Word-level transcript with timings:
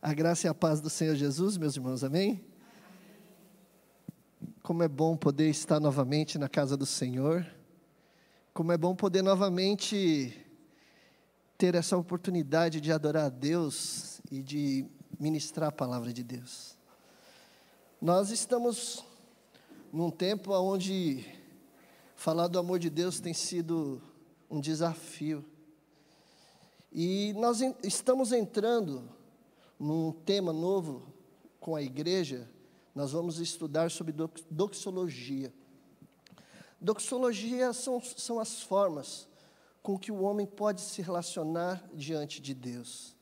A 0.00 0.14
graça 0.14 0.46
e 0.46 0.48
a 0.48 0.54
paz 0.54 0.80
do 0.80 0.88
Senhor 0.88 1.16
Jesus, 1.16 1.56
meus 1.56 1.74
irmãos, 1.74 2.04
amém? 2.04 2.40
Como 4.62 4.84
é 4.84 4.86
bom 4.86 5.16
poder 5.16 5.50
estar 5.50 5.80
novamente 5.80 6.38
na 6.38 6.48
casa 6.48 6.76
do 6.76 6.86
Senhor, 6.86 7.44
como 8.54 8.70
é 8.70 8.78
bom 8.78 8.94
poder 8.94 9.22
novamente 9.22 10.40
ter 11.56 11.74
essa 11.74 11.96
oportunidade 11.96 12.80
de 12.80 12.92
adorar 12.92 13.24
a 13.24 13.28
Deus 13.28 14.20
e 14.30 14.40
de 14.40 14.86
ministrar 15.18 15.70
a 15.70 15.72
palavra 15.72 16.12
de 16.12 16.22
Deus. 16.22 16.78
Nós 18.00 18.30
estamos 18.30 19.04
num 19.92 20.12
tempo 20.12 20.52
onde 20.52 21.26
falar 22.14 22.46
do 22.46 22.60
amor 22.60 22.78
de 22.78 22.88
Deus 22.88 23.18
tem 23.18 23.34
sido 23.34 24.00
um 24.48 24.60
desafio. 24.60 25.44
E 26.92 27.32
nós 27.36 27.60
estamos 27.82 28.30
entrando 28.30 29.17
num 29.78 30.12
tema 30.12 30.52
novo 30.52 31.12
com 31.60 31.76
a 31.76 31.82
igreja, 31.82 32.48
nós 32.94 33.12
vamos 33.12 33.38
estudar 33.38 33.90
sobre 33.90 34.14
doxologia. 34.50 35.52
Doxologia 36.80 37.72
são, 37.72 38.00
são 38.00 38.40
as 38.40 38.62
formas 38.62 39.28
com 39.82 39.98
que 39.98 40.10
o 40.10 40.22
homem 40.22 40.46
pode 40.46 40.80
se 40.80 41.00
relacionar 41.00 41.82
diante 41.94 42.40
de 42.40 42.54
Deus. 42.54 43.16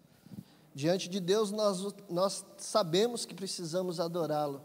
Diante 0.75 1.09
de 1.09 1.21
Deus, 1.21 1.51
nós, 1.51 1.95
nós 2.09 2.45
sabemos 2.59 3.25
que 3.25 3.35
precisamos 3.35 3.99
adorá-lo. 3.99 4.63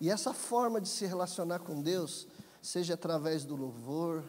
E 0.00 0.08
essa 0.08 0.32
forma 0.32 0.80
de 0.80 0.88
se 0.88 1.04
relacionar 1.04 1.58
com 1.58 1.82
Deus, 1.82 2.26
seja 2.62 2.94
através 2.94 3.44
do 3.44 3.54
louvor, 3.54 4.24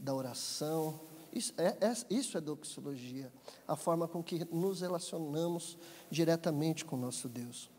da 0.00 0.14
oração, 0.14 1.00
isso 1.36 1.52
é, 1.58 1.76
é, 1.80 1.92
isso 2.10 2.38
é 2.38 2.40
doxologia, 2.40 3.32
a 3.68 3.76
forma 3.76 4.08
com 4.08 4.22
que 4.22 4.44
nos 4.52 4.80
relacionamos 4.80 5.76
diretamente 6.10 6.84
com 6.84 6.96
o 6.96 6.98
nosso 6.98 7.28
Deus. 7.28 7.70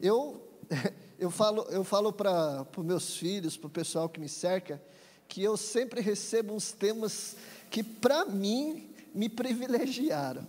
Eu, 0.00 0.42
eu 1.18 1.30
falo, 1.30 1.62
eu 1.70 1.84
falo 1.84 2.12
para 2.12 2.66
os 2.76 2.84
meus 2.84 3.16
filhos, 3.16 3.56
para 3.56 3.68
o 3.68 3.70
pessoal 3.70 4.08
que 4.08 4.18
me 4.18 4.28
cerca, 4.28 4.82
que 5.28 5.42
eu 5.42 5.56
sempre 5.56 6.00
recebo 6.00 6.52
uns 6.52 6.72
temas 6.72 7.36
que, 7.70 7.82
para 7.82 8.24
mim, 8.24 8.92
me 9.14 9.28
privilegiaram. 9.28 10.46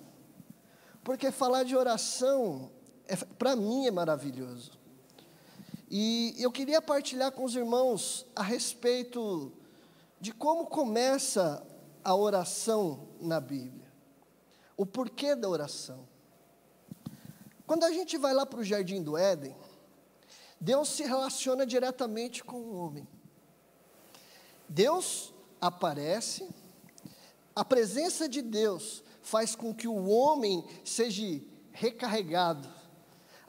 Porque 1.04 1.32
falar 1.32 1.64
de 1.64 1.76
oração, 1.76 2.72
é, 3.08 3.16
para 3.16 3.56
mim, 3.56 3.86
é 3.86 3.92
maravilhoso. 3.92 4.72
E 5.90 6.36
eu 6.40 6.52
queria 6.52 6.82
partilhar 6.82 7.32
com 7.32 7.44
os 7.44 7.56
irmãos 7.56 8.26
a 8.36 8.42
respeito 8.42 9.54
de 10.20 10.34
como 10.34 10.66
começa 10.66 11.64
a 12.06 12.16
oração 12.16 13.08
na 13.20 13.42
Bíblia. 13.42 13.92
O 14.78 14.86
porquê 14.86 15.36
da 15.36 15.50
oração. 15.50 16.08
Quando 17.66 17.84
a 17.84 17.92
gente 17.92 18.16
vai 18.16 18.32
lá 18.32 18.46
para 18.46 18.60
o 18.60 18.64
jardim 18.64 19.02
do 19.02 19.18
Éden, 19.18 19.56
Deus 20.62 20.90
se 20.90 21.02
relaciona 21.02 21.66
diretamente 21.66 22.44
com 22.44 22.58
o 22.58 22.76
homem. 22.76 23.08
Deus 24.70 25.34
aparece, 25.60 26.48
a 27.56 27.66
presença 27.66 28.30
de 28.30 28.44
Deus 28.44 29.04
faz 29.24 29.56
com 29.56 29.74
que 29.74 29.88
o 29.88 30.08
homem 30.08 30.64
seja 30.84 31.42
recarregado, 31.72 32.70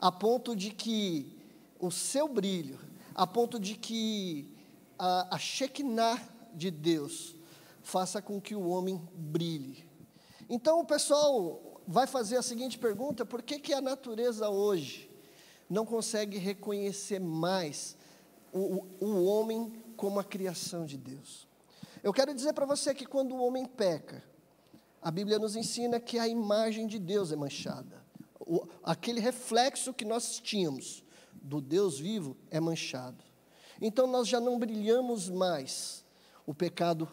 a 0.01 0.11
ponto 0.11 0.55
de 0.55 0.71
que 0.71 1.37
o 1.79 1.91
seu 1.91 2.27
brilho, 2.27 2.79
a 3.13 3.27
ponto 3.27 3.59
de 3.59 3.75
que 3.75 4.51
a, 4.97 5.35
a 5.35 5.37
Shekinah 5.37 6.19
de 6.55 6.71
Deus 6.71 7.36
faça 7.87 8.21
com 8.21 8.39
que 8.41 8.53
o 8.53 8.67
homem 8.67 9.01
brilhe. 9.13 9.89
Então 10.49 10.81
o 10.81 10.85
pessoal 10.85 11.81
vai 11.87 12.05
fazer 12.05 12.35
a 12.35 12.41
seguinte 12.41 12.77
pergunta: 12.77 13.25
por 13.25 13.41
que, 13.41 13.59
que 13.59 13.73
a 13.73 13.79
natureza 13.79 14.49
hoje 14.49 15.09
não 15.69 15.85
consegue 15.85 16.37
reconhecer 16.37 17.19
mais 17.19 17.97
o, 18.51 18.85
o 18.99 19.23
homem 19.23 19.71
como 19.95 20.19
a 20.19 20.23
criação 20.23 20.85
de 20.85 20.97
Deus? 20.97 21.47
Eu 22.03 22.11
quero 22.11 22.33
dizer 22.35 22.51
para 22.51 22.65
você 22.65 22.93
que 22.93 23.05
quando 23.05 23.33
o 23.33 23.41
homem 23.41 23.65
peca, 23.65 24.21
a 25.01 25.09
Bíblia 25.09 25.39
nos 25.39 25.55
ensina 25.55 25.97
que 25.97 26.19
a 26.19 26.27
imagem 26.27 26.87
de 26.87 26.99
Deus 26.99 27.31
é 27.31 27.37
manchada. 27.37 28.05
O, 28.37 28.67
aquele 28.83 29.21
reflexo 29.21 29.93
que 29.93 30.03
nós 30.03 30.41
tínhamos 30.41 31.05
do 31.33 31.61
Deus 31.61 31.97
vivo 31.97 32.35
é 32.51 32.59
manchado. 32.59 33.23
Então 33.79 34.07
nós 34.07 34.27
já 34.27 34.41
não 34.41 34.59
brilhamos 34.59 35.29
mais. 35.29 36.05
O 36.45 36.53
pecado 36.53 37.09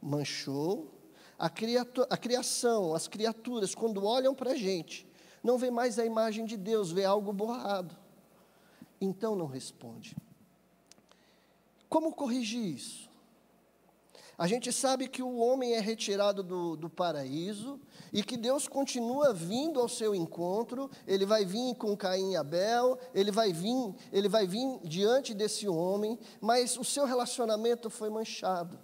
manchou. 0.00 0.94
A, 1.38 1.46
a 1.46 2.16
criação, 2.16 2.94
as 2.94 3.06
criaturas, 3.06 3.74
quando 3.74 4.04
olham 4.04 4.34
para 4.34 4.52
a 4.52 4.56
gente, 4.56 5.06
não 5.42 5.56
vê 5.56 5.70
mais 5.70 5.98
a 5.98 6.04
imagem 6.04 6.44
de 6.44 6.56
Deus, 6.56 6.90
vê 6.90 7.04
algo 7.04 7.32
borrado. 7.32 7.96
Então 9.00 9.36
não 9.36 9.46
responde. 9.46 10.16
Como 11.88 12.12
corrigir 12.12 12.64
isso? 12.64 13.08
A 14.36 14.46
gente 14.46 14.72
sabe 14.72 15.08
que 15.08 15.20
o 15.20 15.36
homem 15.38 15.72
é 15.72 15.80
retirado 15.80 16.44
do, 16.44 16.76
do, 16.76 16.88
paraíso 16.88 17.80
e 18.12 18.22
que 18.22 18.36
Deus 18.36 18.68
continua 18.68 19.34
vindo 19.34 19.80
ao 19.80 19.88
seu 19.88 20.14
encontro. 20.14 20.88
Ele 21.08 21.26
vai 21.26 21.44
vir 21.44 21.74
com 21.74 21.96
Caim 21.96 22.32
e 22.32 22.36
Abel, 22.36 22.96
ele 23.12 23.32
vai 23.32 23.52
vir, 23.52 23.94
ele 24.12 24.28
vai 24.28 24.46
vir 24.46 24.78
diante 24.84 25.34
desse 25.34 25.68
homem, 25.68 26.16
mas 26.40 26.76
o 26.76 26.84
seu 26.84 27.04
relacionamento 27.04 27.90
foi 27.90 28.10
manchado. 28.10 28.78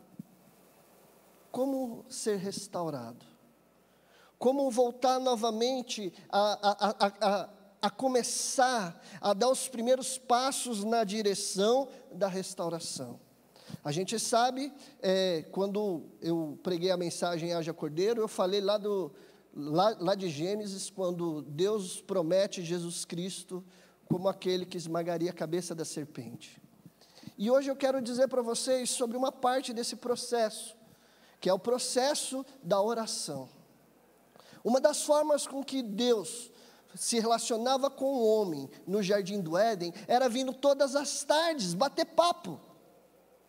Como 1.54 2.04
ser 2.08 2.38
restaurado? 2.38 3.24
Como 4.40 4.68
voltar 4.72 5.20
novamente 5.20 6.12
a, 6.28 6.58
a, 6.68 7.06
a, 7.06 7.48
a, 7.80 7.90
começar 7.90 9.00
a 9.20 9.32
dar 9.32 9.48
os 9.50 9.68
primeiros 9.68 10.18
passos 10.18 10.82
na 10.82 11.04
direção 11.04 11.88
da 12.10 12.26
restauração? 12.26 13.20
A 13.84 13.92
gente 13.92 14.18
sabe, 14.18 14.72
é, 15.00 15.44
quando 15.52 16.02
eu 16.20 16.58
preguei 16.60 16.90
a 16.90 16.96
mensagem 16.96 17.52
Haja 17.52 17.72
Cordeiro, 17.72 18.20
eu 18.20 18.26
falei 18.26 18.60
lá, 18.60 18.76
do, 18.76 19.12
lá, 19.54 19.96
lá 20.00 20.16
de 20.16 20.28
Gênesis, 20.28 20.90
quando 20.90 21.42
Deus 21.42 22.00
promete 22.00 22.64
Jesus 22.64 23.04
Cristo 23.04 23.64
como 24.06 24.26
aquele 24.26 24.66
que 24.66 24.76
esmagaria 24.76 25.30
a 25.30 25.32
cabeça 25.32 25.72
da 25.72 25.84
serpente. 25.84 26.60
E 27.38 27.48
hoje 27.48 27.70
eu 27.70 27.76
quero 27.76 28.02
dizer 28.02 28.26
para 28.26 28.42
vocês 28.42 28.90
sobre 28.90 29.16
uma 29.16 29.30
parte 29.30 29.72
desse 29.72 29.94
processo 29.94 30.82
que 31.44 31.50
é 31.50 31.52
o 31.52 31.58
processo 31.58 32.42
da 32.62 32.80
oração. 32.80 33.50
Uma 34.64 34.80
das 34.80 35.02
formas 35.02 35.46
com 35.46 35.62
que 35.62 35.82
Deus 35.82 36.50
se 36.94 37.20
relacionava 37.20 37.90
com 37.90 38.06
o 38.06 38.26
homem 38.26 38.70
no 38.86 39.02
jardim 39.02 39.42
do 39.42 39.54
Éden 39.54 39.92
era 40.08 40.26
vindo 40.26 40.54
todas 40.54 40.96
as 40.96 41.22
tardes 41.22 41.74
bater 41.74 42.06
papo. 42.06 42.58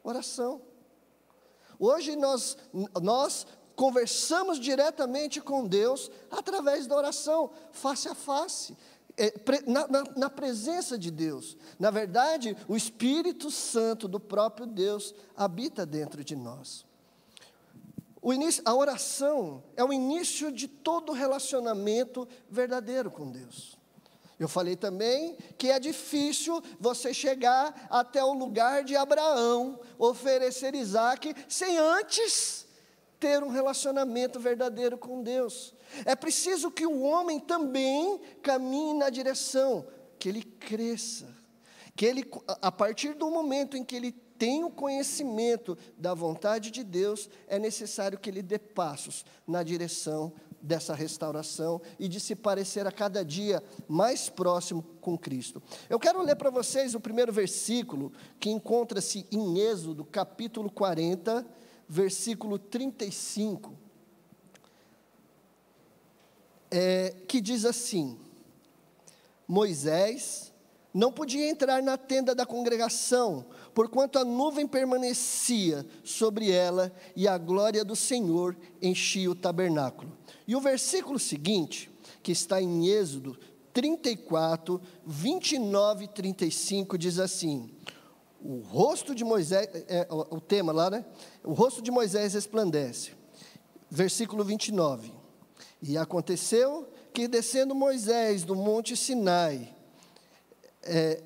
Oração. 0.04 0.62
Hoje 1.80 2.18
nós, 2.18 2.58
nós 3.02 3.48
conversamos 3.78 4.60
diretamente 4.60 5.40
com 5.40 5.66
Deus 5.66 6.12
através 6.30 6.88
da 6.88 6.98
oração, 6.98 7.50
face 7.72 8.10
a 8.10 8.14
face, 8.14 8.76
é, 9.16 9.34
na, 9.66 9.88
na, 9.88 10.04
na, 10.18 10.30
presença 10.30 10.98
de 10.98 11.10
Deus. 11.10 11.56
Na 11.80 11.92
verdade, 11.92 12.58
o 12.68 12.76
Espírito 12.76 13.50
Santo 13.50 14.06
do 14.06 14.20
próprio 14.20 14.68
Deus 14.68 15.16
habita 15.34 15.86
dentro 15.86 16.26
de 16.26 16.36
nós. 16.36 16.86
O 18.26 18.34
início, 18.34 18.64
a 18.66 18.74
oração 18.74 19.64
é 19.78 19.84
o 19.84 19.94
início 19.94 20.52
de 20.52 20.68
todo 20.68 21.12
relacionamento 21.12 22.28
verdadeiro 22.50 23.12
com 23.12 23.30
Deus. 23.30 23.78
Eu 24.40 24.50
falei 24.50 24.76
também 24.76 25.38
que 25.60 25.70
é 25.70 25.80
difícil 25.80 26.60
você 26.80 27.14
chegar 27.14 27.86
até 27.88 28.24
o 28.24 28.34
lugar 28.34 28.84
de 28.84 28.96
Abraão, 28.96 29.80
oferecer 30.00 30.74
Isaac, 30.74 31.36
sem 31.48 31.78
antes 31.78 32.66
ter 33.20 33.44
um 33.44 33.50
relacionamento 33.50 34.40
verdadeiro 34.40 34.98
com 34.98 35.22
Deus. 35.22 35.76
É 36.04 36.16
preciso 36.16 36.72
que 36.72 36.88
o 36.88 37.04
homem 37.04 37.40
também 37.40 38.20
caminhe 38.42 38.96
na 38.96 39.12
direção, 39.12 39.86
que 40.18 40.30
ele 40.30 40.42
cresça, 40.42 41.28
que 41.96 42.08
ele, 42.08 42.28
a 42.60 42.72
partir 42.72 43.14
do 43.14 43.30
momento 43.30 43.78
em 43.78 43.84
que 43.84 43.96
ele 43.96 44.25
tem 44.38 44.64
o 44.64 44.70
conhecimento 44.70 45.78
da 45.98 46.14
vontade 46.14 46.72
de 46.72 46.84
Deus, 46.84 47.30
é 47.48 47.58
necessário 47.58 48.18
que 48.18 48.30
ele 48.30 48.42
dê 48.42 48.60
passos 48.60 49.26
na 49.48 49.64
direção 49.64 50.34
dessa 50.62 50.96
restauração 50.96 51.80
e 52.00 52.08
de 52.08 52.20
se 52.20 52.36
parecer 52.36 52.88
a 52.88 52.92
cada 52.92 53.24
dia 53.24 53.64
mais 53.88 54.30
próximo 54.30 54.84
com 55.00 55.18
Cristo. 55.18 55.62
Eu 55.90 56.00
quero 56.00 56.22
ler 56.22 56.36
para 56.36 56.50
vocês 56.50 56.96
o 56.96 57.00
primeiro 57.00 57.32
versículo 57.32 58.12
que 58.40 58.50
encontra-se 58.50 59.28
em 59.32 59.60
Êxodo, 59.60 60.04
capítulo 60.04 60.72
40, 60.72 61.46
versículo 61.88 62.58
35, 62.58 63.74
é, 66.72 67.16
que 67.28 67.40
diz 67.40 67.64
assim: 67.64 68.18
Moisés 69.48 70.52
não 70.96 71.12
podia 71.12 71.50
entrar 71.50 71.84
na 71.84 71.98
tenda 71.98 72.34
da 72.34 72.46
congregação, 72.46 73.46
porquanto 73.74 74.18
a 74.18 74.24
nuvem 74.24 74.66
permanecia 74.66 75.86
sobre 76.06 76.50
ela 76.50 76.90
e 77.18 77.28
a 77.28 77.38
glória 77.38 77.84
do 77.84 77.98
Senhor 77.98 78.56
enchia 78.82 79.30
o 79.30 79.36
tabernáculo. 79.36 80.10
E 80.48 80.56
o 80.56 80.62
versículo 80.62 81.20
seguinte, 81.20 81.92
que 82.24 82.32
está 82.32 82.62
em 82.62 82.88
Êxodo 82.88 83.38
34, 83.74 84.82
29 85.06 86.06
e 86.06 86.08
35 86.08 86.98
diz 86.98 87.20
assim: 87.20 87.70
O 88.42 88.60
rosto 88.60 89.14
de 89.14 89.26
Moisés, 89.26 89.68
é, 89.74 89.98
é, 90.00 90.08
o 90.10 90.40
tema 90.40 90.72
lá, 90.72 90.90
né? 90.90 91.04
O 91.44 91.52
rosto 91.52 91.82
de 91.82 91.92
Moisés 91.92 92.36
resplandece. 92.36 93.12
Versículo 93.92 94.46
29. 94.46 95.12
E 95.82 95.98
aconteceu 95.98 96.88
que 97.14 97.28
descendo 97.28 97.76
Moisés 97.76 98.46
do 98.46 98.56
monte 98.56 98.96
Sinai, 98.96 99.75
é, 100.86 101.22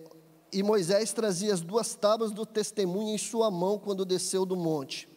e 0.52 0.64
Moisés 0.64 1.14
trazia 1.14 1.54
as 1.54 1.62
duas 1.62 1.94
tábuas 1.96 2.32
do 2.32 2.46
testemunho 2.46 3.14
em 3.14 3.18
sua 3.18 3.52
mão 3.52 3.78
quando 3.78 4.06
desceu 4.06 4.46
do 4.46 4.56
monte. 4.56 5.08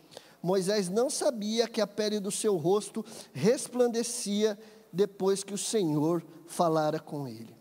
Moisés 0.43 0.89
não 0.89 1.09
sabia 1.09 1.69
que 1.69 1.81
a 1.81 1.87
pele 1.87 2.19
do 2.19 2.31
seu 2.31 2.57
rosto 2.57 3.05
resplandecia 3.33 4.59
depois 4.93 5.45
que 5.45 5.55
o 5.55 5.59
Senhor 5.59 6.23
falara 6.47 6.99
com 6.99 7.29
ele. 7.29 7.57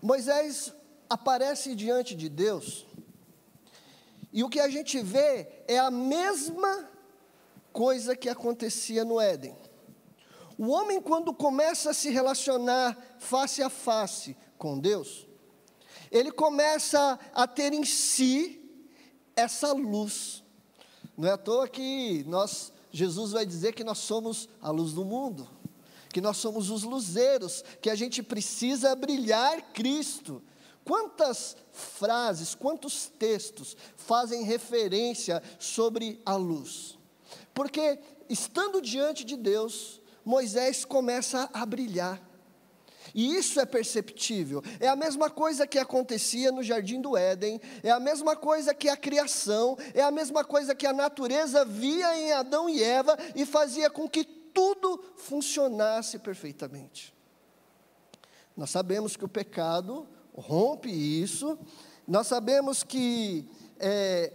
Moisés 0.00 0.72
aparece 1.08 1.74
diante 1.74 2.14
de 2.14 2.28
Deus, 2.28 2.86
e 4.32 4.44
o 4.44 4.48
que 4.48 4.60
a 4.60 4.68
gente 4.68 5.00
vê 5.00 5.48
é 5.66 5.78
a 5.78 5.90
mesma 5.90 6.88
coisa 7.72 8.14
que 8.14 8.28
acontecia 8.28 9.04
no 9.04 9.18
Éden. 9.18 9.56
O 10.58 10.70
homem, 10.70 11.00
quando 11.00 11.32
começa 11.32 11.90
a 11.90 11.94
se 11.94 12.10
relacionar 12.10 12.98
face 13.20 13.62
a 13.62 13.70
face 13.70 14.36
com 14.58 14.76
Deus, 14.76 15.28
ele 16.10 16.32
começa 16.32 17.16
a 17.32 17.46
ter 17.46 17.72
em 17.72 17.84
si 17.84 18.60
essa 19.36 19.72
luz. 19.72 20.42
Não 21.16 21.28
é 21.28 21.32
à 21.32 21.38
toa 21.38 21.68
que 21.68 22.24
nós, 22.26 22.72
Jesus 22.90 23.30
vai 23.30 23.46
dizer 23.46 23.72
que 23.72 23.84
nós 23.84 23.98
somos 23.98 24.48
a 24.60 24.70
luz 24.70 24.92
do 24.92 25.04
mundo, 25.04 25.48
que 26.12 26.20
nós 26.20 26.38
somos 26.38 26.70
os 26.70 26.82
luzeiros, 26.82 27.62
que 27.80 27.88
a 27.88 27.94
gente 27.94 28.20
precisa 28.20 28.96
brilhar 28.96 29.72
Cristo. 29.72 30.42
Quantas 30.84 31.56
frases, 31.70 32.54
quantos 32.54 33.06
textos 33.18 33.76
fazem 33.96 34.42
referência 34.42 35.40
sobre 35.58 36.20
a 36.26 36.34
luz? 36.34 36.98
Porque 37.54 38.00
estando 38.28 38.80
diante 38.80 39.24
de 39.24 39.36
Deus, 39.36 39.97
Moisés 40.28 40.84
começa 40.84 41.48
a 41.54 41.64
brilhar. 41.64 42.20
E 43.14 43.34
isso 43.34 43.58
é 43.58 43.64
perceptível. 43.64 44.62
É 44.78 44.86
a 44.86 44.94
mesma 44.94 45.30
coisa 45.30 45.66
que 45.66 45.78
acontecia 45.78 46.52
no 46.52 46.62
jardim 46.62 47.00
do 47.00 47.16
Éden, 47.16 47.58
é 47.82 47.90
a 47.90 47.98
mesma 47.98 48.36
coisa 48.36 48.74
que 48.74 48.90
a 48.90 48.96
criação, 48.96 49.78
é 49.94 50.02
a 50.02 50.10
mesma 50.10 50.44
coisa 50.44 50.74
que 50.74 50.86
a 50.86 50.92
natureza 50.92 51.64
via 51.64 52.14
em 52.18 52.32
Adão 52.32 52.68
e 52.68 52.82
Eva 52.82 53.16
e 53.34 53.46
fazia 53.46 53.88
com 53.88 54.06
que 54.06 54.22
tudo 54.22 55.02
funcionasse 55.16 56.18
perfeitamente. 56.18 57.14
Nós 58.54 58.68
sabemos 58.68 59.16
que 59.16 59.24
o 59.24 59.28
pecado 59.28 60.06
rompe 60.36 60.90
isso, 60.90 61.58
nós 62.06 62.26
sabemos 62.26 62.82
que 62.82 63.48
é, 63.80 64.30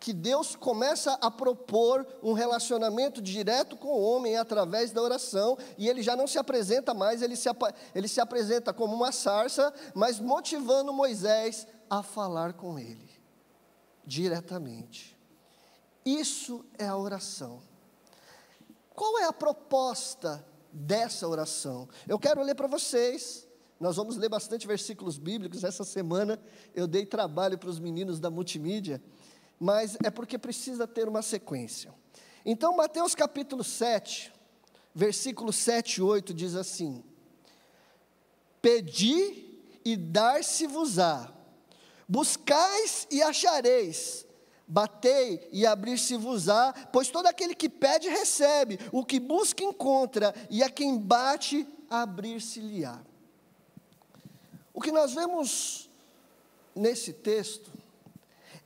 que 0.00 0.14
Deus 0.14 0.56
começa 0.56 1.12
a 1.20 1.30
propor 1.30 2.06
um 2.22 2.32
relacionamento 2.32 3.20
direto 3.20 3.76
com 3.76 3.88
o 3.88 4.00
homem 4.00 4.38
através 4.38 4.92
da 4.92 5.02
oração, 5.02 5.58
e 5.76 5.90
ele 5.90 6.02
já 6.02 6.16
não 6.16 6.26
se 6.26 6.38
apresenta 6.38 6.94
mais, 6.94 7.20
ele 7.20 7.36
se, 7.36 7.50
ele 7.94 8.08
se 8.08 8.18
apresenta 8.18 8.72
como 8.72 8.96
uma 8.96 9.12
sarça, 9.12 9.72
mas 9.94 10.18
motivando 10.18 10.90
Moisés 10.90 11.66
a 11.90 12.02
falar 12.02 12.54
com 12.54 12.78
ele, 12.78 13.10
diretamente. 14.02 15.18
Isso 16.04 16.64
é 16.78 16.86
a 16.86 16.96
oração. 16.96 17.60
Qual 18.94 19.18
é 19.18 19.24
a 19.24 19.32
proposta 19.34 20.42
dessa 20.72 21.28
oração? 21.28 21.86
Eu 22.08 22.18
quero 22.18 22.42
ler 22.42 22.54
para 22.54 22.66
vocês. 22.66 23.46
Nós 23.78 23.96
vamos 23.96 24.16
ler 24.16 24.28
bastante 24.28 24.66
versículos 24.66 25.18
bíblicos. 25.18 25.64
Essa 25.64 25.84
semana 25.84 26.38
eu 26.74 26.86
dei 26.86 27.06
trabalho 27.06 27.58
para 27.58 27.70
os 27.70 27.78
meninos 27.78 28.18
da 28.20 28.30
multimídia 28.30 29.02
mas 29.60 29.98
é 30.02 30.10
porque 30.10 30.38
precisa 30.38 30.88
ter 30.88 31.06
uma 31.06 31.20
sequência. 31.20 31.92
Então, 32.46 32.74
Mateus 32.74 33.14
capítulo 33.14 33.62
7, 33.62 34.32
versículo 34.94 35.52
7 35.52 35.96
e 35.96 36.02
8 36.02 36.32
diz 36.32 36.54
assim: 36.54 37.04
Pedi 38.62 39.60
e 39.84 39.94
dar-se-vos-á, 39.96 41.30
buscais 42.08 43.06
e 43.10 43.22
achareis, 43.22 44.26
batei 44.66 45.46
e 45.52 45.66
abrir-se-vos-á, 45.66 46.72
pois 46.90 47.10
todo 47.10 47.26
aquele 47.26 47.54
que 47.54 47.68
pede 47.68 48.08
recebe, 48.08 48.78
o 48.90 49.04
que 49.04 49.20
busca 49.20 49.62
encontra, 49.62 50.34
e 50.48 50.62
a 50.62 50.70
quem 50.70 50.96
bate 50.96 51.68
abrir-se-lhe-á. 51.90 52.98
O 54.72 54.80
que 54.80 54.90
nós 54.90 55.12
vemos 55.12 55.90
nesse 56.74 57.12
texto 57.12 57.70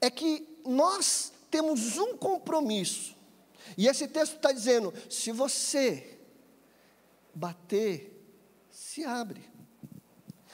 é 0.00 0.08
que 0.08 0.53
nós 0.64 1.32
temos 1.50 1.98
um 1.98 2.16
compromisso. 2.16 3.14
E 3.76 3.86
esse 3.86 4.08
texto 4.08 4.36
está 4.36 4.52
dizendo: 4.52 4.92
se 5.08 5.32
você 5.32 6.18
bater, 7.34 8.10
se 8.70 9.04
abre. 9.04 9.52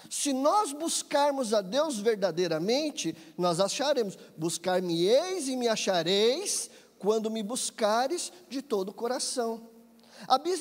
Se 0.09 0.33
nós 0.33 0.73
buscarmos 0.73 1.55
a 1.55 1.61
Deus 1.61 1.99
verdadeiramente, 1.99 3.17
nós 3.37 3.61
acharemos: 3.61 4.19
buscar-me-eis 4.37 5.49
e 5.49 5.57
me 5.57 5.69
achareis, 5.69 6.71
quando 6.99 7.31
me 7.31 7.43
buscares 7.43 8.33
de 8.49 8.61
todo 8.61 8.91
o 8.91 8.95
coração. 8.95 9.69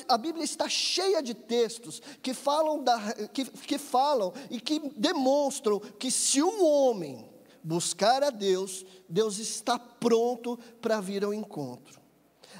A 0.08 0.16
Bíblia 0.16 0.42
está 0.42 0.68
cheia 0.68 1.22
de 1.22 1.34
textos 1.34 2.00
que 2.22 2.32
falam, 2.32 2.82
da, 2.82 2.98
que, 3.28 3.44
que 3.44 3.76
falam 3.76 4.32
e 4.50 4.58
que 4.58 4.78
demonstram 4.96 5.78
que 5.78 6.10
se 6.10 6.42
um 6.42 6.64
homem 6.64 7.29
buscar 7.62 8.22
a 8.22 8.30
Deus, 8.30 8.84
Deus 9.08 9.38
está 9.38 9.78
pronto 9.78 10.58
para 10.80 11.00
vir 11.00 11.24
ao 11.24 11.34
encontro. 11.34 12.00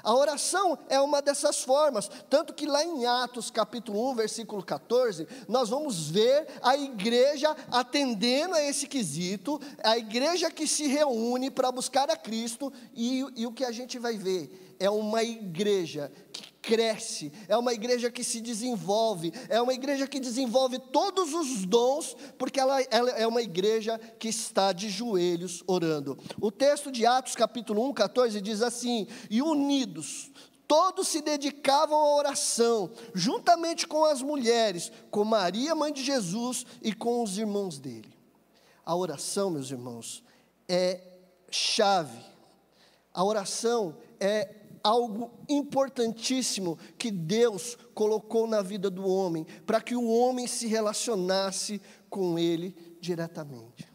A 0.03 0.15
oração 0.15 0.77
é 0.89 0.99
uma 0.99 1.21
dessas 1.21 1.63
formas, 1.63 2.09
tanto 2.29 2.53
que 2.53 2.65
lá 2.65 2.83
em 2.83 3.05
Atos 3.05 3.51
capítulo 3.51 4.11
1, 4.11 4.15
versículo 4.15 4.63
14, 4.63 5.27
nós 5.47 5.69
vamos 5.69 6.09
ver 6.09 6.47
a 6.61 6.75
igreja 6.75 7.55
atendendo 7.71 8.55
a 8.55 8.63
esse 8.63 8.87
quesito, 8.87 9.61
a 9.83 9.97
igreja 9.97 10.49
que 10.49 10.65
se 10.65 10.87
reúne 10.87 11.51
para 11.51 11.71
buscar 11.71 12.09
a 12.09 12.17
Cristo, 12.17 12.73
e, 12.95 13.23
e 13.35 13.45
o 13.45 13.51
que 13.51 13.63
a 13.63 13.71
gente 13.71 13.99
vai 13.99 14.17
ver 14.17 14.75
é 14.79 14.89
uma 14.89 15.23
igreja 15.23 16.11
que 16.33 16.50
cresce, 16.61 17.31
é 17.47 17.57
uma 17.57 17.73
igreja 17.73 18.11
que 18.11 18.23
se 18.23 18.39
desenvolve, 18.39 19.33
é 19.49 19.61
uma 19.61 19.73
igreja 19.73 20.07
que 20.07 20.19
desenvolve 20.19 20.77
todos 20.79 21.33
os 21.33 21.65
dons, 21.65 22.15
porque 22.37 22.59
ela, 22.59 22.81
ela, 22.83 23.09
é 23.11 23.25
uma 23.25 23.41
igreja 23.41 23.99
que 24.19 24.29
está 24.29 24.71
de 24.71 24.89
joelhos 24.89 25.63
orando. 25.65 26.17
O 26.39 26.51
texto 26.51 26.91
de 26.91 27.05
Atos, 27.05 27.35
capítulo 27.35 27.83
1, 27.89 27.93
14, 27.93 28.41
diz 28.41 28.61
assim: 28.61 29.07
E 29.29 29.41
unidos, 29.41 30.31
todos 30.67 31.07
se 31.07 31.21
dedicavam 31.21 31.97
à 31.97 32.15
oração, 32.15 32.91
juntamente 33.13 33.87
com 33.87 34.05
as 34.05 34.21
mulheres, 34.21 34.91
com 35.09 35.25
Maria, 35.25 35.75
mãe 35.75 35.91
de 35.91 36.03
Jesus, 36.03 36.65
e 36.81 36.93
com 36.93 37.23
os 37.23 37.37
irmãos 37.37 37.79
dele. 37.79 38.13
A 38.85 38.95
oração, 38.95 39.49
meus 39.49 39.71
irmãos, 39.71 40.23
é 40.67 41.01
chave. 41.49 42.19
A 43.13 43.23
oração 43.23 43.97
é 44.19 44.60
algo 44.83 45.31
importantíssimo 45.47 46.77
que 46.97 47.11
Deus 47.11 47.77
colocou 47.93 48.47
na 48.47 48.61
vida 48.61 48.89
do 48.89 49.07
homem, 49.07 49.45
para 49.65 49.81
que 49.81 49.95
o 49.95 50.07
homem 50.07 50.47
se 50.47 50.67
relacionasse 50.67 51.81
com 52.09 52.37
ele 52.37 52.75
diretamente. 52.99 53.87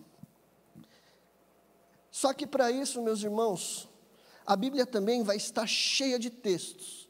Só 2.10 2.32
que 2.32 2.46
para 2.46 2.70
isso, 2.70 3.02
meus 3.02 3.22
irmãos, 3.22 3.88
a 4.46 4.56
Bíblia 4.56 4.86
também 4.86 5.22
vai 5.22 5.36
estar 5.36 5.66
cheia 5.66 6.18
de 6.18 6.30
textos, 6.30 7.08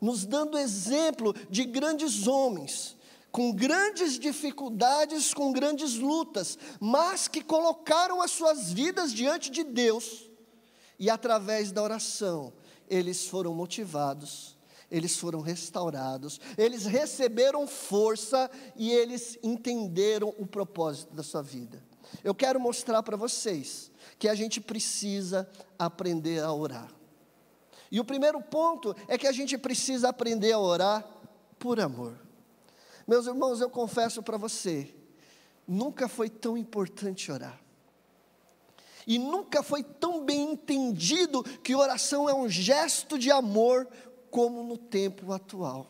nos 0.00 0.26
dando 0.26 0.58
exemplo 0.58 1.34
de 1.48 1.64
grandes 1.64 2.26
homens, 2.26 2.96
com 3.30 3.50
grandes 3.50 4.18
dificuldades, 4.18 5.32
com 5.32 5.52
grandes 5.52 5.94
lutas, 5.94 6.58
mas 6.78 7.28
que 7.28 7.42
colocaram 7.42 8.20
as 8.20 8.30
suas 8.30 8.70
vidas 8.72 9.10
diante 9.12 9.50
de 9.50 9.64
Deus 9.64 10.28
e 10.98 11.08
através 11.08 11.72
da 11.72 11.82
oração 11.82 12.52
eles 12.92 13.26
foram 13.26 13.54
motivados, 13.54 14.54
eles 14.90 15.16
foram 15.16 15.40
restaurados, 15.40 16.38
eles 16.58 16.84
receberam 16.84 17.66
força 17.66 18.50
e 18.76 18.92
eles 18.92 19.38
entenderam 19.42 20.34
o 20.38 20.46
propósito 20.46 21.14
da 21.14 21.22
sua 21.22 21.40
vida. 21.42 21.82
Eu 22.22 22.34
quero 22.34 22.60
mostrar 22.60 23.02
para 23.02 23.16
vocês 23.16 23.90
que 24.18 24.28
a 24.28 24.34
gente 24.34 24.60
precisa 24.60 25.50
aprender 25.78 26.42
a 26.42 26.52
orar. 26.52 26.92
E 27.90 27.98
o 27.98 28.04
primeiro 28.04 28.42
ponto 28.42 28.94
é 29.08 29.16
que 29.16 29.26
a 29.26 29.32
gente 29.32 29.56
precisa 29.56 30.10
aprender 30.10 30.52
a 30.52 30.58
orar 30.58 31.02
por 31.58 31.80
amor. 31.80 32.20
Meus 33.08 33.26
irmãos, 33.26 33.62
eu 33.62 33.70
confesso 33.70 34.22
para 34.22 34.36
você, 34.36 34.94
nunca 35.66 36.08
foi 36.08 36.28
tão 36.28 36.58
importante 36.58 37.32
orar. 37.32 37.58
E 39.06 39.18
nunca 39.18 39.62
foi 39.62 39.82
tão 39.82 40.24
bem 40.24 40.52
entendido 40.52 41.42
que 41.42 41.74
oração 41.74 42.28
é 42.28 42.34
um 42.34 42.48
gesto 42.48 43.18
de 43.18 43.30
amor 43.30 43.88
como 44.30 44.62
no 44.62 44.78
tempo 44.78 45.32
atual. 45.32 45.86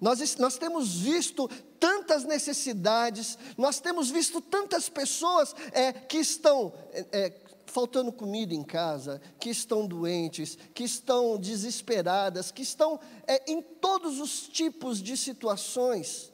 Nós, 0.00 0.36
nós 0.36 0.58
temos 0.58 0.96
visto 0.96 1.48
tantas 1.80 2.24
necessidades, 2.24 3.38
nós 3.56 3.80
temos 3.80 4.10
visto 4.10 4.40
tantas 4.40 4.88
pessoas 4.88 5.54
é, 5.72 5.92
que 5.92 6.18
estão 6.18 6.72
é, 6.92 7.06
é, 7.12 7.40
faltando 7.66 8.12
comida 8.12 8.54
em 8.54 8.62
casa, 8.62 9.20
que 9.40 9.50
estão 9.50 9.86
doentes, 9.86 10.56
que 10.74 10.84
estão 10.84 11.38
desesperadas, 11.38 12.50
que 12.50 12.62
estão 12.62 13.00
é, 13.26 13.50
em 13.50 13.60
todos 13.62 14.20
os 14.20 14.48
tipos 14.48 15.02
de 15.02 15.16
situações. 15.16 16.32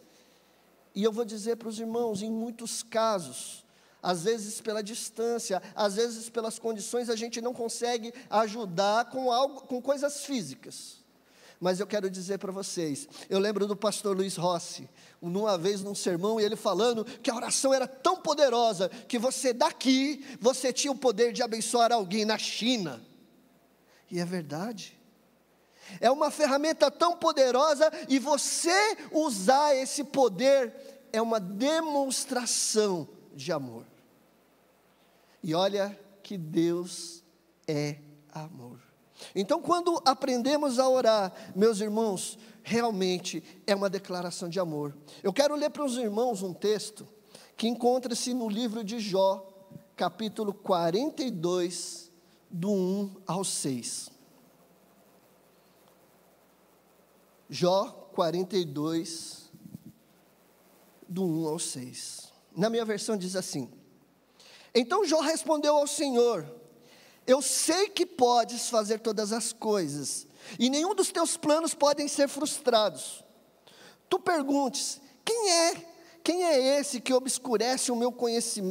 E 0.94 1.02
eu 1.02 1.12
vou 1.12 1.24
dizer 1.24 1.56
para 1.56 1.68
os 1.68 1.78
irmãos, 1.78 2.20
em 2.22 2.30
muitos 2.30 2.82
casos, 2.82 3.61
às 4.02 4.24
vezes 4.24 4.60
pela 4.60 4.82
distância, 4.82 5.62
às 5.74 5.94
vezes 5.94 6.28
pelas 6.28 6.58
condições, 6.58 7.08
a 7.08 7.14
gente 7.14 7.40
não 7.40 7.54
consegue 7.54 8.12
ajudar 8.28 9.04
com 9.06 9.30
algo, 9.30 9.60
com 9.62 9.80
coisas 9.80 10.24
físicas. 10.24 11.00
Mas 11.60 11.78
eu 11.78 11.86
quero 11.86 12.10
dizer 12.10 12.38
para 12.38 12.50
vocês, 12.50 13.08
eu 13.30 13.38
lembro 13.38 13.68
do 13.68 13.76
pastor 13.76 14.16
Luiz 14.16 14.34
Rossi, 14.34 14.90
numa 15.20 15.56
vez 15.56 15.80
num 15.80 15.94
sermão, 15.94 16.40
e 16.40 16.44
ele 16.44 16.56
falando 16.56 17.04
que 17.04 17.30
a 17.30 17.36
oração 17.36 17.72
era 17.72 17.86
tão 17.86 18.16
poderosa 18.16 18.88
que 18.88 19.16
você 19.16 19.52
daqui, 19.52 20.26
você 20.40 20.72
tinha 20.72 20.90
o 20.90 20.98
poder 20.98 21.32
de 21.32 21.40
abençoar 21.40 21.92
alguém 21.92 22.24
na 22.24 22.36
China. 22.36 23.00
E 24.10 24.18
é 24.18 24.24
verdade. 24.24 24.98
É 26.00 26.10
uma 26.10 26.32
ferramenta 26.32 26.90
tão 26.90 27.16
poderosa 27.16 27.92
e 28.08 28.18
você 28.18 28.96
usar 29.12 29.76
esse 29.76 30.02
poder 30.02 30.74
é 31.12 31.22
uma 31.22 31.38
demonstração 31.38 33.08
de 33.34 33.52
amor. 33.52 33.91
E 35.42 35.54
olha 35.54 35.98
que 36.22 36.38
Deus 36.38 37.22
é 37.66 37.98
amor. 38.32 38.80
Então, 39.34 39.60
quando 39.60 40.00
aprendemos 40.04 40.78
a 40.78 40.88
orar, 40.88 41.32
meus 41.54 41.80
irmãos, 41.80 42.38
realmente 42.62 43.42
é 43.66 43.74
uma 43.74 43.90
declaração 43.90 44.48
de 44.48 44.60
amor. 44.60 44.96
Eu 45.22 45.32
quero 45.32 45.54
ler 45.54 45.70
para 45.70 45.84
os 45.84 45.96
irmãos 45.96 46.42
um 46.42 46.52
texto 46.52 47.06
que 47.56 47.68
encontra-se 47.68 48.34
no 48.34 48.48
livro 48.48 48.82
de 48.82 48.98
Jó, 48.98 49.46
capítulo 49.96 50.52
42, 50.52 52.10
do 52.50 52.70
1 52.72 53.16
ao 53.26 53.44
6. 53.44 54.10
Jó 57.48 58.08
42, 58.14 59.50
do 61.08 61.24
1 61.24 61.48
ao 61.48 61.58
6. 61.58 62.32
Na 62.56 62.70
minha 62.70 62.84
versão 62.84 63.16
diz 63.16 63.36
assim: 63.36 63.70
Então 64.74 65.04
Jó 65.04 65.20
respondeu 65.20 65.76
ao 65.76 65.86
Senhor: 65.86 66.46
eu 67.26 67.40
sei 67.40 67.88
que 67.88 68.04
podes 68.04 68.68
fazer 68.68 68.98
todas 68.98 69.32
as 69.32 69.52
coisas, 69.52 70.26
e 70.58 70.68
nenhum 70.68 70.94
dos 70.94 71.12
teus 71.12 71.36
planos 71.36 71.72
podem 71.72 72.08
ser 72.08 72.28
frustrados. 72.28 73.22
Tu 74.08 74.18
perguntes: 74.18 75.00
quem 75.24 75.50
é? 75.50 75.92
Quem 76.24 76.44
é 76.44 76.78
esse 76.78 77.00
que 77.00 77.12
obscurece 77.12 77.90
o 77.90 77.96
meu, 77.96 78.14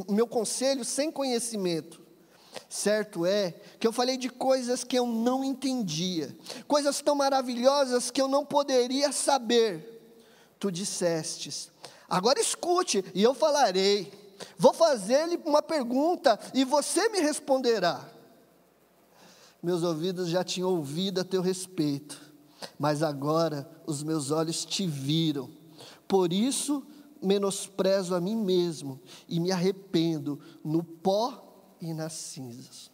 meu 0.08 0.26
conselho 0.26 0.84
sem 0.84 1.10
conhecimento? 1.10 2.00
Certo 2.68 3.24
é 3.24 3.54
que 3.78 3.86
eu 3.86 3.92
falei 3.92 4.16
de 4.16 4.28
coisas 4.28 4.84
que 4.84 4.98
eu 4.98 5.06
não 5.06 5.42
entendia, 5.42 6.36
coisas 6.66 7.00
tão 7.00 7.14
maravilhosas 7.14 8.10
que 8.10 8.20
eu 8.20 8.28
não 8.28 8.44
poderia 8.44 9.12
saber. 9.12 10.00
Tu 10.58 10.70
dissestes: 10.70 11.70
agora 12.08 12.38
escute, 12.38 13.02
e 13.14 13.22
eu 13.22 13.32
falarei. 13.32 14.21
Vou 14.58 14.72
fazer-lhe 14.72 15.40
uma 15.44 15.62
pergunta, 15.62 16.38
e 16.54 16.64
você 16.64 17.08
me 17.08 17.20
responderá 17.20 18.12
meus 19.62 19.84
ouvidos 19.84 20.28
já 20.28 20.42
tinham 20.42 20.68
ouvido 20.68 21.20
a 21.20 21.24
teu 21.24 21.40
respeito, 21.40 22.20
mas 22.78 23.02
agora 23.02 23.70
os 23.86 24.02
meus 24.02 24.32
olhos 24.32 24.64
te 24.64 24.86
viram. 24.86 25.48
Por 26.08 26.32
isso 26.32 26.84
menosprezo 27.22 28.14
a 28.16 28.20
mim 28.20 28.34
mesmo 28.34 29.00
e 29.28 29.38
me 29.38 29.52
arrependo 29.52 30.40
no 30.64 30.82
pó 30.82 31.76
e 31.80 31.94
nas 31.94 32.12
cinzas. 32.12 32.90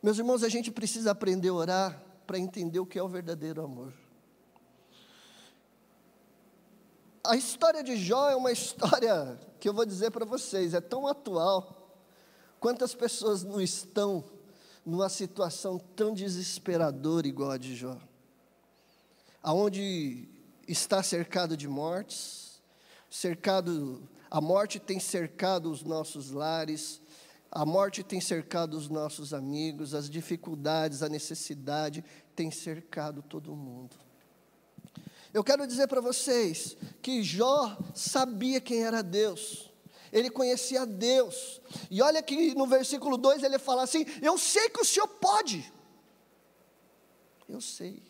Meus 0.00 0.18
irmãos, 0.18 0.44
a 0.44 0.48
gente 0.48 0.70
precisa 0.70 1.10
aprender 1.10 1.48
a 1.48 1.54
orar 1.54 2.02
para 2.26 2.38
entender 2.38 2.78
o 2.78 2.86
que 2.86 2.98
é 2.98 3.02
o 3.02 3.08
verdadeiro 3.08 3.64
amor. 3.64 3.92
A 7.26 7.36
história 7.36 7.82
de 7.82 7.96
Jó 7.96 8.28
é 8.28 8.36
uma 8.36 8.52
história 8.52 9.40
que 9.58 9.66
eu 9.66 9.72
vou 9.72 9.86
dizer 9.86 10.10
para 10.10 10.26
vocês, 10.26 10.74
é 10.74 10.80
tão 10.80 11.06
atual. 11.06 11.98
Quantas 12.60 12.94
pessoas 12.94 13.42
não 13.42 13.62
estão 13.62 14.22
numa 14.84 15.08
situação 15.08 15.78
tão 15.96 16.12
desesperadora 16.12 17.26
igual 17.26 17.52
a 17.52 17.56
de 17.56 17.74
Jó, 17.74 17.96
aonde 19.42 20.28
está 20.68 21.02
cercado 21.02 21.56
de 21.56 21.66
mortes, 21.66 22.60
cercado, 23.10 24.06
a 24.30 24.38
morte 24.38 24.78
tem 24.78 25.00
cercado 25.00 25.70
os 25.70 25.82
nossos 25.82 26.30
lares, 26.30 27.00
a 27.50 27.64
morte 27.64 28.02
tem 28.02 28.20
cercado 28.20 28.76
os 28.76 28.90
nossos 28.90 29.32
amigos, 29.32 29.94
as 29.94 30.10
dificuldades, 30.10 31.02
a 31.02 31.08
necessidade 31.08 32.04
tem 32.36 32.50
cercado 32.50 33.22
todo 33.22 33.56
mundo. 33.56 34.03
Eu 35.34 35.44
quero 35.44 35.66
dizer 35.66 35.86
para 35.88 36.00
vocês 36.00 36.76
que 37.02 37.22
Jó 37.22 37.76
sabia 37.94 38.60
quem 38.60 38.84
era 38.84 39.02
Deus 39.02 39.74
ele 40.14 40.30
conhecia 40.30 40.86
Deus. 40.86 41.60
E 41.90 42.00
olha 42.00 42.22
que 42.22 42.54
no 42.54 42.68
versículo 42.68 43.16
2 43.16 43.42
ele 43.42 43.58
fala 43.58 43.82
assim: 43.82 44.06
Eu 44.22 44.38
sei 44.38 44.70
que 44.70 44.80
o 44.80 44.84
Senhor 44.84 45.08
pode. 45.08 45.70
Eu 47.48 47.60
sei. 47.60 48.00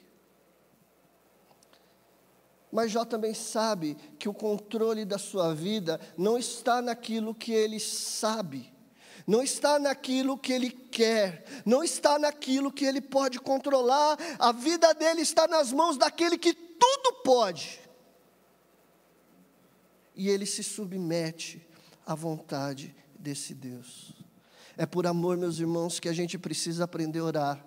Mas 2.70 2.90
Jó 2.90 3.06
também 3.06 3.32
sabe 3.32 3.96
que 4.18 4.28
o 4.28 4.34
controle 4.34 5.06
da 5.06 5.16
sua 5.16 5.54
vida 5.54 5.98
não 6.18 6.36
está 6.36 6.82
naquilo 6.82 7.34
que 7.34 7.52
ele 7.52 7.80
sabe, 7.80 8.70
não 9.26 9.42
está 9.42 9.78
naquilo 9.78 10.36
que 10.36 10.52
ele 10.52 10.70
quer, 10.70 11.44
não 11.64 11.84
está 11.84 12.18
naquilo 12.18 12.72
que 12.72 12.84
ele 12.84 13.00
pode 13.00 13.38
controlar, 13.38 14.18
a 14.40 14.50
vida 14.50 14.92
dele 14.92 15.22
está 15.22 15.46
nas 15.46 15.72
mãos 15.72 15.96
daquele 15.96 16.36
que 16.36 16.52
tudo 16.78 17.22
pode. 17.22 17.80
E 20.14 20.28
ele 20.28 20.46
se 20.46 20.62
submete 20.62 21.66
a 22.06 22.14
vontade 22.14 22.94
desse 23.18 23.54
Deus. 23.54 24.12
É 24.76 24.86
por 24.86 25.06
amor, 25.06 25.36
meus 25.36 25.58
irmãos, 25.58 25.98
que 26.00 26.08
a 26.08 26.12
gente 26.12 26.38
precisa 26.38 26.84
aprender 26.84 27.20
a 27.20 27.24
orar 27.24 27.66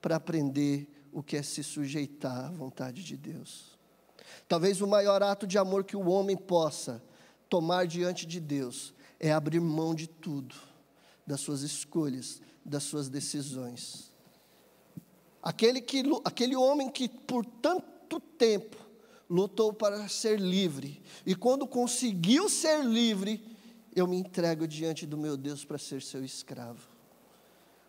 para 0.00 0.16
aprender 0.16 0.88
o 1.12 1.22
que 1.22 1.36
é 1.36 1.42
se 1.42 1.62
sujeitar 1.62 2.46
à 2.46 2.50
vontade 2.50 3.04
de 3.04 3.16
Deus. 3.16 3.78
Talvez 4.48 4.80
o 4.80 4.86
maior 4.86 5.22
ato 5.22 5.46
de 5.46 5.58
amor 5.58 5.84
que 5.84 5.96
o 5.96 6.08
homem 6.08 6.36
possa 6.36 7.02
tomar 7.48 7.86
diante 7.86 8.26
de 8.26 8.40
Deus 8.40 8.94
é 9.20 9.30
abrir 9.30 9.60
mão 9.60 9.94
de 9.94 10.06
tudo, 10.06 10.54
das 11.26 11.40
suas 11.40 11.62
escolhas, 11.62 12.40
das 12.64 12.82
suas 12.82 13.08
decisões. 13.08 14.10
Aquele, 15.42 15.80
que, 15.80 16.02
aquele 16.24 16.56
homem 16.56 16.90
que 16.90 17.08
por 17.08 17.44
tanto 17.44 17.91
tempo 18.20 18.76
lutou 19.28 19.72
para 19.72 20.08
ser 20.08 20.38
livre, 20.38 21.02
e 21.24 21.34
quando 21.34 21.66
conseguiu 21.66 22.50
ser 22.50 22.84
livre, 22.84 23.42
eu 23.96 24.06
me 24.06 24.16
entrego 24.16 24.66
diante 24.66 25.06
do 25.06 25.16
meu 25.16 25.38
Deus 25.38 25.64
para 25.64 25.78
ser 25.78 26.02
seu 26.02 26.22
escravo. 26.22 26.86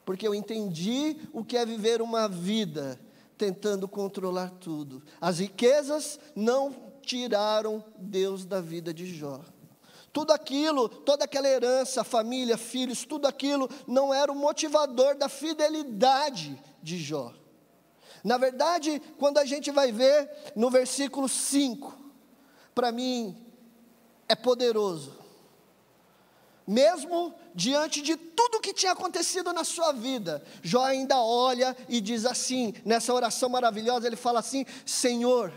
Porque 0.06 0.26
eu 0.26 0.34
entendi 0.34 1.18
o 1.34 1.44
que 1.44 1.58
é 1.58 1.66
viver 1.66 2.02
uma 2.02 2.30
vida 2.30 3.00
tentando 3.38 3.88
controlar 3.88 4.52
tudo. 4.52 5.04
As 5.20 5.40
riquezas 5.40 6.20
não 6.34 6.74
tiraram 7.02 7.84
Deus 7.98 8.46
da 8.46 8.62
vida 8.62 8.94
de 8.94 9.06
Jó. 9.06 9.42
Tudo 10.14 10.32
aquilo, 10.32 10.88
toda 10.88 11.26
aquela 11.26 11.50
herança, 11.50 12.04
família, 12.04 12.58
filhos, 12.58 13.04
tudo 13.04 13.28
aquilo 13.28 13.70
não 13.88 14.14
era 14.14 14.32
o 14.32 14.36
motivador 14.36 15.16
da 15.18 15.28
fidelidade 15.28 16.62
de 16.82 16.98
Jó. 16.98 17.34
Na 18.24 18.38
verdade, 18.38 19.02
quando 19.18 19.38
a 19.38 19.46
gente 19.46 19.70
vai 19.70 19.92
ver 19.92 20.30
no 20.56 20.70
versículo 20.70 21.28
5, 21.28 21.94
para 22.74 22.92
mim 22.92 23.36
é 24.28 24.36
poderoso. 24.36 25.18
Mesmo 26.66 27.34
diante 27.54 28.02
de 28.02 28.16
tudo 28.16 28.62
que 28.62 28.74
tinha 28.74 28.94
acontecido 28.94 29.52
na 29.52 29.66
sua 29.66 29.92
vida, 29.92 30.42
Jó 30.62 30.84
ainda 30.84 31.22
olha 31.22 31.76
e 31.90 32.00
diz 32.00 32.26
assim, 32.26 32.74
nessa 32.86 33.14
oração 33.14 33.50
maravilhosa, 33.50 34.08
ele 34.08 34.16
fala 34.16 34.40
assim: 34.40 34.66
Senhor, 34.86 35.52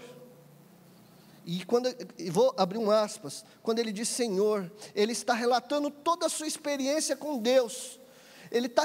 e 1.47 1.65
quando, 1.65 1.89
vou 2.33 2.53
abrir 2.57 2.79
um 2.79 2.91
aspas, 2.91 3.45
quando 3.63 3.79
ele 3.79 3.93
diz 3.93 4.09
Senhor, 4.09 4.69
ele 4.97 5.13
está 5.13 5.33
relatando 5.33 5.93
toda 5.93 6.27
a 6.27 6.29
sua 6.29 6.49
experiência 6.49 7.15
com 7.15 7.39
Deus, 7.39 8.01
ele, 8.51 8.69
tá 8.69 8.85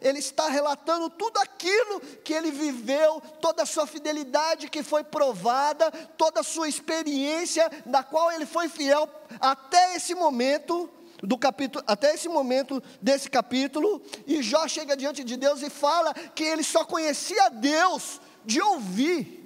ele 0.00 0.18
está 0.18 0.48
relatando 0.48 1.10
tudo 1.10 1.38
aquilo 1.38 2.00
que 2.24 2.32
ele 2.32 2.50
viveu, 2.50 3.20
toda 3.40 3.62
a 3.62 3.66
sua 3.66 3.86
fidelidade 3.86 4.68
que 4.68 4.82
foi 4.82 5.04
provada, 5.04 5.90
toda 6.16 6.40
a 6.40 6.44
sua 6.44 6.68
experiência, 6.68 7.70
da 7.86 8.02
qual 8.02 8.30
ele 8.32 8.46
foi 8.46 8.68
fiel 8.68 9.08
até 9.40 9.96
esse 9.96 10.14
momento, 10.14 10.90
do 11.22 11.36
capítulo, 11.36 11.84
até 11.86 12.14
esse 12.14 12.28
momento 12.28 12.82
desse 13.00 13.28
capítulo, 13.28 14.02
e 14.26 14.42
Jó 14.42 14.66
chega 14.66 14.96
diante 14.96 15.22
de 15.22 15.36
Deus 15.36 15.62
e 15.62 15.68
fala 15.68 16.14
que 16.14 16.42
ele 16.42 16.62
só 16.62 16.84
conhecia 16.84 17.50
Deus 17.50 18.20
de 18.44 18.60
ouvir. 18.60 19.38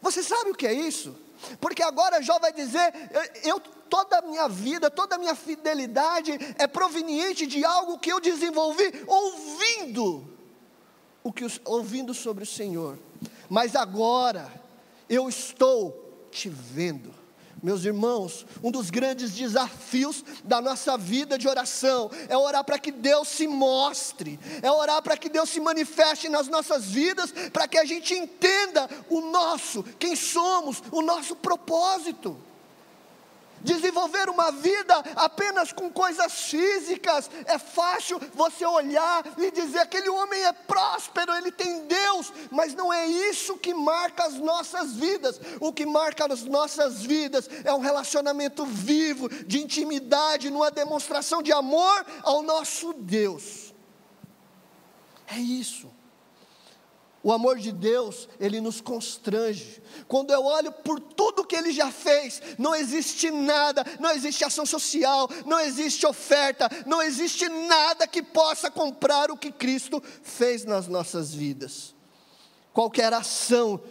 Você 0.00 0.22
sabe 0.22 0.50
o 0.50 0.54
que 0.54 0.66
é 0.66 0.72
isso? 0.72 1.16
Porque 1.60 1.82
agora 1.82 2.22
Jó 2.22 2.38
vai 2.38 2.52
dizer: 2.52 2.92
eu, 3.42 3.54
eu 3.54 3.62
toda 3.90 4.18
a 4.18 4.22
minha 4.22 4.48
vida, 4.48 4.88
toda 4.88 5.16
a 5.16 5.18
minha 5.18 5.34
fidelidade 5.34 6.38
é 6.56 6.66
proveniente 6.66 7.46
de 7.46 7.64
algo 7.64 7.98
que 7.98 8.12
eu 8.12 8.20
desenvolvi 8.20 9.04
ouvindo 9.06 10.30
o 11.22 11.32
que 11.32 11.44
ouvindo 11.64 12.14
sobre 12.14 12.44
o 12.44 12.46
Senhor. 12.46 12.98
Mas 13.48 13.74
agora 13.74 14.50
eu 15.08 15.28
estou 15.28 16.28
te 16.30 16.48
vendo. 16.48 17.20
Meus 17.62 17.84
irmãos, 17.84 18.46
um 18.62 18.70
dos 18.70 18.88
grandes 18.88 19.32
desafios 19.32 20.24
da 20.44 20.62
nossa 20.62 20.96
vida 20.96 21.36
de 21.36 21.46
oração 21.46 22.10
é 22.26 22.34
orar 22.34 22.64
para 22.64 22.78
que 22.78 22.90
Deus 22.90 23.28
se 23.28 23.46
mostre, 23.46 24.40
é 24.62 24.70
orar 24.70 25.02
para 25.02 25.16
que 25.16 25.28
Deus 25.28 25.50
se 25.50 25.60
manifeste 25.60 26.30
nas 26.30 26.48
nossas 26.48 26.86
vidas, 26.86 27.32
para 27.52 27.68
que 27.68 27.76
a 27.76 27.84
gente 27.84 28.14
entenda 28.14 28.88
o 29.10 29.20
nosso, 29.20 29.82
quem 29.98 30.16
somos, 30.16 30.82
o 30.90 31.02
nosso 31.02 31.36
propósito. 31.36 32.34
Desenvolver 33.62 34.28
uma 34.28 34.50
vida 34.50 34.96
apenas 35.16 35.72
com 35.72 35.90
coisas 35.90 36.32
físicas, 36.32 37.30
é 37.46 37.58
fácil 37.58 38.20
você 38.34 38.64
olhar 38.64 39.24
e 39.36 39.50
dizer: 39.50 39.80
aquele 39.80 40.08
homem 40.08 40.42
é 40.42 40.52
próspero, 40.52 41.34
ele 41.34 41.52
tem 41.52 41.86
Deus, 41.86 42.32
mas 42.50 42.74
não 42.74 42.92
é 42.92 43.06
isso 43.06 43.58
que 43.58 43.74
marca 43.74 44.24
as 44.24 44.34
nossas 44.34 44.94
vidas. 44.94 45.40
O 45.60 45.72
que 45.72 45.84
marca 45.84 46.32
as 46.32 46.44
nossas 46.44 47.02
vidas 47.02 47.48
é 47.64 47.72
um 47.72 47.80
relacionamento 47.80 48.64
vivo, 48.64 49.28
de 49.28 49.60
intimidade, 49.60 50.50
numa 50.50 50.70
demonstração 50.70 51.42
de 51.42 51.52
amor 51.52 52.06
ao 52.22 52.42
nosso 52.42 52.92
Deus. 52.94 53.74
É 55.26 55.38
isso. 55.38 55.99
O 57.22 57.32
amor 57.32 57.58
de 57.58 57.70
Deus, 57.70 58.28
ele 58.38 58.62
nos 58.62 58.80
constrange. 58.80 59.82
Quando 60.08 60.32
eu 60.32 60.42
olho 60.42 60.72
por 60.72 60.98
tudo 60.98 61.44
que 61.44 61.54
ele 61.54 61.70
já 61.70 61.90
fez, 61.92 62.40
não 62.58 62.74
existe 62.74 63.30
nada, 63.30 63.84
não 63.98 64.10
existe 64.10 64.42
ação 64.42 64.64
social, 64.64 65.28
não 65.44 65.60
existe 65.60 66.06
oferta, 66.06 66.68
não 66.86 67.02
existe 67.02 67.46
nada 67.46 68.06
que 68.06 68.22
possa 68.22 68.70
comprar 68.70 69.30
o 69.30 69.36
que 69.36 69.52
Cristo 69.52 70.02
fez 70.22 70.64
nas 70.64 70.88
nossas 70.88 71.34
vidas. 71.34 71.94
Qualquer 72.72 73.12
ação 73.12 73.82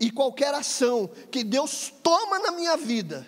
e 0.00 0.10
qualquer 0.10 0.54
ação 0.54 1.10
que 1.30 1.44
Deus 1.44 1.92
toma 2.02 2.38
na 2.38 2.52
minha 2.52 2.76
vida, 2.78 3.26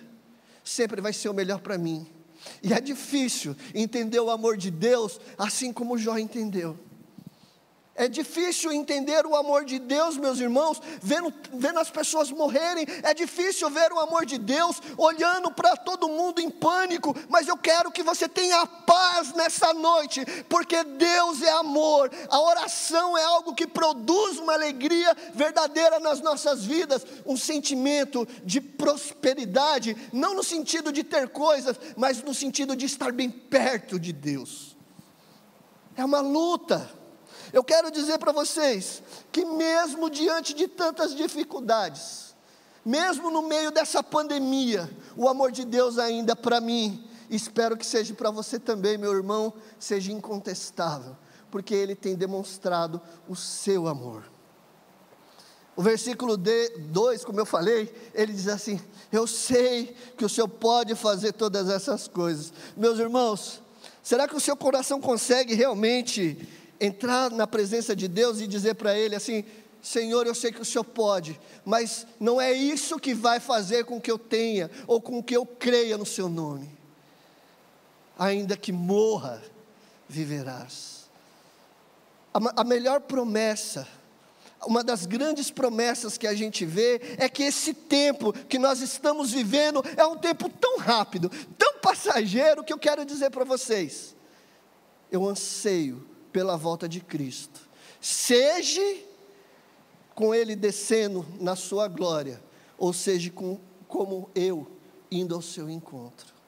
sempre 0.65 1.03
vai 1.03 1.13
ser 1.13 1.29
o 1.29 1.35
melhor 1.35 1.61
para 1.61 1.77
mim. 1.77 2.07
E 2.63 2.73
é 2.73 2.81
difícil 2.81 3.55
entender 3.75 4.21
o 4.21 4.31
amor 4.31 4.57
de 4.57 4.71
Deus 4.71 5.21
assim 5.37 5.71
como 5.71 5.99
Jó 5.99 6.17
entendeu. 6.17 6.79
É 8.01 8.09
difícil 8.09 8.73
entender 8.73 9.27
o 9.27 9.37
amor 9.37 9.63
de 9.63 9.79
Deus, 9.79 10.17
meus 10.17 10.41
irmãos, 10.41 10.81
vendo, 11.03 11.31
vendo 11.53 11.79
as 11.79 11.91
pessoas 11.91 12.31
morrerem. 12.31 12.87
É 13.03 13.13
difícil 13.13 13.69
ver 13.69 13.93
o 13.93 14.01
amor 14.01 14.25
de 14.25 14.39
Deus 14.39 14.81
olhando 14.97 15.51
para 15.51 15.77
todo 15.77 16.09
mundo 16.09 16.41
em 16.41 16.49
pânico. 16.49 17.15
Mas 17.29 17.47
eu 17.47 17.59
quero 17.59 17.93
que 17.93 18.03
você 18.03 18.27
tenha 18.27 18.65
paz 18.67 19.35
nessa 19.35 19.75
noite, 19.75 20.25
porque 20.49 20.83
Deus 20.83 21.43
é 21.43 21.51
amor. 21.51 22.11
A 22.31 22.41
oração 22.41 23.19
é 23.19 23.23
algo 23.23 23.55
que 23.55 23.67
produz 23.67 24.39
uma 24.39 24.55
alegria 24.55 25.15
verdadeira 25.35 26.01
nas 26.01 26.23
nossas 26.23 26.65
vidas, 26.65 27.05
um 27.27 27.37
sentimento 27.37 28.27
de 28.43 28.63
prosperidade, 28.63 29.95
não 30.11 30.33
no 30.33 30.43
sentido 30.43 30.91
de 30.91 31.05
ter 31.05 31.29
coisas, 31.29 31.79
mas 31.99 32.23
no 32.23 32.33
sentido 32.33 32.75
de 32.75 32.87
estar 32.87 33.13
bem 33.13 33.29
perto 33.29 34.01
de 34.01 34.11
Deus. 34.11 34.75
É 35.95 36.03
uma 36.03 36.21
luta. 36.23 36.99
Eu 37.53 37.65
quero 37.65 37.91
dizer 37.91 38.19
para 38.19 38.33
vocês 38.33 39.03
que, 39.33 39.45
mesmo 39.45 40.09
diante 40.09 40.55
de 40.55 40.69
tantas 40.69 41.15
dificuldades, 41.15 42.35
mesmo 42.85 43.31
no 43.31 43.43
meio 43.43 43.71
dessa 43.71 44.03
pandemia, 44.03 44.91
o 45.17 45.29
amor 45.29 45.53
de 45.53 45.65
Deus 45.65 45.99
ainda 45.99 46.35
para 46.35 46.61
mim, 46.61 47.05
espero 47.29 47.77
que 47.77 47.87
seja 47.87 48.15
para 48.15 48.31
você 48.31 48.59
também, 48.59 48.97
meu 48.97 49.13
irmão, 49.13 49.53
seja 49.79 50.13
incontestável, 50.13 51.17
porque 51.51 51.75
Ele 51.75 51.95
tem 51.95 52.15
demonstrado 52.15 53.01
o 53.29 53.37
seu 53.37 53.87
amor. 53.87 54.25
O 55.77 55.83
versículo 55.83 56.37
2, 56.37 57.25
como 57.25 57.41
eu 57.41 57.47
falei, 57.47 57.91
ele 58.13 58.35
diz 58.35 58.49
assim: 58.49 58.79
Eu 59.11 59.27
sei 59.27 59.97
que 60.15 60.25
o 60.25 60.29
Senhor 60.29 60.49
pode 60.49 60.95
fazer 60.95 61.33
todas 61.33 61.71
essas 61.71 62.07
coisas. 62.07 62.53
Meus 62.77 62.99
irmãos, 62.99 63.63
será 64.03 64.29
que 64.29 64.37
o 64.37 64.41
seu 64.41 64.55
coração 64.55 65.01
consegue 65.01 65.55
realmente 65.55 66.47
entrar 66.81 67.31
na 67.31 67.47
presença 67.47 67.95
de 67.95 68.09
Deus 68.09 68.41
e 68.41 68.47
dizer 68.47 68.75
para 68.75 68.97
Ele 68.97 69.15
assim: 69.15 69.45
Senhor, 69.83 70.27
eu 70.27 70.35
sei 70.35 70.51
que 70.51 70.61
o 70.61 70.65
Senhor 70.65 70.85
pode, 70.85 71.39
mas 71.65 72.07
não 72.19 72.41
é 72.41 72.53
isso 72.53 72.99
que 72.99 73.15
vai 73.15 73.39
fazer 73.39 73.85
com 73.85 74.01
que 74.01 74.11
eu 74.11 74.19
tenha 74.19 74.71
ou 74.87 75.01
com 75.01 75.23
que 75.23 75.37
eu 75.37 75.45
creia 75.45 75.99
no 75.99 76.07
Seu 76.07 76.29
nome. 76.29 76.71
Ainda 78.19 78.57
que 78.57 78.73
morra, 78.73 79.43
viverás. 80.09 81.09
A, 82.33 82.61
a 82.61 82.65
melhor 82.65 83.01
promessa, 83.01 83.89
uma 84.67 84.85
das 84.85 85.07
grandes 85.07 85.51
promessas 85.51 86.19
que 86.19 86.27
a 86.27 86.35
gente 86.35 86.67
vê 86.67 87.01
é 87.17 87.29
que 87.29 87.43
esse 87.43 87.73
tempo 87.73 88.33
que 88.33 88.59
nós 88.59 88.81
estamos 88.81 89.31
vivendo 89.31 89.83
é 89.97 90.05
um 90.05 90.17
tempo 90.17 90.49
tão 90.49 90.79
rápido, 90.79 91.31
tão 91.57 91.79
passageiro, 91.79 92.63
que 92.63 92.73
eu 92.73 92.79
quero 92.79 93.05
dizer 93.07 93.31
para 93.31 93.45
vocês. 93.45 94.15
Eu 95.11 95.27
anseio 95.27 96.10
pela 96.33 96.57
volta 96.57 96.89
de 96.89 97.01
Cristo. 97.01 97.61
Seja 98.01 98.97
com 100.15 100.35
Ele 100.35 100.57
descendo 100.57 101.27
na 101.41 101.57
sua 101.57 101.89
glória, 101.89 102.43
ou 102.79 102.93
seja 102.93 103.31
com, 103.31 103.59
como 103.87 104.31
eu 104.35 104.67
indo 105.11 105.35
ao 105.35 105.43
seu 105.43 105.69
encontro. 105.69 106.41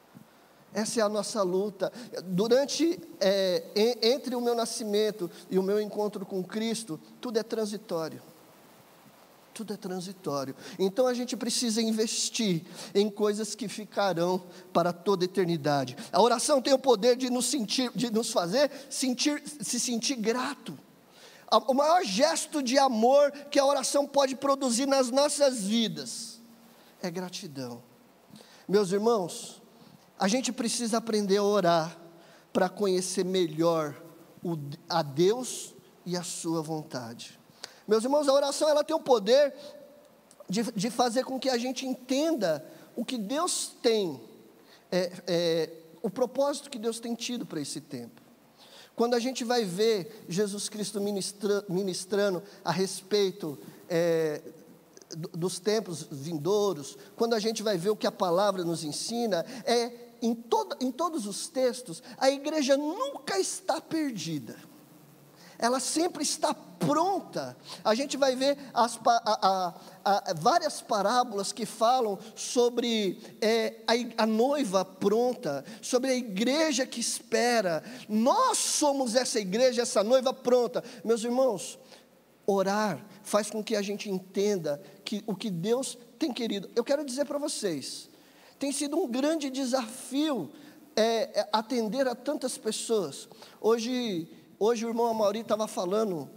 Essa 0.75 1.01
é 1.01 1.03
a 1.03 1.09
nossa 1.09 1.43
luta. 1.43 1.93
Durante, 2.25 2.99
é, 3.21 3.65
entre 4.03 4.35
o 4.35 4.41
meu 4.41 4.55
nascimento 4.55 5.31
e 5.51 5.59
o 5.59 5.63
meu 5.63 5.81
encontro 5.81 6.25
com 6.25 6.43
Cristo, 6.43 6.99
tudo 7.21 7.39
é 7.39 7.43
transitório. 7.43 8.23
Tudo 9.55 9.75
é 9.75 9.77
transitório. 9.77 10.57
Então 10.79 11.07
a 11.07 11.15
gente 11.15 11.37
precisa 11.37 11.83
investir 11.83 12.65
em 12.95 13.11
coisas 13.11 13.55
que 13.55 13.69
ficarão 13.69 14.43
para 14.73 14.93
toda 14.93 15.25
a 15.25 15.27
eternidade. 15.27 15.97
A 16.11 16.21
oração 16.23 16.63
tem 16.63 16.73
o 16.73 16.79
poder 16.79 17.17
de 17.17 17.29
nos 17.29 17.47
sentir, 17.47 17.91
de 17.95 18.11
nos 18.11 18.31
fazer 18.31 18.71
sentir, 18.89 19.43
se 19.47 19.79
sentir 19.79 20.17
grato. 20.17 20.79
O 21.69 21.75
maior 21.75 22.03
gesto 22.03 22.63
de 22.63 22.79
amor 22.79 23.31
que 23.51 23.59
a 23.59 23.65
oração 23.67 24.07
pode 24.07 24.35
produzir 24.35 24.87
nas 24.87 25.11
nossas 25.11 25.65
vidas 25.65 26.41
é 27.03 27.11
gratidão. 27.11 27.83
Meus 28.67 28.91
irmãos, 28.91 29.61
a 30.19 30.29
gente 30.29 30.51
precisa 30.51 30.97
aprender 30.97 31.37
a 31.37 31.43
orar 31.43 31.99
para 32.53 32.71
conhecer 32.71 33.25
melhor 33.25 34.01
a 34.89 35.03
Deus 35.03 35.75
e 36.07 36.17
a 36.17 36.23
Sua 36.23 36.63
vontade. 36.63 37.42
Meus 37.93 38.05
irmãos, 38.05 38.27
a 38.27 38.33
oração 38.33 38.71
ela 38.71 38.83
tem 38.83 38.97
o 38.97 39.01
poder 39.01 39.53
de, 40.49 40.63
de 40.73 40.89
fazer 40.89 41.27
com 41.27 41.39
que 41.39 41.51
a 41.51 41.59
gente 41.59 41.87
entenda 41.87 42.65
o 42.97 43.05
que 43.05 43.19
Deus 43.19 43.71
tem, 43.83 44.19
é, 44.91 45.13
é, 45.27 45.71
o 46.03 46.09
propósito 46.09 46.71
que 46.71 46.79
Deus 46.79 46.99
tem 46.99 47.15
tido 47.15 47.45
para 47.45 47.61
esse 47.61 47.83
tempo. 47.83 48.23
Quando 48.97 49.13
a 49.13 49.19
gente 49.19 49.45
vai 49.45 49.67
ver 49.67 50.25
Jesus 50.27 50.71
Cristo 50.71 51.03
ministra, 51.03 51.67
ministrando 51.69 52.43
a 52.65 52.73
respeito 52.73 53.59
é, 53.91 54.41
dos 55.15 55.61
tempos 55.61 56.09
vindouros, 56.11 56.97
quando 57.15 57.35
a 57.35 57.39
gente 57.39 57.63
vai 57.63 57.77
ver 57.77 57.91
o 57.91 57.97
que 57.97 58.07
a 58.07 58.11
palavra 58.11 58.65
nos 58.65 58.85
ensina, 58.85 59.45
é 59.67 59.93
em, 60.23 60.35
todo, 60.35 60.79
em 60.81 60.91
todos 60.91 61.27
os 61.27 61.47
textos, 61.47 62.03
a 62.17 62.31
igreja 62.31 62.75
nunca 62.75 63.39
está 63.39 63.83
perdida 63.83 64.57
ela 65.63 65.79
sempre 65.79 66.25
está 66.25 66.53
pronta. 66.87 67.57
A 67.85 67.95
gente 67.95 68.17
vai 68.17 68.37
ver 68.37 68.59
as, 68.73 68.99
a, 69.07 69.39
a, 69.43 69.75
a, 70.05 70.35
várias 70.35 70.81
parábolas 70.81 71.53
que 71.53 71.65
falam 71.65 72.19
sobre 72.35 73.19
é, 73.41 73.77
a, 74.17 74.27
noiva 74.27 74.85
pronta, 74.85 75.65
sobre 75.81 76.11
a 76.11 76.15
igreja 76.15 76.87
que 76.87 77.01
espera. 77.01 77.83
Nós 78.09 78.59
somos 78.59 79.15
essa 79.15 79.39
igreja, 79.39 79.83
essa 79.83 80.03
noiva 80.03 80.33
pronta. 80.33 80.83
Meus 81.05 81.25
irmãos, 81.25 81.79
orar 82.47 83.05
faz 83.23 83.51
com 83.51 83.63
que 83.63 83.77
a 83.77 83.83
gente 83.83 84.11
entenda 84.11 84.83
que 85.05 85.23
o 85.27 85.35
que 85.35 85.51
Deus 85.51 85.97
tem 86.19 86.33
querido. 86.33 86.71
Eu 86.75 86.85
quero 86.85 87.05
dizer 87.05 87.25
para 87.25 87.39
vocês, 87.39 88.09
tem 88.59 88.73
sido 88.73 88.97
um 88.97 89.09
grande 89.09 89.51
desafio 89.51 90.51
é, 90.95 91.41
é, 91.41 91.49
atender 91.53 92.07
a 92.07 92.15
tantas 92.15 92.59
pessoas. 92.59 93.29
Hoje 93.61 94.29
Hoje 94.65 94.87
o 94.87 94.91
irmão 94.91 95.09
Amauri 95.09 95.41
estava 95.41 95.67
falando, 95.67 96.31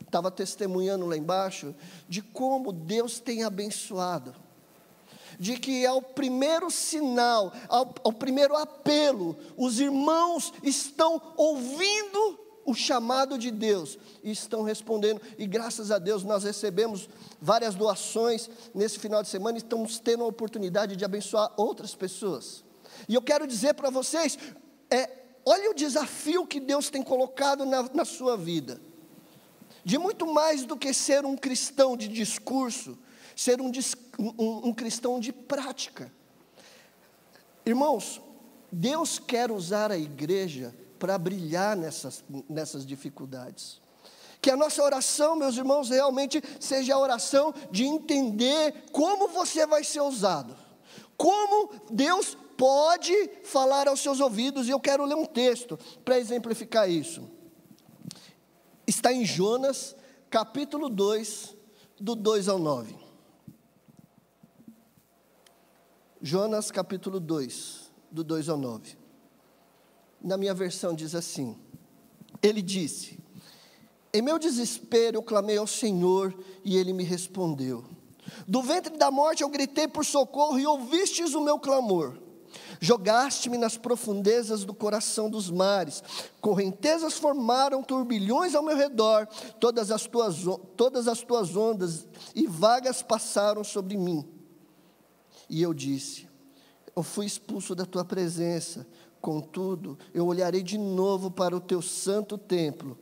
estava 0.00 0.28
é, 0.28 0.30
testemunhando 0.30 1.06
lá 1.06 1.16
embaixo, 1.16 1.74
de 2.08 2.22
como 2.22 2.72
Deus 2.72 3.20
tem 3.20 3.44
abençoado. 3.44 4.34
De 5.38 5.58
que 5.58 5.84
é 5.84 5.90
o 5.90 6.02
primeiro 6.02 6.70
sinal, 6.70 7.52
ao, 7.68 7.94
ao 8.04 8.12
primeiro 8.12 8.54
apelo, 8.54 9.36
os 9.56 9.80
irmãos 9.80 10.52
estão 10.62 11.20
ouvindo 11.36 12.38
o 12.64 12.74
chamado 12.74 13.36
de 13.36 13.50
Deus 13.50 13.98
e 14.22 14.30
estão 14.30 14.62
respondendo. 14.62 15.20
E 15.38 15.46
graças 15.46 15.90
a 15.90 15.98
Deus 15.98 16.22
nós 16.22 16.44
recebemos 16.44 17.08
várias 17.40 17.74
doações 17.74 18.48
nesse 18.74 18.98
final 18.98 19.22
de 19.22 19.28
semana 19.28 19.58
e 19.58 19.62
estamos 19.62 19.98
tendo 19.98 20.24
a 20.24 20.28
oportunidade 20.28 20.96
de 20.96 21.04
abençoar 21.04 21.52
outras 21.56 21.94
pessoas. 21.94 22.64
E 23.08 23.14
eu 23.14 23.22
quero 23.22 23.46
dizer 23.46 23.74
para 23.74 23.90
vocês: 23.90 24.38
é, 24.90 25.10
olha 25.44 25.70
o 25.70 25.74
desafio 25.74 26.46
que 26.46 26.60
Deus 26.60 26.90
tem 26.90 27.02
colocado 27.02 27.64
na, 27.64 27.82
na 27.94 28.04
sua 28.04 28.36
vida. 28.36 28.80
De 29.84 29.98
muito 29.98 30.26
mais 30.26 30.64
do 30.64 30.76
que 30.76 30.94
ser 30.94 31.24
um 31.24 31.36
cristão 31.36 31.96
de 31.96 32.08
discurso, 32.08 32.96
ser 33.34 33.60
um, 33.60 33.70
um, 34.18 34.68
um 34.68 34.72
cristão 34.72 35.18
de 35.18 35.32
prática. 35.32 36.12
Irmãos, 37.64 38.20
Deus 38.70 39.18
quer 39.18 39.50
usar 39.50 39.90
a 39.90 39.98
igreja 39.98 40.74
para 40.98 41.18
brilhar 41.18 41.76
nessas, 41.76 42.24
nessas 42.48 42.86
dificuldades. 42.86 43.80
Que 44.40 44.50
a 44.50 44.56
nossa 44.56 44.82
oração, 44.82 45.36
meus 45.36 45.56
irmãos, 45.56 45.88
realmente 45.88 46.42
seja 46.58 46.94
a 46.94 46.98
oração 46.98 47.54
de 47.70 47.84
entender 47.84 48.86
como 48.90 49.28
você 49.28 49.66
vai 49.66 49.84
ser 49.84 50.00
usado. 50.00 50.56
Como 51.16 51.70
Deus 51.90 52.36
pode 52.56 53.12
falar 53.44 53.88
aos 53.88 54.00
seus 54.00 54.20
ouvidos, 54.20 54.66
e 54.66 54.70
eu 54.70 54.80
quero 54.80 55.04
ler 55.04 55.16
um 55.16 55.24
texto 55.24 55.78
para 56.04 56.18
exemplificar 56.18 56.88
isso. 56.88 57.28
Está 58.94 59.12
em 59.12 59.24
Jonas, 59.24 59.96
capítulo 60.28 60.90
2, 60.90 61.56
do 61.98 62.14
2 62.14 62.48
ao 62.48 62.58
9. 62.58 62.94
Jonas, 66.20 66.70
capítulo 66.70 67.18
2, 67.18 67.90
do 68.10 68.22
2 68.22 68.48
ao 68.50 68.58
9 68.58 69.02
na 70.22 70.36
minha 70.36 70.54
versão 70.54 70.94
diz 70.94 71.14
assim: 71.14 71.56
Ele 72.42 72.62
disse: 72.62 73.18
Em 74.12 74.22
meu 74.22 74.38
desespero 74.38 75.18
eu 75.18 75.22
clamei 75.22 75.56
ao 75.56 75.66
Senhor 75.66 76.34
e 76.64 76.76
ele 76.76 76.92
me 76.92 77.02
respondeu. 77.02 77.84
Do 78.46 78.62
ventre 78.62 78.96
da 78.96 79.10
morte 79.10 79.42
eu 79.42 79.48
gritei 79.48 79.88
por 79.88 80.04
socorro 80.04 80.58
e 80.58 80.66
ouvistes 80.66 81.34
o 81.34 81.40
meu 81.40 81.58
clamor. 81.58 82.16
Jogaste-me 82.80 83.56
nas 83.56 83.76
profundezas 83.76 84.64
do 84.64 84.74
coração 84.74 85.30
dos 85.30 85.50
mares, 85.50 86.02
correntezas 86.40 87.14
formaram 87.14 87.82
turbilhões 87.82 88.54
ao 88.54 88.62
meu 88.62 88.76
redor, 88.76 89.26
todas 89.60 89.90
as 89.90 90.06
tuas, 90.06 90.36
todas 90.76 91.08
as 91.08 91.22
tuas 91.22 91.56
ondas 91.56 92.06
e 92.34 92.46
vagas 92.46 93.02
passaram 93.02 93.62
sobre 93.62 93.96
mim. 93.96 94.28
E 95.48 95.62
eu 95.62 95.72
disse: 95.72 96.28
Eu 96.94 97.02
fui 97.02 97.26
expulso 97.26 97.74
da 97.74 97.86
tua 97.86 98.04
presença, 98.04 98.86
Contudo, 99.22 99.96
eu 100.12 100.26
olharei 100.26 100.64
de 100.64 100.76
novo 100.76 101.30
para 101.30 101.56
o 101.56 101.60
teu 101.60 101.80
santo 101.80 102.36
templo. 102.36 102.98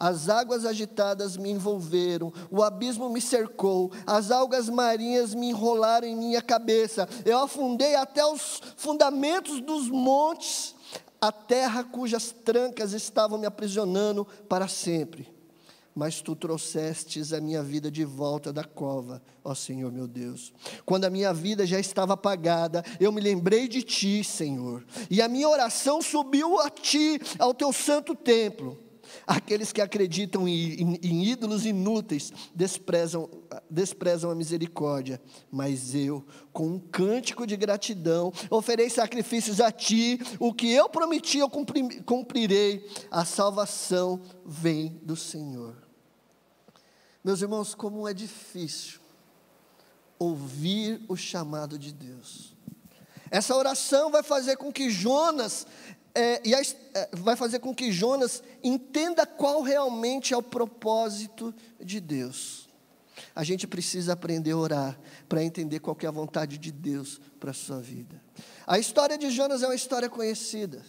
As 0.00 0.28
águas 0.28 0.64
agitadas 0.64 1.36
me 1.36 1.50
envolveram, 1.50 2.32
o 2.52 2.62
abismo 2.62 3.10
me 3.10 3.20
cercou, 3.20 3.90
as 4.06 4.30
algas 4.30 4.68
marinhas 4.68 5.34
me 5.34 5.48
enrolaram 5.48 6.06
em 6.06 6.14
minha 6.14 6.40
cabeça. 6.40 7.08
Eu 7.24 7.40
afundei 7.40 7.96
até 7.96 8.24
os 8.24 8.62
fundamentos 8.76 9.60
dos 9.60 9.90
montes, 9.90 10.72
a 11.20 11.32
terra 11.32 11.82
cujas 11.82 12.30
trancas 12.44 12.92
estavam 12.92 13.38
me 13.38 13.46
aprisionando 13.46 14.24
para 14.48 14.68
sempre 14.68 15.36
mas 15.98 16.22
tu 16.22 16.36
trouxestes 16.36 17.32
a 17.32 17.40
minha 17.40 17.60
vida 17.60 17.90
de 17.90 18.04
volta 18.04 18.52
da 18.52 18.62
cova, 18.62 19.20
ó 19.42 19.52
Senhor 19.52 19.90
meu 19.90 20.06
Deus. 20.06 20.52
Quando 20.86 21.06
a 21.06 21.10
minha 21.10 21.34
vida 21.34 21.66
já 21.66 21.80
estava 21.80 22.12
apagada, 22.12 22.84
eu 23.00 23.10
me 23.10 23.20
lembrei 23.20 23.66
de 23.66 23.82
ti, 23.82 24.22
Senhor, 24.22 24.86
e 25.10 25.20
a 25.20 25.26
minha 25.26 25.48
oração 25.48 26.00
subiu 26.00 26.60
a 26.60 26.70
ti, 26.70 27.20
ao 27.36 27.52
teu 27.52 27.72
santo 27.72 28.14
templo. 28.14 28.78
Aqueles 29.26 29.72
que 29.72 29.80
acreditam 29.80 30.48
em, 30.48 30.74
em, 30.74 31.00
em 31.02 31.24
ídolos 31.24 31.64
inúteis 31.66 32.32
desprezam, 32.54 33.28
desprezam 33.68 34.30
a 34.30 34.34
misericórdia, 34.34 35.20
mas 35.50 35.94
eu, 35.94 36.24
com 36.52 36.66
um 36.66 36.78
cântico 36.78 37.46
de 37.46 37.56
gratidão, 37.56 38.32
oferei 38.50 38.88
sacrifícios 38.90 39.60
a 39.60 39.70
ti, 39.70 40.20
o 40.38 40.52
que 40.52 40.72
eu 40.72 40.88
prometi 40.88 41.38
eu 41.38 41.50
cumprirei, 41.50 42.88
a 43.10 43.24
salvação 43.24 44.20
vem 44.44 45.00
do 45.02 45.16
Senhor. 45.16 45.76
Meus 47.22 47.42
irmãos, 47.42 47.74
como 47.74 48.08
é 48.08 48.14
difícil 48.14 49.00
ouvir 50.18 51.00
o 51.08 51.16
chamado 51.16 51.78
de 51.78 51.92
Deus. 51.92 52.56
Essa 53.30 53.54
oração 53.54 54.10
vai 54.10 54.22
fazer 54.22 54.56
com 54.56 54.72
que 54.72 54.90
Jonas 54.90 55.66
é, 56.18 56.40
e 56.44 56.52
a, 56.52 56.60
é, 56.60 57.08
vai 57.12 57.36
fazer 57.36 57.60
com 57.60 57.72
que 57.72 57.92
Jonas 57.92 58.42
entenda 58.60 59.24
qual 59.24 59.62
realmente 59.62 60.34
é 60.34 60.36
o 60.36 60.42
propósito 60.42 61.54
de 61.80 62.00
Deus. 62.00 62.68
A 63.36 63.44
gente 63.44 63.68
precisa 63.68 64.14
aprender 64.14 64.50
a 64.50 64.56
orar 64.56 65.00
para 65.28 65.44
entender 65.44 65.78
qual 65.78 65.96
é 66.02 66.06
a 66.06 66.10
vontade 66.10 66.58
de 66.58 66.72
Deus 66.72 67.20
para 67.38 67.52
a 67.52 67.54
sua 67.54 67.78
vida. 67.78 68.20
A 68.66 68.80
história 68.80 69.16
de 69.16 69.30
Jonas 69.30 69.62
é 69.62 69.66
uma 69.66 69.76
história 69.76 70.08
conhecida. 70.08 70.84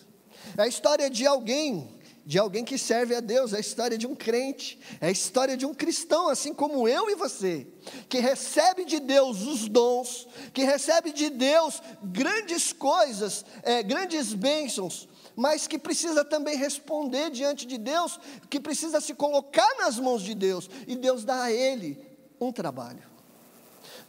É 0.57 0.63
a 0.63 0.67
história 0.67 1.07
de 1.09 1.27
alguém 1.27 1.99
de 2.29 2.37
alguém 2.37 2.63
que 2.63 2.77
serve 2.77 3.15
a 3.15 3.19
Deus, 3.21 3.53
é 3.53 3.57
a 3.57 3.59
história 3.59 3.97
de 3.97 4.05
um 4.05 4.13
crente, 4.13 4.79
é 5.01 5.07
a 5.07 5.11
história 5.11 5.57
de 5.57 5.65
um 5.65 5.73
cristão, 5.73 6.29
assim 6.29 6.53
como 6.53 6.87
eu 6.87 7.09
e 7.09 7.15
você, 7.15 7.65
que 8.07 8.19
recebe 8.19 8.85
de 8.85 8.99
Deus 8.99 9.41
os 9.41 9.67
dons, 9.67 10.27
que 10.53 10.63
recebe 10.63 11.11
de 11.11 11.31
Deus 11.31 11.81
grandes 12.03 12.71
coisas, 12.71 13.43
é, 13.63 13.81
grandes 13.81 14.31
bênçãos, 14.35 15.09
mas 15.39 15.67
que 15.67 15.79
precisa 15.79 16.25
também 16.25 16.57
responder 16.57 17.31
diante 17.31 17.65
de 17.65 17.77
Deus, 17.77 18.19
que 18.49 18.59
precisa 18.59 18.99
se 18.99 19.13
colocar 19.13 19.73
nas 19.77 19.97
mãos 19.97 20.21
de 20.21 20.35
Deus, 20.35 20.69
e 20.85 20.97
Deus 20.97 21.23
dá 21.23 21.43
a 21.43 21.51
ele 21.51 21.97
um 22.41 22.51
trabalho. 22.51 23.07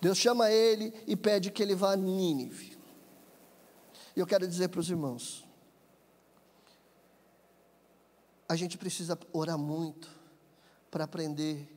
Deus 0.00 0.18
chama 0.18 0.50
ele 0.50 0.92
e 1.06 1.14
pede 1.14 1.52
que 1.52 1.62
ele 1.62 1.76
vá 1.76 1.92
a 1.92 1.96
Nínive. 1.96 2.76
E 4.16 4.18
eu 4.18 4.26
quero 4.26 4.44
dizer 4.44 4.70
para 4.70 4.80
os 4.80 4.90
irmãos, 4.90 5.46
a 8.48 8.56
gente 8.56 8.76
precisa 8.76 9.16
orar 9.32 9.56
muito 9.56 10.10
para 10.90 11.04
aprender, 11.04 11.72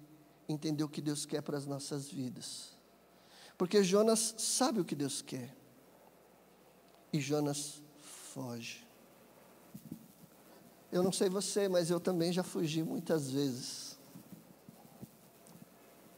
entender 0.50 0.84
o 0.84 0.90
que 0.90 1.00
Deus 1.00 1.28
quer 1.28 1.44
para 1.44 1.60
as 1.60 1.68
nossas 1.68 2.10
vidas. 2.10 2.72
Porque 3.56 3.84
Jonas 3.84 4.34
sabe 4.36 4.80
o 4.80 4.86
que 4.86 4.96
Deus 4.96 5.22
quer. 5.22 5.56
E 7.14 7.20
Jonas 7.20 7.84
foge. 8.34 8.83
Eu 10.94 11.04
não 11.04 11.12
sei 11.12 11.28
você, 11.28 11.68
mas 11.68 11.90
eu 11.90 12.00
também 12.00 12.32
já 12.32 12.44
fugi 12.44 12.84
muitas 12.84 13.30
vezes. 13.30 13.98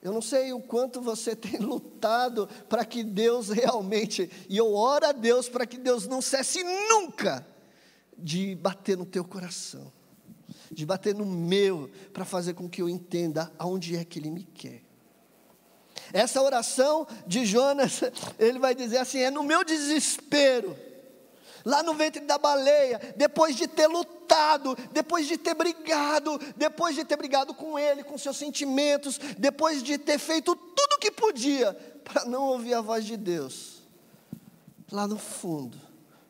Eu 0.03 0.13
não 0.13 0.21
sei 0.21 0.53
o 0.53 0.59
quanto 0.59 1.01
você 1.01 1.33
tem 1.35 1.57
lutado 1.57 2.47
para 2.69 2.85
que 2.85 3.03
Deus 3.03 3.49
realmente, 3.49 4.29
e 4.47 4.57
eu 4.57 4.75
oro 4.75 5.07
a 5.07 5.11
Deus 5.11 5.49
para 5.49 5.65
que 5.65 5.77
Deus 5.79 6.05
não 6.05 6.21
cesse 6.21 6.63
nunca 6.63 7.43
de 8.15 8.53
bater 8.55 8.95
no 8.95 9.05
teu 9.05 9.25
coração 9.25 9.91
de 10.71 10.85
bater 10.85 11.15
no 11.15 11.25
meu, 11.25 11.89
para 12.13 12.25
fazer 12.25 12.53
com 12.53 12.69
que 12.69 12.81
eu 12.81 12.89
entenda 12.89 13.51
aonde 13.57 13.95
é 13.95 14.03
que 14.03 14.19
Ele 14.19 14.29
me 14.29 14.43
quer. 14.43 14.81
Essa 16.13 16.41
oração 16.41 17.07
de 17.25 17.45
Jonas, 17.45 18.01
ele 18.37 18.59
vai 18.59 18.75
dizer 18.75 18.97
assim: 18.97 19.19
é 19.19 19.31
no 19.31 19.43
meu 19.43 19.63
desespero, 19.63 20.75
lá 21.65 21.81
no 21.81 21.95
ventre 21.95 22.21
da 22.21 22.37
baleia, 22.37 23.01
depois 23.17 23.55
de 23.55 23.67
ter 23.67 23.87
lutado, 23.87 24.77
depois 24.91 25.27
de 25.27 25.35
ter 25.35 25.55
brigado, 25.55 26.39
depois 26.55 26.95
de 26.95 27.03
ter 27.03 27.17
brigado 27.17 27.55
com 27.55 27.77
ele, 27.77 28.03
com 28.03 28.17
seus 28.17 28.37
sentimentos, 28.37 29.17
depois 29.37 29.81
de 29.81 29.97
ter 29.97 30.19
feito 30.19 30.55
tudo 30.55 30.93
o 30.95 30.99
que 30.99 31.09
podia 31.09 31.73
para 32.03 32.23
não 32.25 32.43
ouvir 32.43 32.75
a 32.75 32.81
voz 32.81 33.03
de 33.03 33.17
Deus, 33.17 33.81
lá 34.91 35.07
no 35.07 35.17
fundo, 35.17 35.77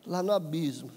lá 0.08 0.24
no 0.24 0.32
abismo, 0.32 0.90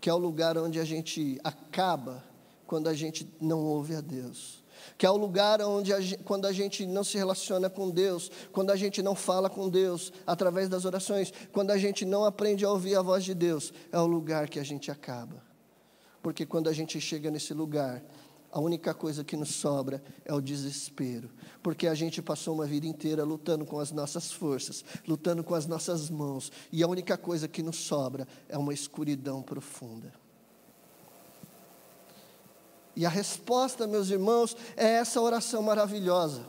que 0.00 0.10
é 0.10 0.12
o 0.12 0.18
lugar 0.18 0.58
onde 0.58 0.80
a 0.80 0.84
gente 0.84 1.40
acaba 1.44 2.24
quando 2.66 2.88
a 2.88 2.94
gente 2.94 3.32
não 3.40 3.64
ouve 3.64 3.94
a 3.94 4.00
Deus. 4.00 4.62
Que 4.96 5.06
é 5.06 5.10
o 5.10 5.16
lugar 5.16 5.60
onde, 5.62 5.92
a, 5.92 5.98
quando 6.24 6.46
a 6.46 6.52
gente 6.52 6.86
não 6.86 7.04
se 7.04 7.16
relaciona 7.16 7.68
com 7.68 7.90
Deus, 7.90 8.30
quando 8.52 8.70
a 8.70 8.76
gente 8.76 9.02
não 9.02 9.14
fala 9.14 9.50
com 9.50 9.68
Deus 9.68 10.12
através 10.26 10.68
das 10.68 10.84
orações, 10.84 11.32
quando 11.52 11.70
a 11.70 11.78
gente 11.78 12.04
não 12.04 12.24
aprende 12.24 12.64
a 12.64 12.70
ouvir 12.70 12.96
a 12.96 13.02
voz 13.02 13.24
de 13.24 13.34
Deus, 13.34 13.72
é 13.92 13.98
o 13.98 14.06
lugar 14.06 14.48
que 14.48 14.58
a 14.58 14.64
gente 14.64 14.90
acaba. 14.90 15.42
Porque 16.22 16.44
quando 16.44 16.68
a 16.68 16.72
gente 16.72 17.00
chega 17.00 17.30
nesse 17.30 17.54
lugar, 17.54 18.02
a 18.50 18.60
única 18.60 18.94
coisa 18.94 19.22
que 19.22 19.36
nos 19.36 19.54
sobra 19.54 20.02
é 20.24 20.32
o 20.32 20.40
desespero, 20.40 21.30
porque 21.62 21.86
a 21.86 21.94
gente 21.94 22.22
passou 22.22 22.54
uma 22.54 22.66
vida 22.66 22.86
inteira 22.86 23.22
lutando 23.22 23.64
com 23.66 23.78
as 23.78 23.92
nossas 23.92 24.32
forças, 24.32 24.84
lutando 25.06 25.44
com 25.44 25.54
as 25.54 25.66
nossas 25.66 26.08
mãos, 26.08 26.50
e 26.72 26.82
a 26.82 26.88
única 26.88 27.16
coisa 27.18 27.46
que 27.46 27.62
nos 27.62 27.76
sobra 27.76 28.26
é 28.48 28.56
uma 28.56 28.72
escuridão 28.72 29.42
profunda. 29.42 30.12
E 32.98 33.06
a 33.06 33.08
resposta, 33.08 33.86
meus 33.86 34.10
irmãos, 34.10 34.56
é 34.76 34.94
essa 34.94 35.20
oração 35.20 35.62
maravilhosa. 35.62 36.44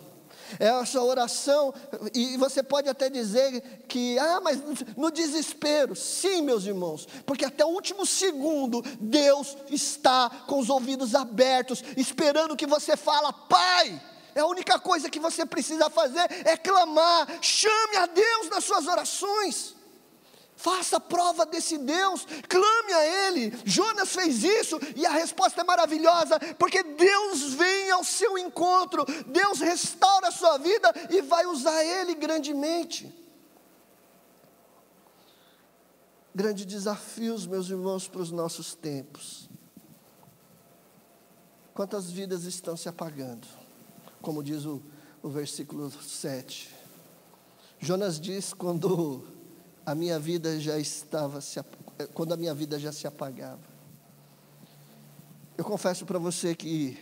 Essa 0.58 1.00
oração, 1.00 1.72
e 2.12 2.36
você 2.38 2.64
pode 2.64 2.90
até 2.90 3.08
dizer 3.08 3.62
que, 3.88 4.18
ah, 4.18 4.42
mas 4.42 4.60
no 4.98 5.12
desespero. 5.12 5.96
Sim, 5.96 6.42
meus 6.42 6.66
irmãos, 6.66 7.08
porque 7.24 7.46
até 7.46 7.64
o 7.64 7.68
último 7.68 8.04
segundo, 8.04 8.82
Deus 9.00 9.56
está 9.70 10.28
com 10.48 10.58
os 10.58 10.72
ouvidos 10.72 11.14
abertos, 11.14 11.84
esperando 11.96 12.58
que 12.58 12.66
você 12.66 12.98
fala, 12.98 13.32
Pai. 13.32 14.02
É 14.34 14.40
a 14.40 14.48
única 14.48 14.80
coisa 14.80 15.08
que 15.08 15.20
você 15.20 15.46
precisa 15.46 15.88
fazer 15.88 16.28
é 16.46 16.58
clamar, 16.58 17.28
chame 17.44 17.98
a 17.98 18.08
Deus 18.08 18.50
nas 18.50 18.64
suas 18.64 18.88
orações. 18.88 19.76
Faça 20.60 21.00
prova 21.00 21.46
desse 21.46 21.78
Deus, 21.78 22.28
clame 22.50 22.92
a 22.92 23.28
Ele. 23.28 23.58
Jonas 23.64 24.14
fez 24.14 24.44
isso 24.44 24.78
e 24.94 25.06
a 25.06 25.12
resposta 25.12 25.62
é 25.62 25.64
maravilhosa, 25.64 26.38
porque 26.60 26.84
Deus 26.84 27.54
vem 27.54 27.90
ao 27.92 28.04
seu 28.04 28.38
encontro, 28.38 29.06
Deus 29.28 29.62
restaura 29.62 30.28
a 30.28 30.32
sua 30.32 30.58
vida 30.58 30.94
e 31.12 31.22
vai 31.22 31.46
usar 31.46 31.82
Ele 31.82 32.14
grandemente. 32.14 33.10
Grandes 36.36 36.66
desafios, 36.66 37.48
meus 37.48 37.70
irmãos, 37.70 38.10
para 38.10 38.20
os 38.20 38.30
nossos 38.30 38.76
tempos. 38.76 39.50
Quantas 41.74 42.12
vidas 42.12 42.44
estão 42.44 42.76
se 42.76 42.90
apagando? 42.90 43.48
Como 44.22 44.44
diz 44.44 44.66
o, 44.66 44.82
o 45.24 45.30
versículo 45.30 45.90
7. 45.90 46.70
Jonas 47.80 48.20
diz 48.20 48.54
quando 48.54 49.39
a 49.90 49.96
minha 49.96 50.20
vida 50.20 50.60
já 50.60 50.78
estava 50.78 51.42
se, 51.42 51.60
quando 52.14 52.32
a 52.32 52.38
minha 52.38 52.54
vida 52.54 52.78
já 52.78 52.92
se 52.92 53.08
apagava. 53.08 53.64
Eu 55.58 55.66
confesso 55.66 56.06
para 56.06 56.20
você 56.20 56.54
que 56.54 56.96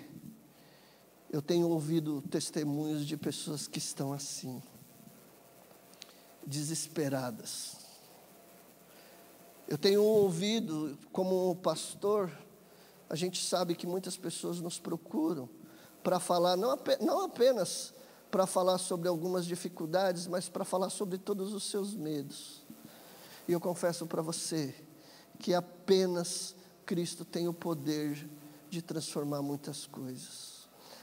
eu 1.29 1.41
tenho 1.41 1.67
ouvido 1.67 2.21
testemunhos 2.31 3.05
de 3.05 3.17
pessoas 3.17 3.67
que 3.67 3.77
estão 3.77 4.13
assim, 4.13 4.63
desesperadas. 6.45 7.75
Eu 9.67 9.77
tenho 9.77 10.01
ouvido, 10.01 10.97
como 11.11 11.57
pastor, 11.57 12.31
a 13.09 13.17
gente 13.17 13.43
sabe 13.43 13.75
que 13.75 13.85
muitas 13.85 14.15
pessoas 14.15 14.61
nos 14.61 14.79
procuram 14.79 15.49
para 16.01 16.21
falar, 16.21 16.55
não, 16.55 16.79
não 17.01 17.25
apenas 17.25 17.93
para 18.31 18.47
falar 18.47 18.77
sobre 18.77 19.09
algumas 19.09 19.45
dificuldades, 19.45 20.25
mas 20.25 20.47
para 20.47 20.63
falar 20.63 20.89
sobre 20.89 21.17
todos 21.17 21.53
os 21.53 21.69
seus 21.69 21.93
medos. 21.93 22.65
E 23.47 23.53
eu 23.53 23.59
confesso 23.59 24.05
para 24.05 24.21
você 24.21 24.75
que 25.39 25.53
apenas 25.53 26.55
Cristo 26.85 27.23
tem 27.23 27.47
o 27.47 27.53
poder 27.53 28.29
de 28.69 28.81
transformar 28.81 29.41
muitas 29.41 29.85
coisas. 29.85 30.57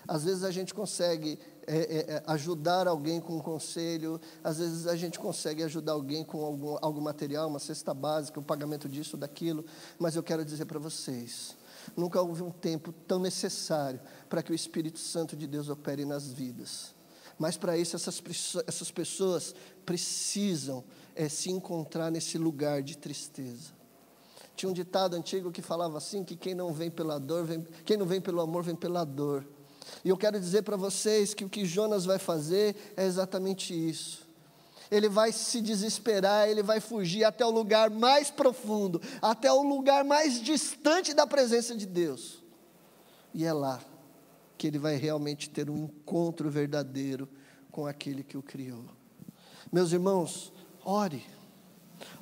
Às 0.06 0.24
vezes 0.24 0.44
a 0.44 0.50
gente 0.50 0.74
consegue 0.74 1.38
é, 1.66 1.76
é, 1.76 1.98
é, 2.16 2.22
ajudar 2.26 2.86
alguém 2.86 3.20
com 3.20 3.36
um 3.36 3.40
conselho, 3.40 4.20
às 4.42 4.58
vezes 4.58 4.86
a 4.86 4.96
gente 4.96 5.18
consegue 5.18 5.62
ajudar 5.62 5.92
alguém 5.92 6.22
com 6.22 6.44
algum, 6.44 6.76
algum 6.82 7.00
material, 7.00 7.48
uma 7.48 7.58
cesta 7.58 7.94
básica, 7.94 8.38
o 8.38 8.42
pagamento 8.42 8.86
disso, 8.86 9.16
daquilo, 9.16 9.64
mas 9.98 10.14
eu 10.14 10.22
quero 10.22 10.44
dizer 10.44 10.66
para 10.66 10.78
vocês: 10.78 11.56
nunca 11.96 12.20
houve 12.20 12.42
um 12.42 12.50
tempo 12.50 12.92
tão 12.92 13.18
necessário 13.18 13.98
para 14.28 14.42
que 14.42 14.52
o 14.52 14.54
Espírito 14.54 14.98
Santo 14.98 15.34
de 15.34 15.46
Deus 15.46 15.70
opere 15.70 16.04
nas 16.04 16.30
vidas. 16.30 16.94
Mas 17.38 17.56
para 17.56 17.76
isso, 17.76 17.96
essas, 17.96 18.22
essas 18.66 18.90
pessoas 18.90 19.54
precisam 19.84 20.84
é 21.14 21.28
se 21.28 21.50
encontrar 21.50 22.10
nesse 22.10 22.38
lugar 22.38 22.82
de 22.82 22.96
tristeza. 22.96 23.72
Tinha 24.56 24.70
um 24.70 24.72
ditado 24.72 25.14
antigo 25.14 25.50
que 25.50 25.62
falava 25.62 25.98
assim: 25.98 26.24
que 26.24 26.36
quem 26.36 26.54
não 26.54 26.72
vem 26.72 26.90
pela 26.90 27.18
dor, 27.18 27.44
vem, 27.44 27.66
quem 27.84 27.96
não 27.96 28.06
vem 28.06 28.20
pelo 28.20 28.40
amor, 28.40 28.62
vem 28.62 28.76
pela 28.76 29.04
dor. 29.04 29.46
E 30.04 30.08
eu 30.08 30.16
quero 30.16 30.38
dizer 30.38 30.62
para 30.62 30.76
vocês 30.76 31.34
que 31.34 31.44
o 31.44 31.48
que 31.48 31.64
Jonas 31.64 32.04
vai 32.04 32.18
fazer 32.18 32.74
é 32.96 33.04
exatamente 33.04 33.74
isso. 33.74 34.24
Ele 34.90 35.08
vai 35.08 35.32
se 35.32 35.60
desesperar, 35.60 36.48
ele 36.48 36.62
vai 36.62 36.78
fugir 36.78 37.24
até 37.24 37.44
o 37.44 37.50
lugar 37.50 37.90
mais 37.90 38.30
profundo, 38.30 39.00
até 39.20 39.50
o 39.52 39.62
lugar 39.62 40.04
mais 40.04 40.40
distante 40.40 41.14
da 41.14 41.26
presença 41.26 41.74
de 41.74 41.86
Deus. 41.86 42.42
E 43.32 43.44
é 43.44 43.52
lá 43.52 43.80
que 44.56 44.66
ele 44.68 44.78
vai 44.78 44.96
realmente 44.96 45.50
ter 45.50 45.68
um 45.68 45.84
encontro 45.84 46.48
verdadeiro 46.50 47.28
com 47.70 47.86
aquele 47.86 48.22
que 48.22 48.36
o 48.36 48.42
criou. 48.42 48.84
Meus 49.72 49.90
irmãos, 49.90 50.52
Ore. 50.84 51.24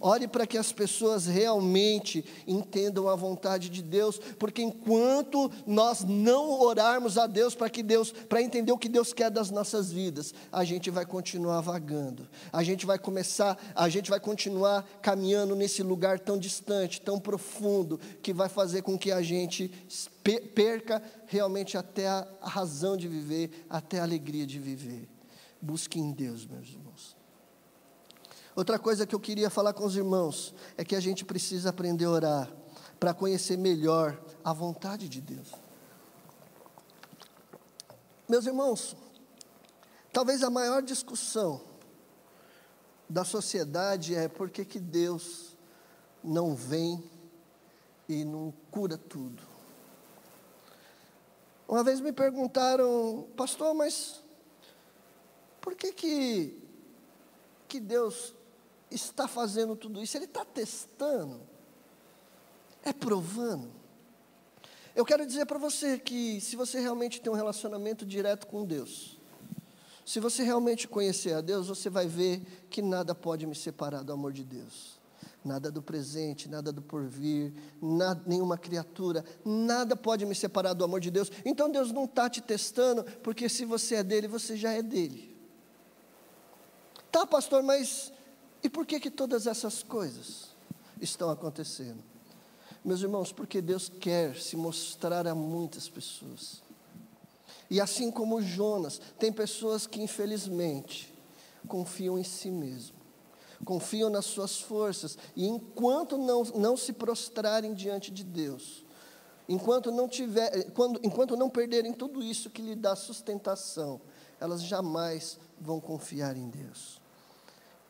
Ore 0.00 0.26
para 0.26 0.46
que 0.46 0.58
as 0.58 0.72
pessoas 0.72 1.26
realmente 1.26 2.24
entendam 2.46 3.08
a 3.08 3.14
vontade 3.14 3.68
de 3.68 3.82
Deus, 3.82 4.18
porque 4.38 4.62
enquanto 4.62 5.50
nós 5.66 6.04
não 6.04 6.60
orarmos 6.60 7.16
a 7.16 7.26
Deus 7.26 7.54
para 7.54 7.70
que 7.70 7.82
Deus, 7.82 8.10
para 8.10 8.42
entender 8.42 8.72
o 8.72 8.78
que 8.78 8.88
Deus 8.88 9.12
quer 9.12 9.30
das 9.30 9.50
nossas 9.50 9.92
vidas, 9.92 10.34
a 10.50 10.64
gente 10.64 10.90
vai 10.90 11.06
continuar 11.06 11.60
vagando. 11.60 12.28
A 12.52 12.62
gente 12.62 12.84
vai 12.84 12.98
começar, 12.98 13.56
a 13.74 13.88
gente 13.88 14.10
vai 14.10 14.18
continuar 14.18 14.82
caminhando 15.00 15.54
nesse 15.54 15.82
lugar 15.82 16.18
tão 16.18 16.36
distante, 16.36 17.00
tão 17.00 17.18
profundo, 17.18 17.98
que 18.22 18.32
vai 18.32 18.48
fazer 18.48 18.82
com 18.82 18.98
que 18.98 19.12
a 19.12 19.22
gente 19.22 19.70
perca 20.54 21.02
realmente 21.26 21.76
até 21.76 22.08
a 22.08 22.26
razão 22.40 22.96
de 22.96 23.06
viver, 23.06 23.66
até 23.70 24.00
a 24.00 24.02
alegria 24.02 24.46
de 24.46 24.58
viver. 24.58 25.08
Busque 25.60 26.00
em 26.00 26.10
Deus, 26.10 26.44
meus 26.44 26.68
irmãos. 26.68 26.81
Outra 28.54 28.78
coisa 28.78 29.06
que 29.06 29.14
eu 29.14 29.20
queria 29.20 29.48
falar 29.48 29.72
com 29.72 29.84
os 29.84 29.96
irmãos 29.96 30.54
é 30.76 30.84
que 30.84 30.94
a 30.94 31.00
gente 31.00 31.24
precisa 31.24 31.70
aprender 31.70 32.04
a 32.04 32.10
orar 32.10 32.52
para 33.00 33.14
conhecer 33.14 33.56
melhor 33.56 34.20
a 34.44 34.52
vontade 34.52 35.08
de 35.08 35.20
Deus. 35.20 35.52
Meus 38.28 38.46
irmãos, 38.46 38.94
talvez 40.12 40.42
a 40.42 40.50
maior 40.50 40.82
discussão 40.82 41.62
da 43.08 43.24
sociedade 43.24 44.14
é 44.14 44.28
por 44.28 44.50
que, 44.50 44.64
que 44.64 44.78
Deus 44.78 45.56
não 46.22 46.54
vem 46.54 47.02
e 48.08 48.24
não 48.24 48.52
cura 48.70 48.96
tudo. 48.96 49.42
Uma 51.66 51.82
vez 51.82 52.00
me 52.00 52.12
perguntaram, 52.12 53.26
pastor, 53.34 53.74
mas 53.74 54.22
por 55.60 55.74
que 55.74 55.92
que, 55.92 56.62
que 57.66 57.80
Deus 57.80 58.34
está 58.94 59.28
fazendo 59.28 59.76
tudo 59.76 60.02
isso? 60.02 60.16
Ele 60.16 60.24
está 60.24 60.44
testando? 60.44 61.40
É 62.82 62.92
provando? 62.92 63.70
Eu 64.94 65.04
quero 65.04 65.26
dizer 65.26 65.46
para 65.46 65.58
você 65.58 65.98
que 65.98 66.40
se 66.40 66.54
você 66.54 66.78
realmente 66.80 67.20
tem 67.20 67.32
um 67.32 67.36
relacionamento 67.36 68.04
direto 68.04 68.46
com 68.46 68.64
Deus, 68.64 69.18
se 70.04 70.20
você 70.20 70.42
realmente 70.42 70.86
conhecer 70.88 71.32
a 71.32 71.40
Deus, 71.40 71.68
você 71.68 71.88
vai 71.88 72.06
ver 72.06 72.42
que 72.68 72.82
nada 72.82 73.14
pode 73.14 73.46
me 73.46 73.54
separar 73.54 74.02
do 74.02 74.12
amor 74.12 74.32
de 74.32 74.44
Deus. 74.44 75.00
Nada 75.44 75.70
do 75.72 75.82
presente, 75.82 76.48
nada 76.48 76.70
do 76.70 76.82
porvir, 76.82 77.52
nada, 77.80 78.22
nenhuma 78.26 78.56
criatura, 78.56 79.24
nada 79.44 79.96
pode 79.96 80.24
me 80.24 80.34
separar 80.34 80.72
do 80.72 80.84
amor 80.84 81.00
de 81.00 81.10
Deus. 81.10 81.32
Então 81.44 81.70
Deus 81.70 81.90
não 81.90 82.04
está 82.04 82.28
te 82.28 82.40
testando, 82.40 83.04
porque 83.22 83.48
se 83.48 83.64
você 83.64 83.96
é 83.96 84.02
dele, 84.04 84.28
você 84.28 84.56
já 84.56 84.72
é 84.72 84.82
dele. 84.82 85.36
Tá, 87.10 87.26
pastor, 87.26 87.62
mas 87.62 88.12
e 88.62 88.68
por 88.68 88.86
que 88.86 89.00
que 89.00 89.10
todas 89.10 89.46
essas 89.46 89.82
coisas 89.82 90.48
estão 91.00 91.30
acontecendo? 91.30 92.02
Meus 92.84 93.00
irmãos, 93.00 93.32
porque 93.32 93.60
Deus 93.60 93.88
quer 93.88 94.36
se 94.36 94.56
mostrar 94.56 95.26
a 95.26 95.34
muitas 95.34 95.88
pessoas. 95.88 96.62
E 97.70 97.80
assim 97.80 98.10
como 98.10 98.42
Jonas, 98.42 99.00
tem 99.18 99.32
pessoas 99.32 99.86
que 99.86 100.02
infelizmente 100.02 101.12
confiam 101.66 102.18
em 102.18 102.24
si 102.24 102.50
mesmo, 102.50 102.96
confiam 103.64 104.10
nas 104.10 104.26
suas 104.26 104.60
forças, 104.60 105.16
e 105.34 105.46
enquanto 105.46 106.18
não, 106.18 106.42
não 106.54 106.76
se 106.76 106.92
prostrarem 106.92 107.72
diante 107.72 108.10
de 108.10 108.24
Deus, 108.24 108.84
enquanto 109.48 109.90
não, 109.90 110.08
tiver, 110.08 110.70
quando, 110.72 111.00
enquanto 111.02 111.36
não 111.36 111.48
perderem 111.48 111.92
tudo 111.92 112.22
isso 112.22 112.50
que 112.50 112.62
lhe 112.62 112.74
dá 112.74 112.96
sustentação, 112.96 114.00
elas 114.40 114.62
jamais 114.62 115.38
vão 115.60 115.80
confiar 115.80 116.36
em 116.36 116.48
Deus. 116.48 117.01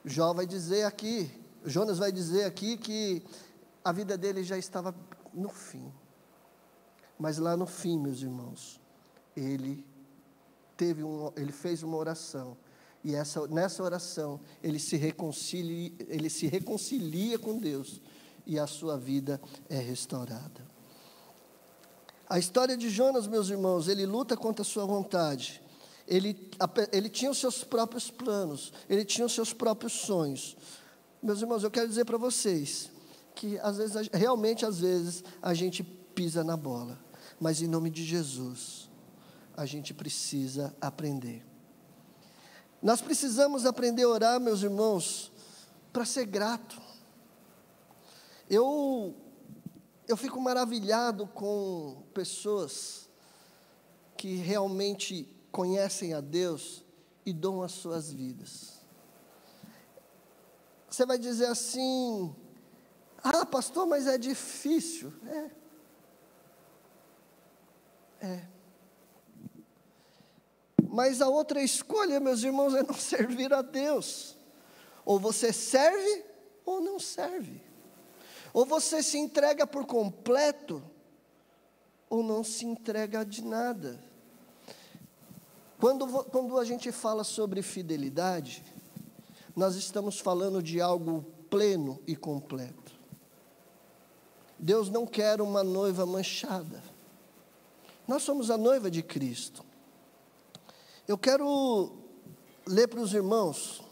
Jó 0.05 0.33
vai 0.33 0.47
dizer 0.47 0.85
aqui, 0.85 1.31
Jonas 1.65 1.99
vai 1.99 2.11
dizer 2.11 2.45
aqui 2.45 2.77
que 2.77 3.23
a 3.85 3.93
vida 3.93 4.19
dele 4.19 4.43
já 4.43 4.59
estava 4.59 4.95
no 5.33 5.49
fim. 5.49 5.93
Mas 7.19 7.39
lá 7.39 7.57
no 7.57 7.67
fim, 7.67 7.99
meus 7.99 8.21
irmãos, 8.21 8.81
ele 9.37 9.87
teve 10.77 11.05
um, 11.05 11.33
ele 11.37 11.53
fez 11.53 11.83
uma 11.83 11.97
oração 11.97 12.57
e 13.05 13.15
essa, 13.15 13.47
nessa 13.47 13.83
oração 13.83 14.41
ele 14.63 14.79
se 14.79 14.97
reconcilia, 14.97 15.93
ele 16.09 16.29
se 16.29 16.47
reconcilia 16.47 17.39
com 17.39 17.59
Deus 17.59 18.01
e 18.45 18.59
a 18.59 18.67
sua 18.67 18.99
vida 18.99 19.41
é 19.69 19.79
restaurada. 19.79 20.67
A 22.29 22.39
história 22.39 22.77
de 22.77 22.91
Jonas, 22.91 23.29
meus 23.29 23.51
irmãos, 23.51 23.87
ele 23.87 24.07
luta 24.07 24.37
contra 24.37 24.63
a 24.63 24.65
sua 24.65 24.85
vontade 24.85 25.62
ele, 26.07 26.51
ele 26.93 27.09
tinha 27.09 27.31
os 27.31 27.39
seus 27.39 27.65
próprios 27.65 28.11
planos, 28.11 28.73
ele 28.89 29.05
tinha 29.05 29.27
os 29.27 29.33
seus 29.33 29.53
próprios 29.53 29.93
sonhos. 29.93 30.57
Meus 31.23 31.41
irmãos, 31.41 31.63
eu 31.63 31.71
quero 31.71 31.89
dizer 31.89 32.05
para 32.05 32.19
vocês 32.19 32.91
que 33.35 33.59
às 33.61 33.77
vezes, 33.77 34.09
realmente 34.13 34.67
às 34.67 34.81
vezes, 34.81 35.25
a 35.41 35.55
gente 35.55 35.83
pisa 35.83 36.45
na 36.45 36.57
bola, 36.57 36.99
mas 37.41 37.63
em 37.63 37.67
nome 37.67 37.91
de 37.91 38.05
Jesus, 38.05 38.91
a 39.57 39.65
gente 39.65 39.95
precisa 39.95 40.75
aprender. 40.81 41.45
Nós 42.83 43.01
precisamos 43.01 43.65
aprender 43.65 44.03
a 44.03 44.09
orar, 44.09 44.41
meus 44.41 44.63
irmãos, 44.63 45.31
para 45.93 46.05
ser 46.05 46.27
grato. 46.27 46.81
Eu, 48.51 49.15
eu 50.09 50.17
fico 50.17 50.41
maravilhado 50.41 51.27
com 51.29 52.03
pessoas 52.13 53.09
que 54.17 54.35
realmente 54.35 55.32
conhecem 55.53 56.15
a 56.15 56.21
Deus 56.21 56.83
e 57.25 57.33
dão 57.33 57.63
as 57.63 57.73
suas 57.73 58.11
vidas. 58.11 58.81
Você 60.89 61.07
vai 61.07 61.19
dizer 61.19 61.47
assim: 61.47 62.35
ah, 63.23 63.47
pastor, 63.47 63.87
mas 63.87 64.07
é 64.07 64.19
difícil. 64.19 65.13
É. 65.27 65.51
É. 68.27 68.47
Mas 70.89 71.23
a 71.23 71.29
outra 71.29 71.63
escolha, 71.63 72.19
meus 72.19 72.43
irmãos, 72.43 72.75
é 72.75 72.83
não 72.83 72.95
servir 72.99 73.53
a 73.53 73.63
Deus. 73.63 74.37
Ou 75.05 75.19
você 75.19 75.53
serve 75.53 76.25
ou 76.65 76.81
não 76.81 76.99
serve. 76.99 77.61
Ou 78.53 78.67
você 78.67 79.03
se 79.03 79.19
entrega 79.19 79.67
por 79.67 79.87
completo 79.87 80.83
ou 82.11 82.23
não 82.23 82.45
se 82.45 82.67
entrega 82.67 83.25
de 83.25 83.43
nada. 83.43 84.12
Quando, 85.83 86.07
quando 86.27 86.61
a 86.61 86.65
gente 86.65 86.93
fala 86.93 87.25
sobre 87.25 87.61
fidelidade, 87.61 88.63
nós 89.57 89.75
estamos 89.75 90.21
falando 90.21 90.63
de 90.63 90.81
algo 90.81 91.25
pleno 91.51 92.01
e 92.07 92.15
completo. 92.15 92.93
Deus 94.57 94.89
não 94.89 95.05
quer 95.05 95.41
uma 95.41 95.65
noiva 95.65 96.07
manchada. 96.07 96.81
Nós 98.07 98.23
somos 98.23 98.49
a 98.49 98.57
noiva 98.57 98.89
de 98.89 99.03
Cristo. 99.03 99.65
Eu 101.09 101.19
quero 101.19 101.93
ler 102.65 102.87
para 102.87 103.01
os 103.01 103.13
irmãos 103.13 103.83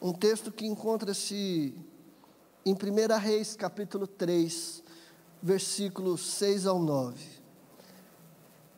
um 0.00 0.12
texto 0.12 0.52
que 0.52 0.66
encontra-se 0.66 1.74
em 2.64 2.74
1 2.74 3.18
Reis, 3.18 3.56
capítulo 3.56 4.06
3, 4.06 4.84
versículos 5.42 6.20
6 6.34 6.64
ao 6.64 6.78
9. 6.78 7.26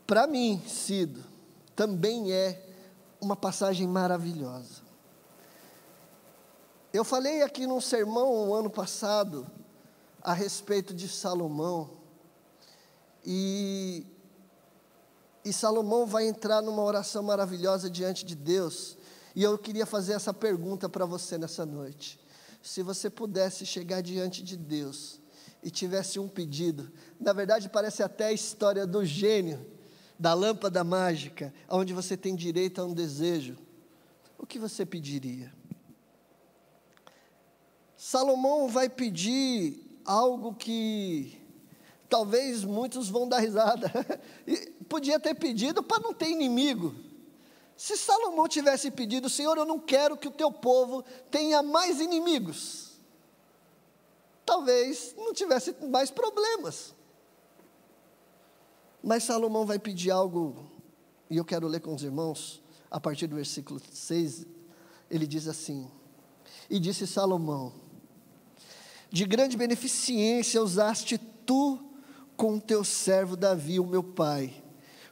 Para 0.07 0.27
mim, 0.27 0.63
Cido, 0.67 1.37
também 1.79 2.33
é 2.33 2.61
uma 3.21 3.37
passagem 3.37 3.87
maravilhosa. 3.87 4.83
Eu 6.93 7.05
falei 7.05 7.41
aqui 7.43 7.69
num 7.69 7.81
sermão 7.81 8.49
o 8.49 8.53
ano 8.53 8.69
passado 8.69 9.47
a 10.21 10.33
respeito 10.33 10.93
de 10.93 11.07
Salomão, 11.07 11.89
e 13.25 14.05
e 15.45 15.53
Salomão 15.53 16.05
vai 16.05 16.27
entrar 16.27 16.61
numa 16.61 16.83
oração 16.83 17.23
maravilhosa 17.23 17.89
diante 17.89 18.25
de 18.25 18.35
Deus. 18.35 18.99
E 19.37 19.45
eu 19.45 19.57
queria 19.57 19.87
fazer 19.87 20.15
essa 20.15 20.35
pergunta 20.35 20.89
para 20.89 21.07
você 21.07 21.39
nessa 21.39 21.65
noite. 21.65 22.19
Se 22.61 22.83
você 22.83 23.09
pudesse 23.09 23.65
chegar 23.65 24.03
diante 24.03 24.43
de 24.43 24.57
Deus 24.57 25.21
e 25.63 25.71
tivesse 25.71 26.19
um 26.19 26.29
pedido, 26.29 26.91
na 27.21 27.33
verdade 27.33 27.69
parece 27.69 28.03
até 28.03 28.27
a 28.27 28.33
história 28.33 28.85
do 28.85 29.05
gênio, 29.05 29.78
da 30.19 30.35
lâmpada 30.35 30.83
mágica, 30.83 31.55
onde 31.69 31.93
você 31.93 32.17
tem 32.17 32.35
direito 32.35 32.81
a 32.81 32.85
um 32.85 32.93
desejo, 32.93 33.57
o 34.37 34.47
que 34.47 34.59
você 34.59 34.85
pediria? 34.85 35.53
Salomão 37.97 38.69
vai 38.69 38.89
pedir 38.89 40.01
algo 40.05 40.55
que 40.55 41.39
talvez 42.09 42.65
muitos 42.65 43.09
vão 43.09 43.29
dar 43.29 43.41
risada. 43.41 43.93
podia 44.89 45.21
ter 45.21 45.35
pedido 45.35 45.83
para 45.83 46.03
não 46.03 46.15
ter 46.15 46.31
inimigo. 46.31 46.95
Se 47.77 47.97
Salomão 47.97 48.49
tivesse 48.49 48.91
pedido, 48.91 49.29
Senhor, 49.29 49.57
eu 49.57 49.65
não 49.65 49.79
quero 49.79 50.17
que 50.17 50.27
o 50.27 50.33
teu 50.33 50.51
povo 50.51 51.05
tenha 51.31 51.63
mais 51.63 52.01
inimigos, 52.01 52.99
talvez 54.45 55.15
não 55.17 55.33
tivesse 55.33 55.77
mais 55.87 56.11
problemas. 56.11 56.93
Mas 59.09 59.25
Salomão 59.25 59.65
vai 59.65 59.79
pedir 59.79 60.11
algo, 60.11 60.71
e 61.31 61.39
eu 61.39 61.43
quero 61.43 61.67
ler 61.67 61.81
com 61.81 61.95
os 61.95 62.03
irmãos, 62.03 62.63
a 62.91 63.01
partir 63.01 63.27
do 63.27 63.37
versículo 63.37 63.81
6, 63.91 64.45
ele 65.11 65.27
diz 65.27 65.49
assim: 65.49 65.91
E 66.69 66.79
disse 66.79 67.07
Salomão: 67.07 67.73
De 69.09 69.25
grande 69.25 69.57
beneficência 69.57 70.63
usaste 70.63 71.17
tu 71.17 71.79
com 72.37 72.61
teu 72.61 72.85
servo 72.85 73.35
Davi, 73.35 73.81
o 73.81 73.87
meu 73.87 74.05
pai 74.05 74.63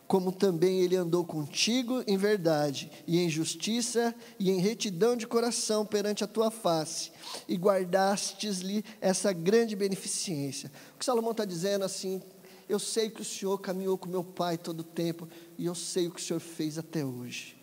como 0.07 0.31
também 0.31 0.81
ele 0.81 0.97
andou 0.97 1.25
contigo 1.25 2.03
em 2.07 2.17
verdade, 2.17 2.91
e 3.07 3.19
em 3.19 3.29
justiça, 3.29 4.15
e 4.39 4.51
em 4.51 4.61
retidão 4.61 5.17
de 5.17 5.27
coração 5.27 5.85
perante 5.85 6.23
a 6.23 6.27
tua 6.27 6.51
face, 6.51 7.11
e 7.49 7.57
guardastes-lhe 7.57 8.85
essa 9.01 9.33
grande 9.33 9.75
beneficência. 9.75 10.71
O 10.95 10.99
que 10.99 11.05
Salomão 11.05 11.33
está 11.33 11.45
dizendo 11.45 11.85
assim, 11.85 12.23
eu 12.69 12.79
sei 12.79 13.11
que 13.11 13.23
o 13.23 13.25
Senhor 13.25 13.59
caminhou 13.59 13.97
com 13.97 14.09
meu 14.09 14.25
pai 14.25 14.59
todo 14.59 14.81
o 14.81 14.85
tempo, 14.85 15.29
e 15.57 15.67
eu 15.67 15.75
sei 15.75 16.07
o 16.07 16.11
que 16.11 16.21
o 16.21 16.25
Senhor 16.25 16.41
fez 16.41 16.79
até 16.79 17.05
hoje. 17.05 17.57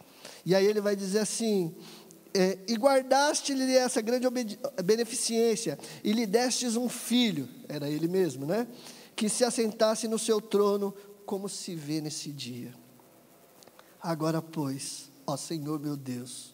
E 0.45 0.55
aí 0.55 0.65
ele 0.65 0.81
vai 0.81 0.95
dizer 0.95 1.19
assim, 1.19 1.75
é, 2.33 2.57
e 2.67 2.73
guardaste-lhe 2.75 3.75
essa 3.75 4.01
grande 4.01 4.27
beneficência, 4.83 5.77
e 6.03 6.11
lhe 6.13 6.25
destes 6.25 6.75
um 6.75 6.89
filho, 6.89 7.47
era 7.67 7.89
ele 7.89 8.07
mesmo, 8.07 8.45
né? 8.45 8.67
Que 9.15 9.29
se 9.29 9.43
assentasse 9.43 10.07
no 10.07 10.17
seu 10.17 10.41
trono 10.41 10.93
como 11.25 11.47
se 11.47 11.75
vê 11.75 12.01
nesse 12.01 12.31
dia. 12.31 12.73
Agora, 14.01 14.41
pois, 14.41 15.11
ó 15.25 15.37
Senhor 15.37 15.79
meu 15.79 15.95
Deus, 15.95 16.53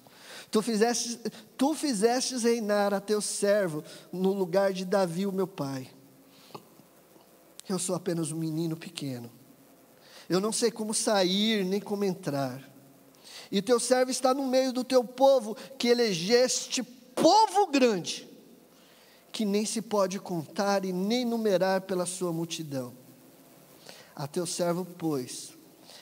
tu 0.51 0.61
fizestes, 0.61 1.17
tu 1.57 1.73
fizestes 1.73 2.43
reinar 2.43 2.93
a 2.93 2.99
teu 2.99 3.21
servo 3.21 3.83
no 4.11 4.33
lugar 4.33 4.73
de 4.73 4.85
Davi, 4.85 5.25
o 5.25 5.31
meu 5.31 5.47
pai. 5.47 5.89
Eu 7.69 7.77
sou 7.77 7.95
apenas 7.95 8.31
um 8.31 8.37
menino 8.37 8.75
pequeno. 8.75 9.31
Eu 10.27 10.41
não 10.41 10.51
sei 10.51 10.71
como 10.71 10.93
sair 10.93 11.63
nem 11.63 11.79
como 11.79 12.03
entrar. 12.03 12.67
E 13.51 13.61
teu 13.61 13.79
servo 13.79 14.11
está 14.11 14.33
no 14.33 14.45
meio 14.47 14.73
do 14.73 14.83
teu 14.83 15.03
povo, 15.03 15.55
que 15.77 15.87
elegeste 15.87 16.83
povo 16.83 17.67
grande, 17.67 18.27
que 19.31 19.43
nem 19.45 19.65
se 19.65 19.81
pode 19.81 20.19
contar 20.19 20.85
e 20.85 20.93
nem 20.93 21.25
numerar 21.25 21.81
pela 21.81 22.05
sua 22.05 22.31
multidão. 22.31 22.93
A 24.15 24.27
teu 24.27 24.45
servo, 24.45 24.85
pois, 24.97 25.53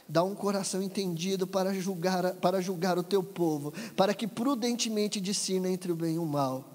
dá 0.08 0.24
um 0.24 0.36
coração 0.36 0.82
entendido 0.82 1.48
para 1.48 1.74
julgar, 1.74 2.34
para 2.36 2.62
julgar 2.62 2.98
o 2.98 3.04
teu 3.04 3.24
povo, 3.24 3.74
para 3.96 4.14
que 4.14 4.28
prudentemente 4.28 5.22
discina 5.22 5.70
entre 5.70 5.92
o 5.92 5.96
bem 5.96 6.16
e 6.16 6.20
o 6.20 6.26
mal. 6.26 6.66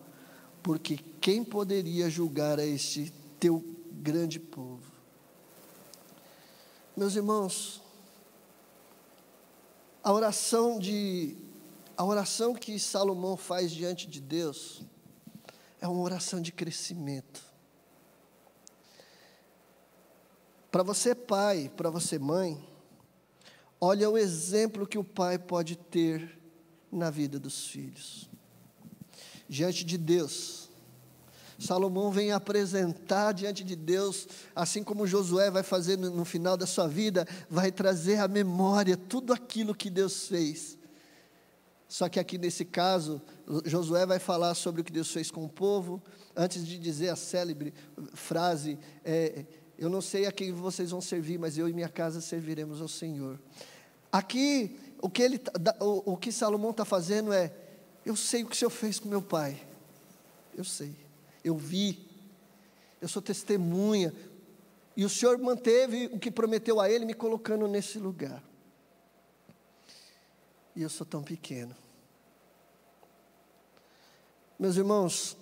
Porque 0.62 0.98
quem 1.20 1.44
poderia 1.44 2.08
julgar 2.08 2.58
a 2.58 2.64
este 2.64 3.12
teu 3.38 3.62
grande 3.90 4.38
povo? 4.38 4.81
Meus 6.94 7.16
irmãos, 7.16 7.80
a 10.04 10.12
oração 10.12 10.78
de 10.78 11.34
a 11.96 12.04
oração 12.04 12.54
que 12.54 12.78
Salomão 12.78 13.34
faz 13.34 13.72
diante 13.72 14.06
de 14.06 14.20
Deus 14.20 14.82
é 15.80 15.88
uma 15.88 16.02
oração 16.02 16.42
de 16.42 16.52
crescimento. 16.52 17.42
Para 20.70 20.82
você, 20.82 21.14
pai, 21.14 21.72
para 21.74 21.88
você, 21.88 22.18
mãe, 22.18 22.62
olha 23.80 24.10
o 24.10 24.18
exemplo 24.18 24.86
que 24.86 24.98
o 24.98 25.04
pai 25.04 25.38
pode 25.38 25.76
ter 25.76 26.38
na 26.90 27.08
vida 27.08 27.38
dos 27.40 27.68
filhos. 27.68 28.28
Diante 29.48 29.82
de 29.82 29.96
Deus, 29.96 30.61
Salomão 31.62 32.10
vem 32.10 32.32
apresentar 32.32 33.32
diante 33.32 33.62
de 33.62 33.76
Deus, 33.76 34.26
assim 34.54 34.82
como 34.82 35.06
Josué 35.06 35.50
vai 35.50 35.62
fazer 35.62 35.96
no, 35.96 36.10
no 36.10 36.24
final 36.24 36.56
da 36.56 36.66
sua 36.66 36.88
vida, 36.88 37.26
vai 37.48 37.70
trazer 37.70 38.18
à 38.18 38.26
memória 38.26 38.96
tudo 38.96 39.32
aquilo 39.32 39.74
que 39.74 39.88
Deus 39.88 40.26
fez. 40.26 40.76
Só 41.88 42.08
que 42.08 42.18
aqui 42.18 42.38
nesse 42.38 42.64
caso, 42.64 43.20
Josué 43.64 44.06
vai 44.06 44.18
falar 44.18 44.54
sobre 44.54 44.80
o 44.80 44.84
que 44.84 44.92
Deus 44.92 45.12
fez 45.12 45.30
com 45.30 45.44
o 45.44 45.48
povo, 45.48 46.02
antes 46.34 46.66
de 46.66 46.78
dizer 46.78 47.10
a 47.10 47.16
célebre 47.16 47.74
frase: 48.14 48.78
é, 49.04 49.44
eu 49.78 49.88
não 49.90 50.00
sei 50.00 50.26
a 50.26 50.32
quem 50.32 50.52
vocês 50.52 50.90
vão 50.90 51.00
servir, 51.00 51.38
mas 51.38 51.58
eu 51.58 51.68
e 51.68 51.72
minha 51.72 51.88
casa 51.88 52.20
serviremos 52.20 52.80
ao 52.80 52.88
Senhor. 52.88 53.38
Aqui, 54.10 54.78
o 55.00 55.10
que, 55.10 55.22
ele, 55.22 55.38
tá, 55.38 55.52
o, 55.80 56.12
o 56.12 56.16
que 56.16 56.32
Salomão 56.32 56.70
está 56.70 56.84
fazendo 56.84 57.32
é: 57.32 57.54
eu 58.04 58.16
sei 58.16 58.42
o 58.42 58.46
que 58.46 58.56
o 58.56 58.58
Senhor 58.58 58.70
fez 58.70 58.98
com 58.98 59.08
meu 59.08 59.22
pai. 59.22 59.60
Eu 60.56 60.64
sei. 60.64 61.01
Eu 61.44 61.56
vi. 61.56 62.08
Eu 63.00 63.08
sou 63.08 63.20
testemunha. 63.20 64.12
E 64.96 65.04
o 65.04 65.08
Senhor 65.08 65.38
manteve 65.38 66.06
o 66.12 66.18
que 66.18 66.30
prometeu 66.30 66.80
a 66.80 66.90
ele, 66.90 67.04
me 67.04 67.14
colocando 67.14 67.66
nesse 67.66 67.98
lugar. 67.98 68.42
E 70.76 70.82
eu 70.82 70.88
sou 70.88 71.06
tão 71.06 71.22
pequeno. 71.22 71.74
Meus 74.58 74.76
irmãos, 74.76 75.36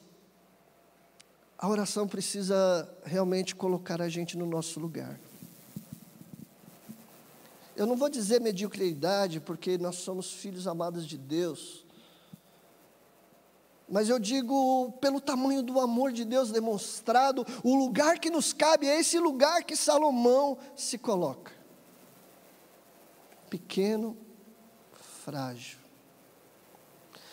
a 1.59 1.69
oração 1.69 2.09
precisa 2.09 2.89
realmente 3.05 3.55
colocar 3.55 4.01
a 4.01 4.09
gente 4.09 4.35
no 4.39 4.47
nosso 4.47 4.81
lugar. 4.81 5.21
eu 7.77 7.87
não 7.87 7.97
vou 7.97 8.09
dizer 8.09 8.41
mediocridade, 8.41 9.41
porque 9.41 9.77
nós 9.77 9.97
somos 9.97 10.33
filhos 10.33 10.67
amados 10.67 11.07
de 11.07 11.19
Deus, 11.19 11.85
mas 13.91 14.09
eu 14.09 14.19
digo 14.21 14.93
pelo 15.01 15.21
tamanho 15.21 15.63
do 15.63 15.81
amor 15.81 16.13
de 16.13 16.25
Deus 16.25 16.53
demonstrado, 16.53 17.45
o 17.65 17.75
lugar 17.75 18.21
que 18.21 18.31
nos 18.31 18.53
cabe 18.53 18.87
é 18.87 19.01
esse 19.01 19.19
lugar 19.19 19.65
que 19.65 19.75
Salomão 19.75 20.57
se 20.77 20.97
coloca. 20.97 21.53
Pequeno, 23.51 24.17
frágil. 25.25 25.81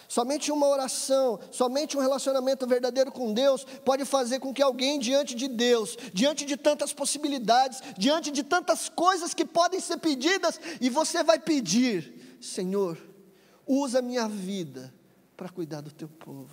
Somente 0.08 0.52
uma 0.52 0.66
oração, 0.68 1.40
somente 1.52 1.96
um 1.96 2.02
relacionamento 2.02 2.66
verdadeiro 2.66 3.12
com 3.12 3.34
Deus 3.34 3.64
pode 3.86 4.04
fazer 4.04 4.40
com 4.40 4.52
que 4.52 4.64
alguém 4.64 4.98
diante 4.98 5.36
de 5.36 5.48
Deus, 5.48 5.96
diante 6.12 6.44
de 6.44 6.58
tantas 6.58 6.92
possibilidades, 6.92 7.84
diante 7.96 8.32
de 8.32 8.42
tantas 8.42 8.90
coisas 8.90 9.34
que 9.34 9.46
podem 9.46 9.80
ser 9.80 9.98
pedidas, 9.98 10.60
e 10.82 10.90
você 10.90 11.24
vai 11.24 11.38
pedir: 11.38 12.40
Senhor, 12.42 12.98
usa 13.68 14.02
minha 14.02 14.28
vida 14.28 14.97
para 15.38 15.50
cuidar 15.50 15.82
do 15.82 15.92
teu 15.92 16.10
povo. 16.10 16.50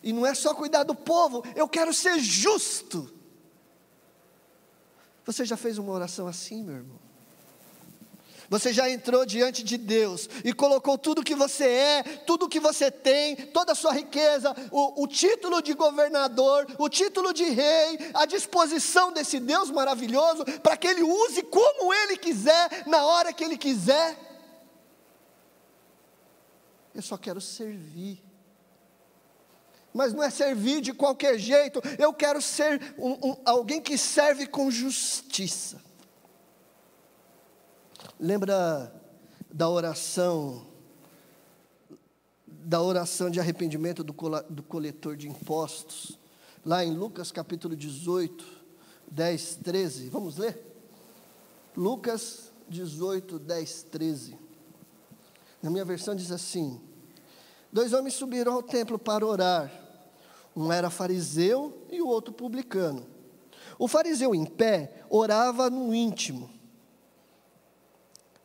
E 0.00 0.12
não 0.12 0.24
é 0.24 0.32
só 0.32 0.54
cuidar 0.54 0.84
do 0.84 0.94
povo, 0.94 1.44
eu 1.56 1.68
quero 1.68 1.92
ser 1.92 2.20
justo. 2.20 3.12
Você 5.26 5.44
já 5.44 5.56
fez 5.56 5.76
uma 5.76 5.92
oração 5.92 6.28
assim, 6.28 6.62
meu 6.62 6.76
irmão? 6.76 7.08
Você 8.48 8.72
já 8.72 8.88
entrou 8.88 9.26
diante 9.26 9.62
de 9.62 9.76
Deus 9.76 10.26
e 10.42 10.54
colocou 10.54 10.96
tudo 10.96 11.22
que 11.22 11.34
você 11.34 11.64
é, 11.64 12.02
tudo 12.02 12.48
que 12.48 12.58
você 12.58 12.90
tem, 12.90 13.36
toda 13.36 13.72
a 13.72 13.74
sua 13.74 13.92
riqueza, 13.92 14.56
o, 14.70 15.02
o, 15.02 15.06
título 15.06 15.60
de 15.60 15.74
governador, 15.74 16.66
o 16.78 16.88
título 16.88 17.34
de 17.34 17.44
rei, 17.44 17.98
à 18.14 18.24
disposição 18.24 19.12
desse 19.12 19.38
Deus 19.38 19.70
maravilhoso, 19.70 20.46
para 20.62 20.78
que 20.78 20.86
Ele 20.86 21.02
use 21.02 21.42
como 21.42 21.92
Ele 21.92 22.16
quiser, 22.16 22.84
na 22.86 23.04
hora 23.04 23.34
que 23.34 23.44
Ele 23.44 23.58
quiser. 23.58 24.27
Eu 26.98 27.02
só 27.02 27.16
quero 27.16 27.40
servir. 27.40 28.20
Mas 29.94 30.12
não 30.12 30.20
é 30.20 30.30
servir 30.30 30.80
de 30.80 30.92
qualquer 30.92 31.38
jeito, 31.38 31.80
eu 31.96 32.12
quero 32.12 32.42
ser 32.42 32.94
um, 32.98 33.12
um, 33.30 33.36
alguém 33.44 33.80
que 33.80 33.96
serve 33.96 34.48
com 34.48 34.68
justiça. 34.68 35.80
Lembra 38.18 38.92
da 39.48 39.68
oração, 39.68 40.66
da 42.48 42.82
oração 42.82 43.30
de 43.30 43.38
arrependimento 43.38 44.02
do, 44.02 44.12
do 44.50 44.62
coletor 44.64 45.16
de 45.16 45.28
impostos, 45.28 46.18
lá 46.66 46.84
em 46.84 46.92
Lucas 46.92 47.30
capítulo 47.30 47.76
18, 47.76 48.44
10, 49.08 49.54
13. 49.62 50.08
Vamos 50.08 50.36
ler? 50.36 50.60
Lucas 51.76 52.50
18, 52.68 53.38
10, 53.38 53.82
13. 53.84 54.36
Na 55.62 55.70
minha 55.70 55.84
versão 55.84 56.14
diz 56.14 56.30
assim: 56.30 56.80
Dois 57.72 57.92
homens 57.92 58.14
subiram 58.14 58.54
ao 58.54 58.62
templo 58.62 58.98
para 58.98 59.26
orar. 59.26 59.72
Um 60.54 60.72
era 60.72 60.90
fariseu 60.90 61.86
e 61.90 62.00
o 62.00 62.08
outro 62.08 62.32
publicano. 62.32 63.06
O 63.78 63.86
fariseu 63.86 64.34
em 64.34 64.44
pé 64.44 65.02
orava 65.08 65.70
no 65.70 65.94
íntimo 65.94 66.58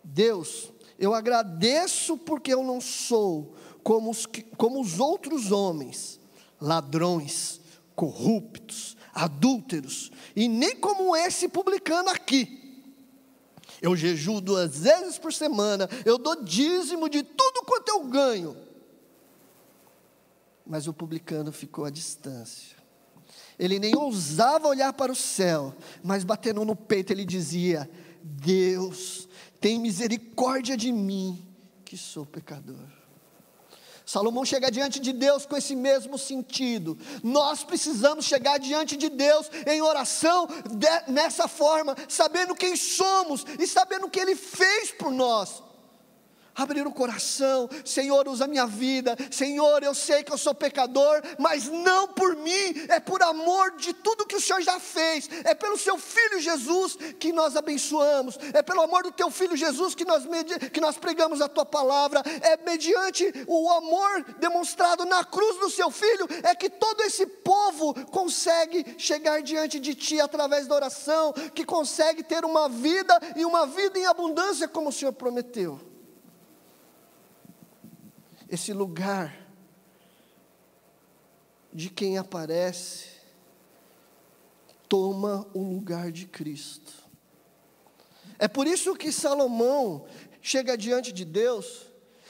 Deus, 0.03 0.71
eu 0.99 1.13
agradeço 1.13 2.17
porque 2.17 2.53
eu 2.53 2.63
não 2.63 2.81
sou 2.81 3.55
como 3.81 4.11
os, 4.11 4.27
como 4.57 4.81
os 4.81 4.99
outros 4.99 5.51
homens, 5.51 6.19
ladrões, 6.59 7.61
corruptos, 7.95 8.97
adúlteros, 9.13 10.11
e 10.35 10.47
nem 10.47 10.75
como 10.75 11.15
esse 11.15 11.47
publicano 11.47 12.09
aqui. 12.09 12.59
Eu 13.81 13.95
jejuo 13.95 14.41
duas 14.41 14.79
vezes 14.79 15.17
por 15.17 15.31
semana, 15.31 15.89
eu 16.05 16.17
dou 16.17 16.43
dízimo 16.43 17.09
de 17.09 17.23
tudo 17.23 17.65
quanto 17.65 17.89
eu 17.89 18.03
ganho. 18.05 18.57
Mas 20.65 20.87
o 20.87 20.93
publicano 20.93 21.51
ficou 21.51 21.85
à 21.85 21.89
distância. 21.89 22.77
Ele 23.59 23.79
nem 23.79 23.95
ousava 23.95 24.67
olhar 24.67 24.93
para 24.93 25.11
o 25.11 25.15
céu, 25.15 25.75
mas 26.03 26.23
batendo 26.23 26.65
no 26.65 26.75
peito 26.75 27.11
ele 27.11 27.25
dizia: 27.25 27.89
Deus, 28.23 29.27
tem 29.59 29.79
misericórdia 29.79 30.75
de 30.75 30.91
mim, 30.91 31.45
que 31.83 31.97
sou 31.97 32.25
pecador. 32.25 32.87
Salomão 34.05 34.43
chega 34.43 34.69
diante 34.69 34.99
de 34.99 35.13
Deus 35.13 35.45
com 35.45 35.55
esse 35.55 35.75
mesmo 35.75 36.17
sentido. 36.17 36.97
Nós 37.23 37.63
precisamos 37.63 38.25
chegar 38.25 38.57
diante 38.57 38.97
de 38.97 39.09
Deus 39.09 39.49
em 39.65 39.81
oração 39.81 40.47
de, 40.69 41.11
nessa 41.11 41.47
forma, 41.47 41.95
sabendo 42.09 42.53
quem 42.53 42.75
somos 42.75 43.45
e 43.57 43.65
sabendo 43.65 44.07
o 44.07 44.09
que 44.09 44.19
Ele 44.19 44.35
fez 44.35 44.91
por 44.91 45.11
nós 45.11 45.63
abrir 46.55 46.85
o 46.85 46.91
coração, 46.91 47.69
Senhor, 47.83 48.27
usa 48.27 48.47
minha 48.47 48.65
vida, 48.65 49.17
Senhor, 49.31 49.83
eu 49.83 49.93
sei 49.93 50.23
que 50.23 50.31
eu 50.31 50.37
sou 50.37 50.53
pecador, 50.53 51.21
mas 51.39 51.67
não 51.67 52.07
por 52.07 52.35
mim, 52.35 52.85
é 52.89 52.99
por 52.99 53.21
amor 53.23 53.75
de 53.77 53.93
tudo 53.93 54.25
que 54.25 54.35
o 54.35 54.41
Senhor 54.41 54.61
já 54.61 54.79
fez, 54.79 55.29
é 55.43 55.55
pelo 55.55 55.77
seu 55.77 55.97
Filho 55.97 56.39
Jesus 56.39 56.95
que 57.19 57.31
nós 57.31 57.55
abençoamos, 57.55 58.37
é 58.53 58.61
pelo 58.61 58.81
amor 58.81 59.03
do 59.03 59.11
teu 59.11 59.31
Filho 59.31 59.55
Jesus 59.55 59.95
que 59.95 60.05
nós, 60.05 60.23
que 60.71 60.81
nós 60.81 60.97
pregamos 60.97 61.41
a 61.41 61.47
tua 61.47 61.65
palavra, 61.65 62.21
é 62.41 62.57
mediante 62.57 63.31
o 63.47 63.69
amor 63.71 64.23
demonstrado 64.39 65.05
na 65.05 65.23
cruz 65.23 65.59
do 65.59 65.69
seu 65.69 65.89
Filho, 65.89 66.27
é 66.43 66.55
que 66.55 66.69
todo 66.69 67.01
esse 67.01 67.25
povo 67.25 67.93
consegue 68.05 68.95
chegar 68.97 69.41
diante 69.41 69.79
de 69.79 69.95
ti 69.95 70.19
através 70.19 70.67
da 70.67 70.75
oração, 70.75 71.33
que 71.53 71.65
consegue 71.65 72.23
ter 72.23 72.45
uma 72.45 72.69
vida 72.69 73.19
e 73.35 73.45
uma 73.45 73.65
vida 73.65 73.97
em 73.97 74.05
abundância 74.05 74.67
como 74.67 74.89
o 74.89 74.91
Senhor 74.91 75.13
prometeu 75.13 75.92
esse 78.53 78.71
lugar 78.71 79.35
de 81.73 81.89
quem 81.89 82.19
aparece 82.19 83.07
toma 84.87 85.47
o 85.55 85.63
lugar 85.63 86.11
de 86.11 86.27
Cristo. 86.27 86.93
É 88.37 88.47
por 88.47 88.67
isso 88.67 88.95
que 88.95 89.11
Salomão 89.11 90.05
chega 90.39 90.77
diante 90.77 91.11
de 91.11 91.25
Deus, 91.25 91.87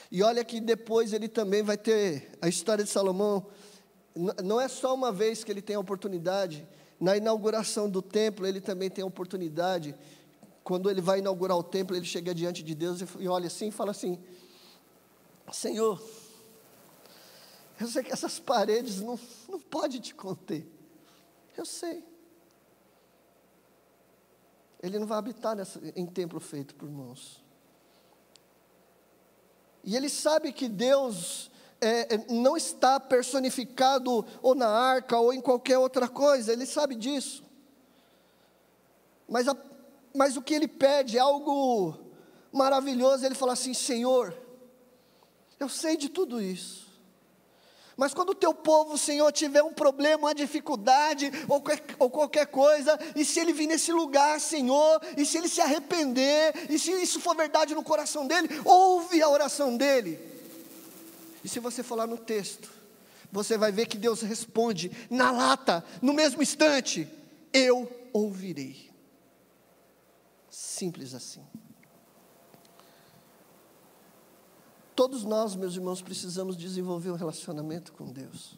e 0.09 0.23
olha 0.23 0.45
que 0.45 0.61
depois 0.61 1.11
ele 1.11 1.27
também 1.27 1.61
vai 1.61 1.77
ter 1.77 2.31
a 2.41 2.47
história 2.47 2.85
de 2.85 2.89
Salomão. 2.89 3.45
Não 4.41 4.61
é 4.61 4.69
só 4.69 4.93
uma 4.93 5.11
vez 5.11 5.43
que 5.43 5.51
ele 5.51 5.61
tem 5.61 5.75
a 5.75 5.79
oportunidade, 5.79 6.65
na 7.01 7.17
inauguração 7.17 7.89
do 7.89 8.01
templo, 8.01 8.47
ele 8.47 8.61
também 8.61 8.89
tem 8.89 9.03
a 9.03 9.07
oportunidade. 9.07 9.93
Quando 10.63 10.89
ele 10.89 11.01
vai 11.01 11.19
inaugurar 11.19 11.57
o 11.57 11.63
templo, 11.63 11.97
ele 11.97 12.05
chega 12.05 12.33
diante 12.33 12.63
de 12.63 12.73
Deus 12.73 13.01
e 13.19 13.27
olha 13.27 13.47
assim 13.47 13.67
e 13.67 13.71
fala 13.71 13.91
assim: 13.91 14.17
Senhor, 15.51 16.01
eu 17.79 17.87
sei 17.87 18.03
que 18.03 18.11
essas 18.11 18.39
paredes 18.39 19.01
não, 19.01 19.19
não 19.47 19.59
podem 19.59 19.99
te 19.99 20.15
conter. 20.15 20.65
Eu 21.55 21.65
sei. 21.65 22.03
Ele 24.81 24.99
não 24.99 25.07
vai 25.07 25.17
habitar 25.17 25.55
nessa, 25.55 25.79
em 25.95 26.05
templo 26.05 26.39
feito 26.39 26.75
por 26.75 26.89
mãos. 26.89 27.43
E 29.83 29.95
ele 29.95 30.09
sabe 30.09 30.53
que 30.53 30.69
Deus 30.69 31.51
é, 31.81 32.15
é, 32.15 32.17
não 32.29 32.55
está 32.55 32.99
personificado 32.99 34.25
ou 34.41 34.55
na 34.55 34.67
arca 34.67 35.17
ou 35.19 35.33
em 35.33 35.41
qualquer 35.41 35.77
outra 35.77 36.07
coisa, 36.07 36.53
ele 36.53 36.65
sabe 36.65 36.95
disso. 36.95 37.43
Mas, 39.27 39.47
a, 39.47 39.55
mas 40.15 40.37
o 40.37 40.41
que 40.41 40.53
ele 40.53 40.67
pede 40.67 41.17
é 41.17 41.21
algo 41.21 41.97
maravilhoso, 42.51 43.25
ele 43.25 43.35
fala 43.35 43.53
assim: 43.53 43.73
Senhor, 43.73 44.33
eu 45.63 45.69
sei 45.69 45.97
de 45.97 46.09
tudo 46.09 46.41
isso. 46.41 46.83
Mas 47.95 48.13
quando 48.13 48.31
o 48.31 48.35
teu 48.35 48.53
povo, 48.53 48.97
Senhor, 48.97 49.31
tiver 49.31 49.61
um 49.63 49.71
problema, 49.71 50.23
uma 50.23 50.35
dificuldade 50.35 51.31
ou 51.47 51.61
qualquer, 51.61 51.95
ou 51.99 52.09
qualquer 52.09 52.47
coisa, 52.47 52.99
e 53.15 53.23
se 53.23 53.39
ele 53.39 53.53
vir 53.53 53.67
nesse 53.67 53.91
lugar, 53.91 54.39
Senhor, 54.39 54.99
e 55.15 55.25
se 55.25 55.37
ele 55.37 55.47
se 55.47 55.61
arrepender, 55.61 56.71
e 56.71 56.79
se 56.79 56.91
isso 56.91 57.19
for 57.19 57.35
verdade 57.35 57.75
no 57.75 57.83
coração 57.83 58.25
dele, 58.25 58.49
ouve 58.65 59.21
a 59.21 59.29
oração 59.29 59.77
dele. 59.77 60.19
E 61.43 61.49
se 61.49 61.59
você 61.59 61.83
falar 61.83 62.07
no 62.07 62.17
texto, 62.17 62.71
você 63.31 63.57
vai 63.57 63.71
ver 63.71 63.85
que 63.87 63.97
Deus 63.97 64.21
responde 64.21 64.91
na 65.09 65.31
lata, 65.31 65.83
no 66.01 66.13
mesmo 66.13 66.41
instante: 66.41 67.07
Eu 67.51 67.89
ouvirei. 68.11 68.91
Simples 70.49 71.13
assim. 71.13 71.45
Todos 74.95 75.23
nós, 75.23 75.55
meus 75.55 75.75
irmãos, 75.75 76.01
precisamos 76.01 76.55
desenvolver 76.55 77.11
um 77.11 77.15
relacionamento 77.15 77.93
com 77.93 78.05
Deus. 78.05 78.57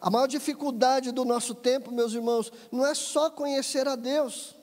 A 0.00 0.10
maior 0.10 0.26
dificuldade 0.26 1.12
do 1.12 1.24
nosso 1.24 1.54
tempo, 1.54 1.90
meus 1.90 2.12
irmãos, 2.12 2.52
não 2.70 2.86
é 2.86 2.94
só 2.94 3.30
conhecer 3.30 3.86
a 3.88 3.96
Deus, 3.96 4.54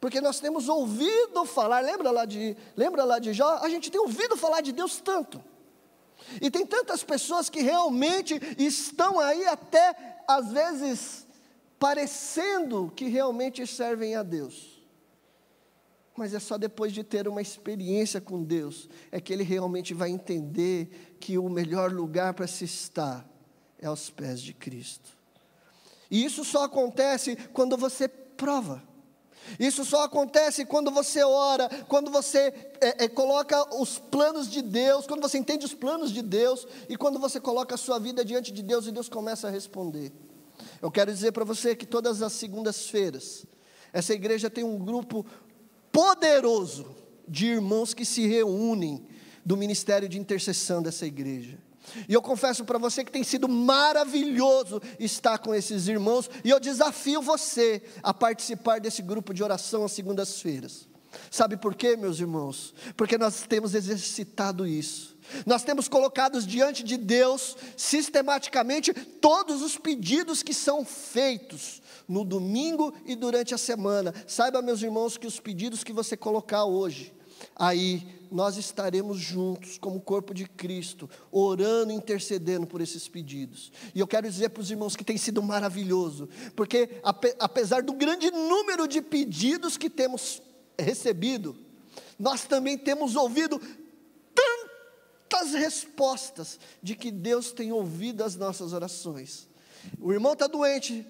porque 0.00 0.20
nós 0.20 0.40
temos 0.40 0.68
ouvido 0.68 1.44
falar, 1.44 1.80
lembra 1.80 2.10
lá 2.10 2.24
de, 2.24 2.56
lembra 2.76 3.04
lá 3.04 3.18
de 3.18 3.32
Jó? 3.32 3.58
A 3.62 3.68
gente 3.68 3.90
tem 3.90 4.00
ouvido 4.00 4.36
falar 4.36 4.60
de 4.60 4.72
Deus 4.72 5.00
tanto. 5.00 5.42
E 6.40 6.50
tem 6.50 6.64
tantas 6.66 7.02
pessoas 7.02 7.48
que 7.48 7.60
realmente 7.60 8.40
estão 8.58 9.20
aí 9.20 9.46
até 9.46 10.22
às 10.26 10.50
vezes 10.50 11.26
parecendo 11.78 12.92
que 12.96 13.06
realmente 13.06 13.66
servem 13.66 14.14
a 14.14 14.22
Deus. 14.22 14.73
Mas 16.16 16.32
é 16.32 16.38
só 16.38 16.56
depois 16.56 16.92
de 16.92 17.02
ter 17.02 17.26
uma 17.26 17.42
experiência 17.42 18.20
com 18.20 18.42
Deus 18.42 18.88
é 19.10 19.20
que 19.20 19.32
ele 19.32 19.42
realmente 19.42 19.92
vai 19.92 20.10
entender 20.10 21.16
que 21.18 21.36
o 21.38 21.48
melhor 21.48 21.92
lugar 21.92 22.34
para 22.34 22.46
se 22.46 22.64
estar 22.64 23.28
é 23.78 23.86
aos 23.86 24.10
pés 24.10 24.40
de 24.40 24.54
Cristo. 24.54 25.10
E 26.10 26.24
isso 26.24 26.44
só 26.44 26.64
acontece 26.64 27.36
quando 27.52 27.76
você 27.76 28.06
prova. 28.06 28.82
Isso 29.58 29.84
só 29.84 30.04
acontece 30.04 30.64
quando 30.64 30.90
você 30.90 31.22
ora, 31.22 31.68
quando 31.88 32.10
você 32.10 32.70
é, 32.80 33.04
é, 33.04 33.08
coloca 33.08 33.76
os 33.76 33.98
planos 33.98 34.48
de 34.48 34.62
Deus, 34.62 35.06
quando 35.06 35.20
você 35.20 35.36
entende 35.36 35.66
os 35.66 35.74
planos 35.74 36.12
de 36.12 36.22
Deus 36.22 36.66
e 36.88 36.96
quando 36.96 37.18
você 37.18 37.38
coloca 37.38 37.74
a 37.74 37.78
sua 37.78 37.98
vida 37.98 38.24
diante 38.24 38.52
de 38.52 38.62
Deus 38.62 38.86
e 38.86 38.92
Deus 38.92 39.08
começa 39.08 39.48
a 39.48 39.50
responder. 39.50 40.12
Eu 40.80 40.90
quero 40.90 41.12
dizer 41.12 41.32
para 41.32 41.44
você 41.44 41.74
que 41.74 41.84
todas 41.84 42.22
as 42.22 42.32
segundas-feiras, 42.32 43.44
essa 43.92 44.14
igreja 44.14 44.48
tem 44.48 44.64
um 44.64 44.78
grupo 44.78 45.26
poderoso 45.94 46.92
de 47.28 47.46
irmãos 47.46 47.94
que 47.94 48.04
se 48.04 48.26
reúnem 48.26 49.06
do 49.44 49.56
ministério 49.56 50.08
de 50.08 50.18
intercessão 50.18 50.82
dessa 50.82 51.06
igreja. 51.06 51.56
E 52.08 52.12
eu 52.12 52.20
confesso 52.20 52.64
para 52.64 52.78
você 52.78 53.04
que 53.04 53.12
tem 53.12 53.22
sido 53.22 53.48
maravilhoso 53.48 54.82
estar 54.98 55.38
com 55.38 55.54
esses 55.54 55.86
irmãos, 55.86 56.28
e 56.42 56.50
eu 56.50 56.58
desafio 56.58 57.22
você 57.22 57.80
a 58.02 58.12
participar 58.12 58.80
desse 58.80 59.02
grupo 59.02 59.32
de 59.32 59.44
oração 59.44 59.84
às 59.84 59.92
segundas-feiras. 59.92 60.88
Sabe 61.30 61.56
por 61.56 61.76
quê, 61.76 61.96
meus 61.96 62.18
irmãos? 62.18 62.74
Porque 62.96 63.16
nós 63.16 63.42
temos 63.42 63.72
exercitado 63.72 64.66
isso. 64.66 65.16
Nós 65.46 65.62
temos 65.62 65.86
colocado 65.86 66.42
diante 66.42 66.82
de 66.82 66.96
Deus, 66.96 67.56
sistematicamente, 67.76 68.92
todos 68.92 69.62
os 69.62 69.78
pedidos 69.78 70.42
que 70.42 70.52
são 70.52 70.84
feitos 70.84 71.80
no 72.08 72.24
domingo 72.24 72.92
e 73.06 73.14
durante 73.14 73.54
a 73.54 73.58
semana. 73.58 74.14
Saiba, 74.26 74.62
meus 74.62 74.82
irmãos, 74.82 75.16
que 75.16 75.26
os 75.26 75.40
pedidos 75.40 75.84
que 75.84 75.92
você 75.92 76.16
colocar 76.16 76.64
hoje, 76.64 77.12
aí 77.56 78.06
nós 78.30 78.56
estaremos 78.56 79.18
juntos 79.18 79.78
como 79.78 80.00
corpo 80.00 80.34
de 80.34 80.46
Cristo, 80.48 81.08
orando 81.30 81.92
e 81.92 81.94
intercedendo 81.94 82.66
por 82.66 82.80
esses 82.80 83.06
pedidos. 83.06 83.70
E 83.94 84.00
eu 84.00 84.06
quero 84.06 84.28
dizer 84.28 84.48
para 84.48 84.60
os 84.60 84.70
irmãos 84.70 84.96
que 84.96 85.04
tem 85.04 85.16
sido 85.16 85.42
maravilhoso, 85.42 86.28
porque 86.56 87.00
apesar 87.38 87.82
do 87.82 87.92
grande 87.92 88.30
número 88.30 88.88
de 88.88 89.00
pedidos 89.00 89.76
que 89.76 89.88
temos 89.88 90.42
recebido, 90.78 91.56
nós 92.18 92.44
também 92.44 92.76
temos 92.76 93.14
ouvido 93.14 93.60
tantas 94.34 95.52
respostas 95.52 96.58
de 96.82 96.96
que 96.96 97.10
Deus 97.10 97.52
tem 97.52 97.72
ouvido 97.72 98.24
as 98.24 98.34
nossas 98.36 98.72
orações. 98.72 99.48
O 100.00 100.12
irmão 100.12 100.32
está 100.32 100.46
doente, 100.46 101.06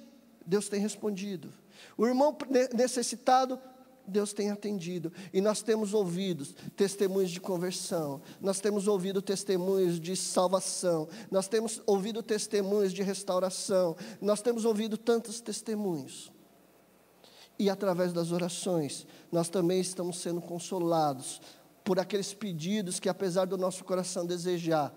Deus 0.46 0.68
tem 0.68 0.80
respondido. 0.80 1.52
O 1.96 2.06
irmão 2.06 2.36
necessitado, 2.72 3.58
Deus 4.06 4.32
tem 4.32 4.50
atendido. 4.50 5.12
E 5.32 5.40
nós 5.40 5.62
temos 5.62 5.94
ouvido 5.94 6.44
testemunhos 6.76 7.30
de 7.30 7.40
conversão, 7.40 8.20
nós 8.40 8.60
temos 8.60 8.86
ouvido 8.86 9.22
testemunhos 9.22 9.98
de 9.98 10.14
salvação, 10.14 11.08
nós 11.30 11.48
temos 11.48 11.80
ouvido 11.86 12.22
testemunhos 12.22 12.92
de 12.92 13.02
restauração, 13.02 13.96
nós 14.20 14.42
temos 14.42 14.64
ouvido 14.64 14.96
tantos 14.96 15.40
testemunhos. 15.40 16.32
E 17.58 17.70
através 17.70 18.12
das 18.12 18.32
orações, 18.32 19.06
nós 19.30 19.48
também 19.48 19.80
estamos 19.80 20.18
sendo 20.18 20.40
consolados 20.40 21.40
por 21.84 22.00
aqueles 22.00 22.34
pedidos 22.34 22.98
que, 22.98 23.08
apesar 23.08 23.46
do 23.46 23.56
nosso 23.56 23.84
coração 23.84 24.26
desejar, 24.26 24.92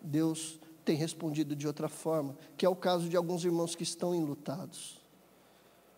Deus 0.00 0.60
tem 0.86 0.96
respondido 0.96 1.56
de 1.56 1.66
outra 1.66 1.88
forma, 1.88 2.38
que 2.56 2.64
é 2.64 2.68
o 2.68 2.76
caso 2.76 3.08
de 3.08 3.16
alguns 3.16 3.44
irmãos 3.44 3.74
que 3.74 3.82
estão 3.82 4.14
enlutados. 4.14 4.98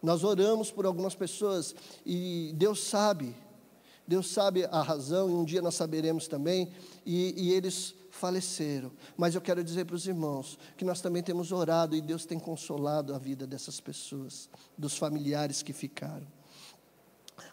Nós 0.02 0.24
oramos 0.24 0.70
por 0.70 0.86
algumas 0.86 1.14
pessoas 1.14 1.74
e 2.06 2.52
Deus 2.56 2.82
sabe, 2.84 3.36
Deus 4.06 4.30
sabe 4.30 4.64
a 4.64 4.80
razão, 4.80 5.28
e 5.28 5.34
um 5.34 5.44
dia 5.44 5.60
nós 5.60 5.74
saberemos 5.74 6.26
também, 6.26 6.72
e, 7.04 7.34
e 7.36 7.52
eles 7.52 7.94
faleceram. 8.10 8.90
Mas 9.16 9.34
eu 9.34 9.40
quero 9.40 9.62
dizer 9.62 9.84
para 9.84 9.96
os 9.96 10.06
irmãos 10.06 10.58
que 10.76 10.84
nós 10.84 11.02
também 11.02 11.22
temos 11.22 11.52
orado 11.52 11.94
e 11.94 12.00
Deus 12.00 12.24
tem 12.24 12.38
consolado 12.38 13.14
a 13.14 13.18
vida 13.18 13.46
dessas 13.46 13.80
pessoas, 13.80 14.48
dos 14.76 14.96
familiares 14.96 15.62
que 15.62 15.74
ficaram. 15.74 16.37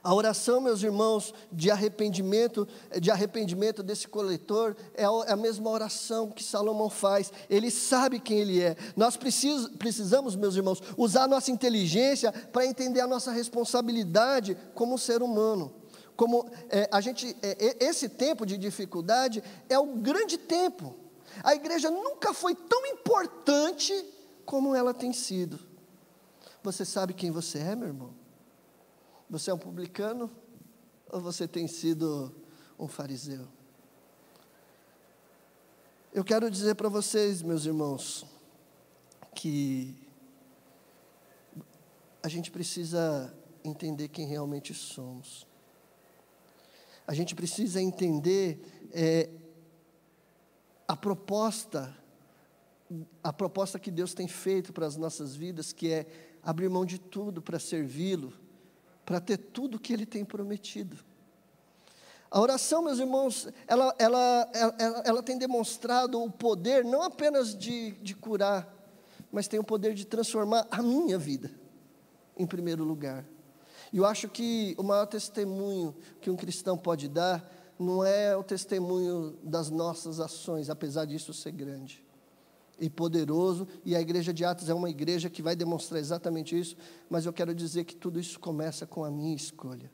A 0.04 0.14
oração, 0.14 0.62
meus 0.62 0.84
irmãos, 0.84 1.34
de 1.52 1.72
arrependimento, 1.72 2.68
de 3.00 3.10
arrependimento 3.12 3.82
desse 3.82 4.08
coletor 4.08 4.76
é, 4.94 5.04
é 5.04 5.32
a 5.32 5.36
mesma 5.36 5.70
oração 5.70 6.30
que 6.30 6.44
Salomão 6.44 6.90
faz. 6.90 7.32
Ele 7.50 7.72
sabe 7.72 8.20
quem 8.20 8.40
ele 8.40 8.62
é. 8.62 8.76
Nós 8.96 9.18
precisamos, 9.18 10.36
meus 10.36 10.56
irmãos, 10.56 10.82
usar 10.98 11.28
nossa 11.28 11.52
inteligência 11.52 12.32
para 12.32 12.66
entender 12.66 13.02
a 13.02 13.08
nossa 13.08 13.32
responsabilidade 13.32 14.58
como 14.74 14.98
ser 14.98 15.22
humano. 15.22 15.74
Como 16.16 16.50
é, 16.70 16.88
a 16.92 17.02
gente, 17.02 17.36
é, 17.42 17.84
esse 17.86 18.08
tempo 18.08 18.46
de 18.46 18.58
dificuldade 18.58 19.44
é 19.68 19.78
o 19.78 19.96
grande 19.96 20.38
tempo. 20.38 20.96
A 21.44 21.54
igreja 21.54 21.92
nunca 21.92 22.34
foi 22.34 22.56
tão 22.56 22.86
importante 22.86 23.94
como 24.46 24.74
ela 24.76 24.94
tem 24.94 25.12
sido. 25.12 25.60
Você 26.64 26.86
sabe 26.86 27.14
quem 27.14 27.32
você 27.32 27.60
é, 27.60 27.76
meu 27.76 27.90
irmão? 27.90 28.25
Você 29.28 29.50
é 29.50 29.54
um 29.54 29.58
publicano 29.58 30.30
ou 31.10 31.20
você 31.20 31.48
tem 31.48 31.68
sido 31.68 32.32
um 32.78 32.88
fariseu? 32.88 33.48
Eu 36.14 36.24
quero 36.24 36.50
dizer 36.50 36.76
para 36.76 36.90
vocês, 36.90 37.42
meus 37.42 37.66
irmãos, 37.66 38.24
que 39.34 39.96
a 42.22 42.28
gente 42.28 42.52
precisa 42.52 43.36
entender 43.64 44.10
quem 44.10 44.28
realmente 44.28 44.76
somos. 44.76 45.48
A 47.08 47.14
gente 47.16 47.34
precisa 47.34 47.82
entender 47.82 48.60
é, 48.92 49.28
a 50.88 50.96
proposta, 50.96 51.98
a 53.24 53.34
proposta 53.34 53.80
que 53.80 53.90
Deus 53.90 54.14
tem 54.14 54.28
feito 54.28 54.72
para 54.72 54.86
as 54.86 54.96
nossas 54.96 55.36
vidas, 55.36 55.74
que 55.74 55.92
é 55.92 56.06
abrir 56.44 56.70
mão 56.70 56.86
de 56.86 57.00
tudo 57.00 57.42
para 57.42 57.58
servi-lo 57.58 58.45
para 59.06 59.20
ter 59.20 59.38
tudo 59.38 59.76
o 59.76 59.80
que 59.80 59.94
Ele 59.94 60.06
tem 60.06 60.26
prometido. 60.26 60.98
A 62.30 62.42
oração, 62.42 62.82
meus 62.82 63.00
irmãos, 63.00 63.48
ela, 63.68 63.96
ela, 64.00 64.50
ela, 64.54 65.04
ela 65.06 65.24
tem 65.24 65.38
demonstrado 65.38 66.22
o 66.22 66.30
poder 66.30 66.84
não 66.84 67.02
apenas 67.02 67.56
de, 67.56 67.92
de 67.92 68.16
curar, 68.16 68.68
mas 69.32 69.48
tem 69.48 69.60
o 69.60 69.64
poder 69.64 69.94
de 69.94 70.06
transformar 70.06 70.68
a 70.72 70.82
minha 70.82 71.18
vida, 71.18 71.52
em 72.36 72.46
primeiro 72.46 72.84
lugar. 72.84 73.24
E 73.94 73.98
eu 73.98 74.06
acho 74.06 74.28
que 74.28 74.76
o 74.78 74.84
maior 74.84 75.06
testemunho 75.06 75.96
que 76.20 76.30
um 76.30 76.36
cristão 76.36 76.78
pode 76.78 77.08
dar 77.08 77.50
não 77.78 78.04
é 78.04 78.36
o 78.36 78.44
testemunho 78.44 79.38
das 79.44 79.70
nossas 79.70 80.20
ações, 80.20 80.70
apesar 80.70 81.06
disso 81.06 81.34
ser 81.34 81.52
grande 81.52 82.05
e 82.80 82.90
poderoso, 82.90 83.68
e 83.84 83.96
a 83.96 84.02
igreja 84.02 84.34
de 84.34 84.44
Atos 84.44 84.70
é 84.70 84.74
uma 84.74 84.90
igreja 84.90 85.30
que 85.30 85.42
vai 85.42 85.56
demonstrar 85.56 86.00
exatamente 86.00 86.58
isso, 86.58 86.76
mas 87.10 87.26
eu 87.26 87.34
quero 87.34 87.54
dizer 87.54 87.86
que 87.86 87.96
tudo 87.96 88.20
isso 88.20 88.40
começa 88.40 88.86
com 88.86 89.04
a 89.04 89.12
minha 89.12 89.36
escolha. 89.36 89.92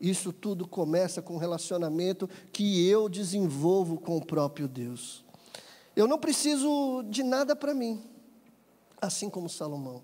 Isso 0.00 0.32
tudo 0.32 0.66
começa 0.66 1.20
com 1.20 1.34
o 1.34 1.38
relacionamento 1.38 2.28
que 2.52 2.88
eu 2.88 3.08
desenvolvo 3.08 3.98
com 3.98 4.16
o 4.16 4.24
próprio 4.24 4.66
Deus. 4.66 5.24
Eu 5.94 6.06
não 6.06 6.18
preciso 6.18 7.02
de 7.10 7.22
nada 7.22 7.54
para 7.54 7.74
mim, 7.74 8.02
assim 9.00 9.28
como 9.28 9.48
Salomão. 9.48 10.02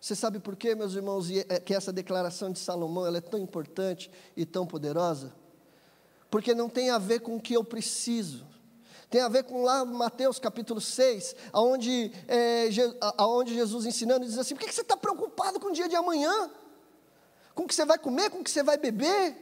Você 0.00 0.14
sabe 0.14 0.38
por 0.38 0.54
quê, 0.54 0.76
meus 0.76 0.94
irmãos, 0.94 1.28
é 1.30 1.58
que 1.58 1.74
essa 1.74 1.92
declaração 1.92 2.52
de 2.52 2.60
Salomão 2.60 3.04
ela 3.04 3.18
é 3.18 3.20
tão 3.20 3.40
importante 3.40 4.10
e 4.36 4.46
tão 4.46 4.64
poderosa? 4.64 5.34
Porque 6.30 6.54
não 6.54 6.68
tem 6.68 6.90
a 6.90 6.98
ver 6.98 7.20
com 7.20 7.36
o 7.36 7.40
que 7.40 7.54
eu 7.54 7.64
preciso, 7.64 8.46
tem 9.10 9.22
a 9.22 9.28
ver 9.28 9.44
com 9.44 9.62
lá 9.62 9.84
Mateus 9.84 10.38
capítulo 10.38 10.80
6, 10.80 11.34
onde, 11.54 12.12
é, 12.26 12.68
aonde 13.16 13.54
Jesus 13.54 13.86
ensinando 13.86 14.26
diz 14.26 14.36
assim: 14.36 14.54
por 14.54 14.64
que 14.64 14.72
você 14.72 14.82
está 14.82 14.96
preocupado 14.96 15.58
com 15.58 15.68
o 15.68 15.72
dia 15.72 15.88
de 15.88 15.96
amanhã? 15.96 16.50
Com 17.54 17.64
o 17.64 17.66
que 17.66 17.74
você 17.74 17.84
vai 17.84 17.98
comer, 17.98 18.30
com 18.30 18.40
o 18.40 18.44
que 18.44 18.50
você 18.50 18.62
vai 18.62 18.76
beber? 18.76 19.36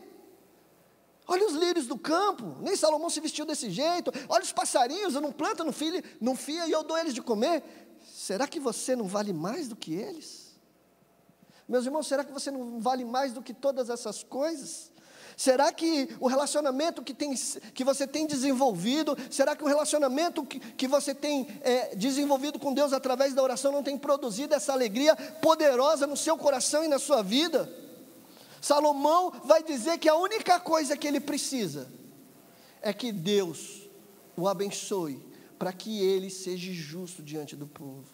Olha 1.29 1.45
os 1.45 1.55
lírios 1.55 1.89
do 1.89 1.99
campo, 1.99 2.57
nem 2.61 2.77
Salomão 2.77 3.11
se 3.11 3.21
vestiu 3.21 3.45
desse 3.45 3.69
jeito. 3.69 4.13
Olha 4.29 4.45
os 4.45 4.53
passarinhos, 4.53 5.15
eu 5.15 5.21
não 5.21 5.33
planto, 5.33 5.65
não 5.65 5.73
fia, 5.73 6.03
não 6.21 6.37
fia 6.37 6.69
e 6.69 6.71
eu 6.71 6.85
dou 6.85 6.97
eles 6.97 7.13
de 7.13 7.21
comer. 7.21 7.65
Será 8.15 8.47
que 8.47 8.61
você 8.61 8.95
não 8.95 9.07
vale 9.09 9.33
mais 9.33 9.67
do 9.67 9.75
que 9.75 9.95
eles? 9.95 10.57
Meus 11.69 11.85
irmãos, 11.85 12.07
será 12.07 12.25
que 12.25 12.33
você 12.33 12.53
não 12.53 12.79
vale 12.79 13.05
mais 13.05 13.33
do 13.33 13.43
que 13.43 13.53
todas 13.53 13.91
essas 13.91 14.23
coisas? 14.23 14.93
Será 15.37 15.71
que 15.71 16.09
o 16.19 16.27
relacionamento 16.27 17.03
que, 17.03 17.13
tem, 17.13 17.35
que 17.75 17.85
você 17.85 18.07
tem 18.07 18.27
desenvolvido, 18.27 19.15
será 19.31 19.55
que 19.55 19.63
o 19.63 19.67
relacionamento 19.67 20.43
que, 20.45 20.59
que 20.59 20.89
você 20.89 21.15
tem 21.15 21.47
é, 21.61 21.95
desenvolvido 21.95 22.59
com 22.59 22.73
Deus 22.73 22.95
através 22.95 23.35
da 23.35 23.43
oração 23.43 23.71
não 23.71 23.83
tem 23.83 23.99
produzido 23.99 24.55
essa 24.55 24.73
alegria 24.73 25.15
poderosa 25.43 26.07
no 26.07 26.17
seu 26.17 26.39
coração 26.39 26.83
e 26.83 26.89
na 26.89 26.99
sua 26.99 27.23
vida? 27.23 27.71
Salomão 28.63 29.31
vai 29.45 29.63
dizer 29.63 29.99
que 29.99 30.09
a 30.09 30.17
única 30.17 30.59
coisa 30.59 30.97
que 30.97 31.07
ele 31.07 31.21
precisa 31.21 31.87
é 32.81 32.93
que 32.93 33.13
Deus 33.13 33.83
o 34.35 34.49
abençoe 34.49 35.23
para 35.59 35.73
que 35.73 36.01
ele 36.01 36.31
seja 36.31 36.73
justo 36.73 37.23
diante 37.23 37.55
do 37.55 37.67
povo. 37.67 38.07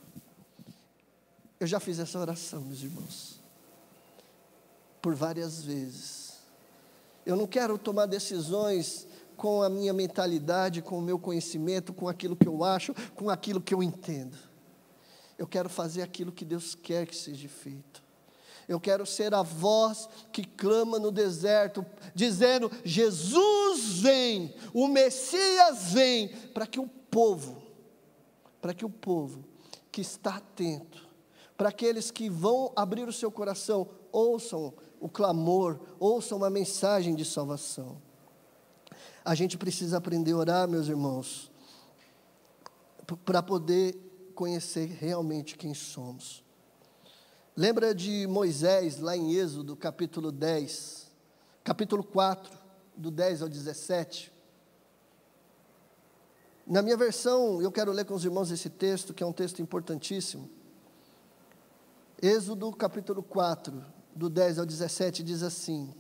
Eu 1.61 1.69
já 1.69 1.79
fiz 1.79 2.01
essa 2.01 2.19
oração, 2.19 2.61
meus 2.63 2.83
irmãos. 2.83 3.41
por 5.01 5.15
várias 5.15 5.63
vezes. 5.63 6.22
Eu 7.25 7.37
não 7.37 7.47
quero 7.47 7.79
tomar 7.79 8.07
decisões 8.07 9.07
com 9.37 9.63
a 9.63 9.69
minha 9.69 9.93
mentalidade, 9.93 10.83
com 10.83 10.99
o 10.99 11.03
meu 11.03 11.19
conhecimento, 11.19 11.93
com 11.93 12.09
aquilo 12.09 12.37
que 12.37 12.47
eu 12.47 12.63
acho, 12.65 12.95
com 13.15 13.31
aquilo 13.31 13.61
que 13.61 13.75
eu 13.75 13.83
entendo. 13.83 14.37
Eu 15.39 15.47
quero 15.47 15.69
fazer 15.69 16.03
aquilo 16.03 16.33
que 16.33 16.45
Deus 16.45 16.75
quer 16.75 17.07
que 17.07 17.17
seja 17.17 17.49
feito. 17.49 18.03
Eu 18.69 18.79
quero 18.79 19.05
ser 19.05 19.35
a 19.35 19.43
voz 19.43 20.09
que 20.33 20.45
clama 20.45 20.99
no 20.99 21.11
deserto, 21.11 21.85
dizendo: 22.15 22.71
Jesus 22.85 24.01
vem, 24.01 24.55
o 24.73 24.87
Messias 24.87 25.93
vem, 25.93 26.29
para 26.55 26.67
que 26.67 26.79
o 26.79 26.87
povo, 26.87 27.61
para 28.61 28.73
que 28.73 28.85
o 28.85 28.91
povo 28.91 29.45
que 29.91 30.01
está 30.01 30.37
atento, 30.37 31.09
para 31.57 31.69
aqueles 31.69 32.11
que 32.11 32.31
vão 32.31 32.73
abrir 32.77 33.09
o 33.09 33.13
seu 33.13 33.31
coração, 33.31 33.89
ouçam 34.11 34.73
o 35.03 35.09
clamor, 35.09 35.81
ouçam 35.99 36.39
uma 36.39 36.49
mensagem 36.49 37.17
de 37.17 37.25
salvação. 37.25 38.01
A 39.25 39.35
gente 39.35 39.59
precisa 39.59 39.97
aprender 39.97 40.31
a 40.31 40.37
orar, 40.37 40.69
meus 40.69 40.87
irmãos, 40.87 41.51
para 43.25 43.43
poder 43.43 43.97
conhecer 44.33 44.87
realmente 44.87 45.59
quem 45.59 45.75
somos. 45.75 46.45
Lembra 47.57 47.93
de 47.93 48.29
Moisés, 48.29 49.01
lá 49.01 49.17
em 49.17 49.35
Êxodo, 49.35 49.75
capítulo 49.75 50.31
10, 50.31 51.11
capítulo 51.65 52.05
4, 52.05 52.57
do 52.97 53.11
10 53.11 53.43
ao 53.43 53.49
17? 53.49 54.33
Na 56.65 56.81
minha 56.81 56.97
versão, 56.97 57.61
eu 57.61 57.73
quero 57.73 57.91
ler 57.91 58.05
com 58.05 58.15
os 58.15 58.25
irmãos 58.25 58.53
esse 58.53 58.71
texto, 58.71 59.13
que 59.13 59.25
é 59.25 59.27
um 59.27 59.33
texto 59.33 59.61
importantíssimo. 59.61 60.49
Êxodo, 62.23 62.71
capítulo 62.73 63.21
4, 63.21 63.85
do 64.15 64.29
10 64.29 64.59
ao 64.59 64.67
17, 64.67 65.23
diz 65.23 65.43
assim: 65.43 65.95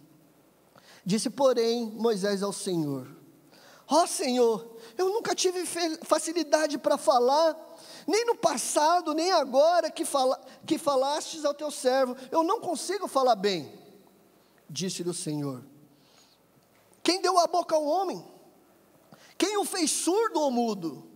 Disse, 1.04 1.30
porém, 1.30 1.90
Moisés 1.90 2.42
ao 2.42 2.52
Senhor: 2.52 3.08
Ó 3.88 4.02
oh, 4.02 4.06
Senhor, 4.06 4.76
eu 4.96 5.08
nunca 5.08 5.34
tive 5.34 5.66
facilidade 6.02 6.78
para 6.78 6.96
falar, 6.96 7.56
nem 8.06 8.24
no 8.24 8.34
passado, 8.36 9.12
nem 9.12 9.32
agora 9.32 9.90
que, 9.90 10.04
fala, 10.04 10.40
que 10.66 10.78
falastes 10.78 11.44
ao 11.44 11.54
teu 11.54 11.70
servo, 11.70 12.16
eu 12.30 12.42
não 12.42 12.60
consigo 12.60 13.06
falar 13.08 13.36
bem. 13.36 13.72
Disse-lhe 14.68 15.10
o 15.10 15.14
Senhor: 15.14 15.64
Quem 17.02 17.20
deu 17.20 17.38
a 17.38 17.46
boca 17.46 17.74
ao 17.74 17.84
homem? 17.84 18.24
Quem 19.36 19.56
o 19.58 19.64
fez 19.64 19.90
surdo 19.90 20.40
ou 20.40 20.50
mudo? 20.50 21.10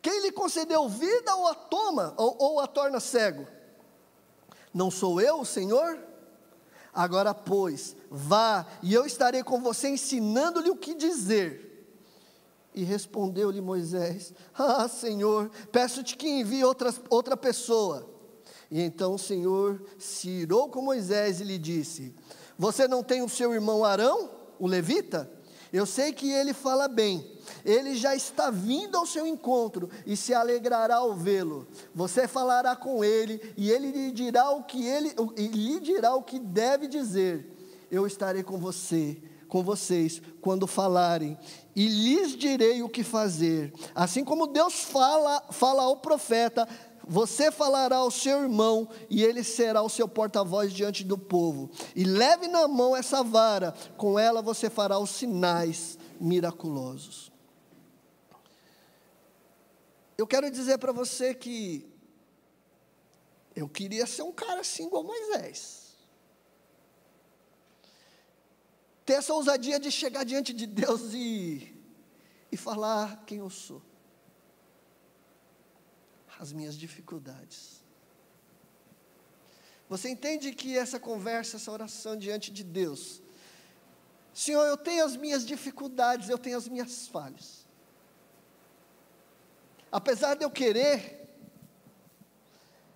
Quem 0.00 0.22
lhe 0.22 0.32
concedeu 0.32 0.88
vida 0.88 1.34
ou 1.34 1.46
a 1.48 1.54
toma, 1.54 2.14
ou, 2.16 2.36
ou 2.38 2.60
a 2.60 2.66
torna 2.66 3.00
cego? 3.00 3.46
Não 4.72 4.90
sou 4.90 5.20
eu, 5.20 5.44
Senhor? 5.44 6.05
Agora, 6.96 7.34
pois, 7.34 7.94
vá, 8.10 8.66
e 8.82 8.94
eu 8.94 9.04
estarei 9.04 9.44
com 9.44 9.60
você 9.60 9.90
ensinando-lhe 9.90 10.70
o 10.70 10.76
que 10.76 10.94
dizer. 10.94 11.92
E 12.74 12.82
respondeu-lhe 12.82 13.60
Moisés: 13.60 14.32
Ah, 14.58 14.88
Senhor, 14.88 15.50
peço-te 15.70 16.16
que 16.16 16.26
envie 16.26 16.64
outra, 16.64 16.94
outra 17.10 17.36
pessoa. 17.36 18.08
E 18.70 18.80
então 18.80 19.12
o 19.12 19.18
Senhor 19.18 19.84
se 19.98 20.30
irou 20.30 20.70
com 20.70 20.80
Moisés 20.80 21.38
e 21.38 21.44
lhe 21.44 21.58
disse: 21.58 22.14
Você 22.58 22.88
não 22.88 23.02
tem 23.02 23.20
o 23.20 23.28
seu 23.28 23.52
irmão 23.52 23.84
Arão, 23.84 24.30
o 24.58 24.66
levita? 24.66 25.30
Eu 25.76 25.86
sei 25.86 26.12
que 26.12 26.30
ele 26.30 26.52
fala 26.52 26.88
bem 26.88 27.36
ele 27.64 27.94
já 27.96 28.14
está 28.14 28.50
vindo 28.50 28.96
ao 28.96 29.06
seu 29.06 29.26
encontro 29.26 29.90
e 30.06 30.16
se 30.16 30.32
alegrará 30.32 30.96
ao 30.96 31.14
vê-lo. 31.14 31.66
Você 31.94 32.28
falará 32.28 32.76
com 32.76 33.04
ele 33.04 33.40
e 33.56 33.70
ele 33.70 33.90
lhe 33.90 34.12
dirá 34.12 34.50
o 34.50 34.62
que 34.62 34.86
ele 34.86 35.14
lhe 35.36 35.80
dirá 35.80 36.14
o 36.14 36.22
que 36.22 36.38
deve 36.38 36.86
dizer. 36.86 37.52
Eu 37.90 38.06
estarei 38.06 38.42
com 38.42 38.58
você, 38.58 39.20
com 39.48 39.62
vocês 39.62 40.20
quando 40.40 40.66
falarem 40.66 41.38
e 41.74 41.88
lhes 41.88 42.36
direi 42.36 42.82
o 42.82 42.88
que 42.88 43.04
fazer. 43.04 43.72
Assim 43.94 44.24
como 44.24 44.46
Deus 44.46 44.82
fala, 44.84 45.42
fala 45.50 45.82
ao 45.82 45.96
profeta, 45.96 46.68
você 47.06 47.52
falará 47.52 47.96
ao 47.96 48.10
seu 48.10 48.42
irmão 48.42 48.88
e 49.08 49.22
ele 49.22 49.44
será 49.44 49.80
o 49.80 49.88
seu 49.88 50.08
porta-voz 50.08 50.72
diante 50.72 51.04
do 51.04 51.16
povo. 51.16 51.70
E 51.94 52.02
leve 52.02 52.48
na 52.48 52.66
mão 52.66 52.96
essa 52.96 53.22
vara, 53.22 53.72
com 53.96 54.18
ela 54.18 54.42
você 54.42 54.68
fará 54.68 54.98
os 54.98 55.10
sinais 55.10 55.96
miraculosos. 56.20 57.30
Eu 60.18 60.26
quero 60.26 60.50
dizer 60.50 60.78
para 60.78 60.92
você 60.92 61.34
que 61.34 61.86
eu 63.54 63.68
queria 63.68 64.06
ser 64.06 64.22
um 64.22 64.32
cara 64.32 64.60
assim 64.60 64.86
igual 64.86 65.04
Moisés. 65.04 65.94
Ter 69.04 69.14
essa 69.14 69.32
ousadia 69.32 69.78
de 69.78 69.92
chegar 69.92 70.24
diante 70.24 70.52
de 70.52 70.66
Deus 70.66 71.12
e, 71.12 71.72
e 72.50 72.56
falar 72.56 73.24
quem 73.24 73.38
eu 73.38 73.48
sou. 73.48 73.80
As 76.38 76.52
minhas 76.52 76.76
dificuldades. 76.76 77.82
Você 79.88 80.08
entende 80.08 80.52
que 80.52 80.76
essa 80.76 80.98
conversa, 80.98 81.56
essa 81.56 81.70
oração 81.70 82.16
diante 82.16 82.50
de 82.50 82.64
Deus, 82.64 83.22
Senhor, 84.34 84.64
eu 84.64 84.76
tenho 84.76 85.04
as 85.04 85.16
minhas 85.16 85.46
dificuldades, 85.46 86.28
eu 86.28 86.36
tenho 86.36 86.56
as 86.56 86.68
minhas 86.68 87.06
falhas 87.08 87.66
apesar 89.90 90.34
de 90.34 90.44
eu 90.44 90.50
querer, 90.50 91.26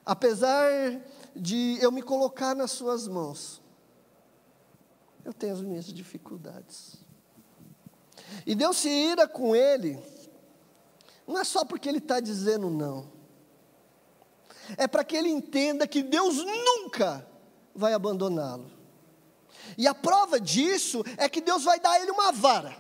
apesar 0.04 0.70
de 1.34 1.78
eu 1.80 1.90
me 1.90 2.02
colocar 2.02 2.54
nas 2.54 2.72
Suas 2.72 3.08
mãos, 3.08 3.62
eu 5.24 5.32
tenho 5.32 5.54
as 5.54 5.62
minhas 5.62 5.86
dificuldades. 5.86 6.96
E 8.46 8.54
Deus 8.54 8.76
se 8.76 8.90
ira 8.90 9.26
com 9.26 9.56
ele, 9.56 9.98
não 11.26 11.38
é 11.38 11.44
só 11.44 11.64
porque 11.64 11.88
ele 11.88 11.98
está 11.98 12.20
dizendo 12.20 12.68
não, 12.68 13.10
é 14.76 14.86
para 14.86 15.04
que 15.04 15.16
ele 15.16 15.28
entenda 15.28 15.86
que 15.86 16.02
Deus 16.02 16.36
nunca 16.36 17.26
vai 17.74 17.92
abandoná-lo. 17.92 18.70
E 19.76 19.86
a 19.86 19.94
prova 19.94 20.40
disso 20.40 21.04
é 21.16 21.28
que 21.28 21.40
Deus 21.40 21.64
vai 21.64 21.78
dar 21.78 21.92
a 21.92 22.00
ele 22.00 22.10
uma 22.10 22.32
vara, 22.32 22.76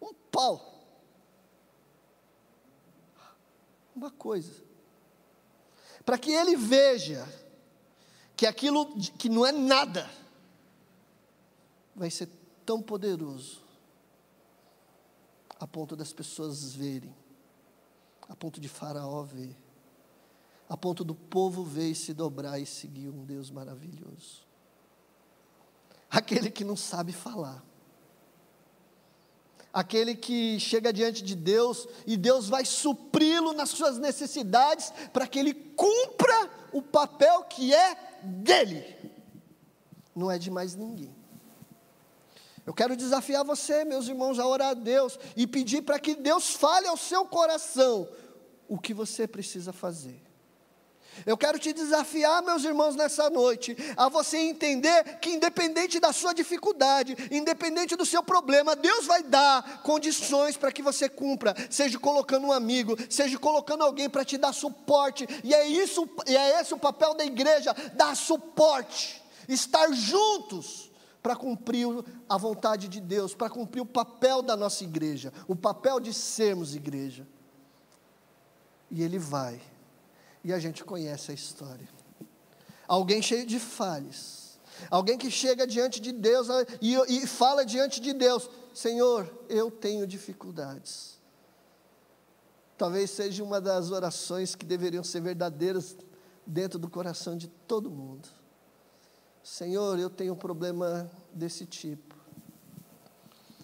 um 0.00 0.12
pau. 0.30 0.68
uma 3.98 4.10
coisa. 4.12 4.62
Para 6.04 6.16
que 6.16 6.30
ele 6.30 6.56
veja 6.56 7.26
que 8.36 8.46
aquilo 8.46 8.96
que 9.18 9.28
não 9.28 9.44
é 9.44 9.50
nada 9.50 10.08
vai 11.94 12.10
ser 12.10 12.28
tão 12.64 12.80
poderoso 12.80 13.66
a 15.58 15.66
ponto 15.66 15.96
das 15.96 16.12
pessoas 16.12 16.72
verem, 16.72 17.14
a 18.28 18.36
ponto 18.36 18.60
de 18.60 18.68
Faraó 18.68 19.22
ver, 19.24 19.56
a 20.68 20.76
ponto 20.76 21.02
do 21.02 21.14
povo 21.14 21.64
ver 21.64 21.90
e 21.90 21.94
se 21.94 22.12
dobrar 22.12 22.60
e 22.60 22.66
seguir 22.66 23.08
um 23.08 23.24
Deus 23.24 23.50
maravilhoso. 23.50 24.46
Aquele 26.10 26.50
que 26.50 26.64
não 26.64 26.76
sabe 26.76 27.12
falar, 27.12 27.64
aquele 29.72 30.14
que 30.14 30.58
chega 30.60 30.92
diante 30.92 31.22
de 31.22 31.34
Deus 31.34 31.86
e 32.06 32.16
Deus 32.16 32.48
vai 32.48 32.64
supri-lo 32.64 33.52
nas 33.52 33.70
suas 33.70 33.98
necessidades 33.98 34.92
para 35.12 35.26
que 35.26 35.38
ele 35.38 35.54
cumpra 35.54 36.50
o 36.72 36.82
papel 36.82 37.44
que 37.44 37.74
é 37.74 38.20
dele, 38.22 38.84
não 40.14 40.30
é 40.30 40.38
de 40.38 40.50
mais 40.50 40.74
ninguém. 40.74 41.16
Eu 42.66 42.74
quero 42.74 42.94
desafiar 42.94 43.44
você, 43.44 43.82
meus 43.82 44.08
irmãos, 44.08 44.38
a 44.38 44.46
orar 44.46 44.70
a 44.70 44.74
Deus 44.74 45.18
e 45.34 45.46
pedir 45.46 45.80
para 45.80 45.98
que 45.98 46.14
Deus 46.14 46.50
fale 46.50 46.86
ao 46.86 46.98
seu 46.98 47.24
coração 47.24 48.06
o 48.68 48.78
que 48.78 48.92
você 48.92 49.26
precisa 49.26 49.72
fazer. 49.72 50.27
Eu 51.26 51.36
quero 51.36 51.58
te 51.58 51.72
desafiar, 51.72 52.42
meus 52.42 52.64
irmãos, 52.64 52.94
nessa 52.96 53.30
noite, 53.30 53.76
a 53.96 54.08
você 54.08 54.36
entender 54.38 55.18
que, 55.20 55.30
independente 55.30 55.98
da 56.00 56.12
sua 56.12 56.32
dificuldade, 56.32 57.16
independente 57.30 57.96
do 57.96 58.06
seu 58.06 58.22
problema, 58.22 58.76
Deus 58.76 59.06
vai 59.06 59.22
dar 59.22 59.82
condições 59.82 60.56
para 60.56 60.72
que 60.72 60.82
você 60.82 61.08
cumpra, 61.08 61.54
seja 61.70 61.98
colocando 61.98 62.46
um 62.46 62.52
amigo, 62.52 62.96
seja 63.10 63.38
colocando 63.38 63.84
alguém 63.84 64.08
para 64.08 64.24
te 64.24 64.36
dar 64.36 64.52
suporte, 64.52 65.26
e 65.42 65.54
é, 65.54 65.66
isso, 65.66 66.08
e 66.26 66.36
é 66.36 66.60
esse 66.60 66.74
o 66.74 66.78
papel 66.78 67.14
da 67.14 67.24
igreja: 67.24 67.74
dar 67.94 68.16
suporte, 68.16 69.22
estar 69.48 69.92
juntos 69.92 70.90
para 71.22 71.34
cumprir 71.36 71.86
a 72.28 72.36
vontade 72.36 72.88
de 72.88 73.00
Deus, 73.00 73.34
para 73.34 73.50
cumprir 73.50 73.80
o 73.80 73.86
papel 73.86 74.40
da 74.40 74.56
nossa 74.56 74.84
igreja, 74.84 75.32
o 75.46 75.56
papel 75.56 76.00
de 76.00 76.14
sermos 76.14 76.74
igreja. 76.74 77.26
E 78.90 79.02
Ele 79.02 79.18
vai 79.18 79.60
e 80.44 80.52
a 80.52 80.58
gente 80.58 80.84
conhece 80.84 81.30
a 81.30 81.34
história. 81.34 81.88
Alguém 82.86 83.20
cheio 83.20 83.46
de 83.46 83.58
falhas, 83.58 84.58
alguém 84.90 85.18
que 85.18 85.30
chega 85.30 85.66
diante 85.66 86.00
de 86.00 86.12
Deus 86.12 86.48
ah, 86.48 86.64
e, 86.80 86.94
e 86.94 87.26
fala 87.26 87.64
diante 87.64 88.00
de 88.00 88.12
Deus: 88.12 88.48
Senhor, 88.72 89.30
eu 89.48 89.70
tenho 89.70 90.06
dificuldades. 90.06 91.18
Talvez 92.76 93.10
seja 93.10 93.42
uma 93.42 93.60
das 93.60 93.90
orações 93.90 94.54
que 94.54 94.64
deveriam 94.64 95.02
ser 95.02 95.20
verdadeiras 95.20 95.96
dentro 96.46 96.78
do 96.78 96.88
coração 96.88 97.36
de 97.36 97.48
todo 97.48 97.90
mundo. 97.90 98.28
Senhor, 99.42 99.98
eu 99.98 100.08
tenho 100.08 100.34
um 100.34 100.36
problema 100.36 101.10
desse 101.32 101.66
tipo. 101.66 102.14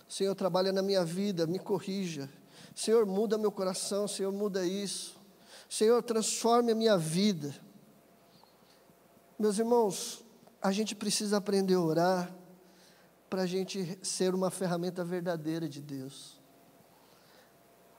Senhor, 0.08 0.34
trabalha 0.34 0.72
na 0.72 0.82
minha 0.82 1.04
vida, 1.04 1.46
me 1.46 1.58
corrija. 1.58 2.28
Senhor, 2.74 3.06
muda 3.06 3.38
meu 3.38 3.52
coração, 3.52 4.08
Senhor, 4.08 4.32
muda 4.32 4.66
isso. 4.66 5.16
Senhor, 5.74 6.04
transforme 6.04 6.70
a 6.70 6.74
minha 6.74 6.96
vida. 6.96 7.52
Meus 9.36 9.58
irmãos, 9.58 10.24
a 10.62 10.70
gente 10.70 10.94
precisa 10.94 11.38
aprender 11.38 11.74
a 11.74 11.80
orar 11.80 12.34
para 13.28 13.42
a 13.42 13.46
gente 13.46 13.98
ser 14.00 14.36
uma 14.36 14.52
ferramenta 14.52 15.04
verdadeira 15.04 15.68
de 15.68 15.82
Deus. 15.82 16.40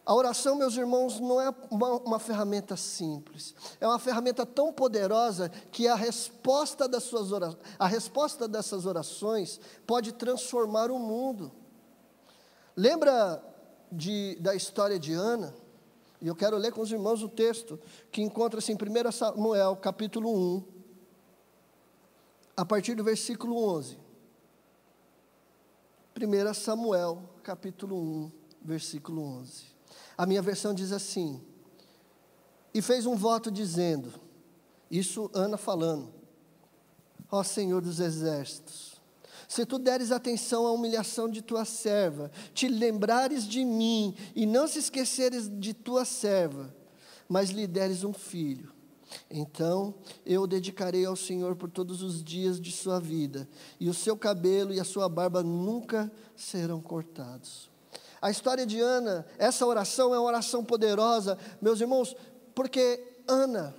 A 0.06 0.16
oração, 0.16 0.56
meus 0.56 0.78
irmãos, 0.78 1.20
não 1.20 1.42
é 1.42 1.54
uma, 1.70 1.92
uma, 1.98 2.18
ferramenta 2.18 2.78
simples. 2.78 3.54
É 3.82 3.86
uma 3.86 4.00
ferramenta 4.00 4.46
tão 4.46 4.72
poderosa 4.72 5.50
que 5.50 5.86
a 5.86 5.96
resposta, 5.96 6.88
das 6.88 7.04
suas 7.04 7.34
orações, 7.34 7.62
a 7.78 7.88
resposta 7.88 8.48
dessas 8.48 8.86
orações 8.86 9.60
pode 9.86 10.14
transformar 10.14 10.90
o 10.90 10.98
mundo. 10.98 11.52
Lembra 12.74 13.44
de, 13.92 14.38
da 14.40 14.56
história 14.56 14.98
de 14.98 15.12
Ana? 15.12 15.65
E 16.22 16.28
eu 16.28 16.36
quero 16.36 16.58
ler 16.58 16.72
com 16.72 16.82
os 16.82 16.92
irmãos 16.92 17.22
o 17.22 17.30
texto 17.30 17.80
que 18.12 18.22
encontra-se 18.22 18.72
em 18.72 18.76
1 18.76 19.12
Samuel, 19.12 19.76
capítulo 19.76 20.58
1, 20.58 20.64
a 22.58 22.66
partir 22.66 22.96
do 22.96 23.04
versículo 23.04 23.58
11. 23.58 23.98
1 26.18 26.54
Samuel, 26.54 27.22
capítulo 27.44 27.98
1, 27.98 28.32
versículo 28.62 29.22
11. 29.22 29.66
A 30.18 30.26
minha 30.26 30.42
versão 30.42 30.74
diz 30.74 30.92
assim: 30.92 31.44
E 32.74 32.82
fez 32.82 33.06
um 33.06 33.16
voto 33.16 33.52
dizendo, 33.52 34.14
isso 34.90 35.30
Ana 35.34 35.58
falando, 35.58 36.14
ó 37.30 37.44
Senhor 37.44 37.82
dos 37.82 38.00
exércitos, 38.00 38.95
se 39.48 39.66
tu 39.66 39.78
deres 39.78 40.12
atenção 40.12 40.66
à 40.66 40.72
humilhação 40.72 41.30
de 41.30 41.42
tua 41.42 41.66
serva, 41.66 42.32
te 42.54 42.68
lembrares 42.68 43.48
de 43.48 43.64
mim 43.64 44.16
e 44.36 44.46
não 44.46 44.68
se 44.68 44.80
esqueceres 44.80 45.50
de 45.50 45.74
tua 45.74 46.06
serva, 46.06 46.74
mas 47.28 47.50
lhe 47.50 47.68
deres 47.68 48.04
um 48.04 48.14
filho, 48.14 48.76
então 49.30 49.94
eu 50.26 50.44
o 50.44 50.48
dedicarei 50.48 51.06
ao 51.06 51.16
Senhor 51.16 51.56
por 51.56 51.70
todos 51.70 52.02
os 52.02 52.24
dias 52.24 52.60
de 52.60 52.72
sua 52.72 53.00
vida, 53.00 53.48
e 53.80 53.90
o 53.90 53.94
seu 53.94 54.18
cabelo 54.18 54.74
e 54.74 54.80
a 54.80 54.84
sua 54.84 55.08
barba 55.08 55.44
nunca 55.44 56.12
serão 56.36 56.82
cortados. 56.82 57.70
A 58.22 58.32
história 58.32 58.66
de 58.66 58.80
Ana, 58.80 59.26
essa 59.38 59.66
oração 59.66 60.14
é 60.14 60.20
uma 60.20 60.28
oração 60.28 60.64
poderosa, 60.64 61.38
meus 61.62 61.80
irmãos, 61.80 62.16
porque 62.54 63.04
Ana, 63.28 63.76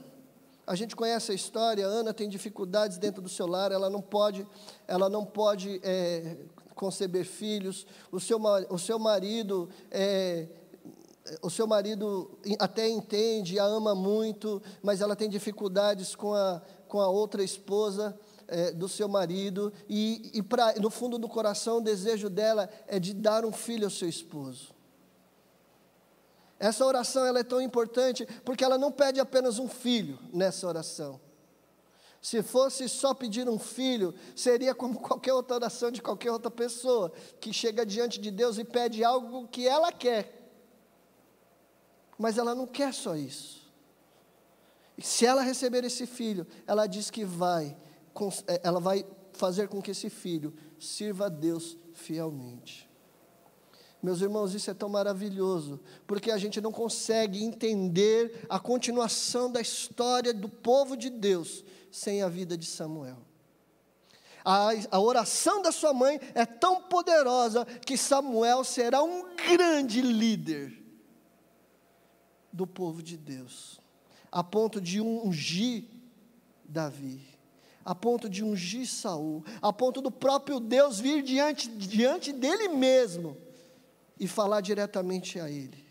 a 0.66 0.74
gente 0.74 0.96
conhece 0.96 1.30
a 1.30 1.34
história, 1.34 1.86
Ana 1.86 2.12
tem 2.12 2.28
dificuldades 2.28 2.98
dentro 2.98 3.22
do 3.22 3.28
seu 3.28 3.46
lar, 3.46 3.70
ela 3.70 3.88
não 3.88 4.02
pode, 4.02 4.46
ela 4.88 5.08
não 5.08 5.24
pode 5.24 5.80
é, 5.84 6.36
conceber 6.74 7.24
filhos, 7.24 7.86
o 8.10 8.18
seu, 8.18 8.40
o 8.68 8.78
seu 8.78 8.98
marido 8.98 9.68
é, 9.90 10.48
o 11.42 11.50
seu 11.50 11.66
marido 11.66 12.38
até 12.58 12.88
entende, 12.88 13.58
a 13.58 13.64
ama 13.64 13.94
muito, 13.94 14.62
mas 14.82 15.00
ela 15.00 15.16
tem 15.16 15.28
dificuldades 15.28 16.14
com 16.14 16.34
a, 16.34 16.62
com 16.86 17.00
a 17.00 17.08
outra 17.08 17.42
esposa 17.42 18.16
é, 18.46 18.70
do 18.70 18.88
seu 18.88 19.08
marido, 19.08 19.72
e, 19.88 20.30
e 20.34 20.42
pra, 20.42 20.74
no 20.74 20.90
fundo 20.90 21.18
do 21.18 21.28
coração 21.28 21.78
o 21.78 21.80
desejo 21.80 22.30
dela 22.30 22.68
é 22.86 23.00
de 23.00 23.12
dar 23.12 23.44
um 23.44 23.52
filho 23.52 23.84
ao 23.84 23.90
seu 23.90 24.08
esposo. 24.08 24.75
Essa 26.58 26.84
oração 26.84 27.26
ela 27.26 27.40
é 27.40 27.44
tão 27.44 27.60
importante 27.60 28.26
porque 28.44 28.64
ela 28.64 28.78
não 28.78 28.90
pede 28.90 29.20
apenas 29.20 29.58
um 29.58 29.68
filho 29.68 30.18
nessa 30.32 30.66
oração. 30.66 31.20
Se 32.20 32.42
fosse 32.42 32.88
só 32.88 33.14
pedir 33.14 33.48
um 33.48 33.58
filho, 33.58 34.14
seria 34.34 34.74
como 34.74 34.98
qualquer 34.98 35.32
outra 35.32 35.56
oração 35.56 35.90
de 35.90 36.02
qualquer 36.02 36.32
outra 36.32 36.50
pessoa, 36.50 37.12
que 37.40 37.52
chega 37.52 37.86
diante 37.86 38.18
de 38.18 38.30
Deus 38.30 38.58
e 38.58 38.64
pede 38.64 39.04
algo 39.04 39.46
que 39.46 39.68
ela 39.68 39.92
quer. 39.92 40.50
Mas 42.18 42.38
ela 42.38 42.54
não 42.54 42.66
quer 42.66 42.92
só 42.92 43.14
isso. 43.14 43.70
E 44.96 45.02
se 45.02 45.26
ela 45.26 45.42
receber 45.42 45.84
esse 45.84 46.06
filho, 46.06 46.46
ela 46.66 46.86
diz 46.86 47.10
que 47.10 47.24
vai 47.24 47.76
é, 48.48 48.60
ela 48.64 48.80
vai 48.80 49.04
fazer 49.32 49.68
com 49.68 49.82
que 49.82 49.90
esse 49.90 50.08
filho 50.08 50.54
sirva 50.78 51.26
a 51.26 51.28
Deus 51.28 51.76
fielmente. 51.92 52.88
Meus 54.02 54.20
irmãos, 54.20 54.54
isso 54.54 54.70
é 54.70 54.74
tão 54.74 54.88
maravilhoso, 54.88 55.80
porque 56.06 56.30
a 56.30 56.38
gente 56.38 56.60
não 56.60 56.70
consegue 56.70 57.42
entender 57.42 58.46
a 58.48 58.58
continuação 58.58 59.50
da 59.50 59.60
história 59.60 60.32
do 60.32 60.48
povo 60.48 60.96
de 60.96 61.10
Deus 61.10 61.64
sem 61.90 62.22
a 62.22 62.28
vida 62.28 62.56
de 62.56 62.66
Samuel. 62.66 63.18
A, 64.44 64.68
a, 64.92 65.00
oração 65.00 65.60
da 65.60 65.72
sua 65.72 65.92
mãe 65.92 66.20
é 66.34 66.46
tão 66.46 66.82
poderosa 66.82 67.64
que 67.64 67.96
Samuel 67.96 68.62
será 68.62 69.02
um 69.02 69.34
grande 69.34 70.00
líder 70.00 70.72
do 72.52 72.66
povo 72.66 73.02
de 73.02 73.16
Deus, 73.16 73.80
a 74.30 74.44
ponto 74.44 74.80
de 74.80 75.00
ungir 75.00 75.84
Davi 76.64 77.36
a 77.84 77.94
ponto 77.94 78.28
de 78.28 78.42
ungir 78.42 78.84
Saul, 78.84 79.44
a 79.62 79.72
ponto 79.72 80.00
do 80.00 80.10
próprio 80.10 80.58
Deus 80.58 80.98
vir 80.98 81.22
diante, 81.22 81.68
diante 81.68 82.32
dele 82.32 82.66
mesmo 82.66 83.36
e 84.18 84.26
falar 84.26 84.60
diretamente 84.60 85.38
a 85.38 85.50
ele. 85.50 85.84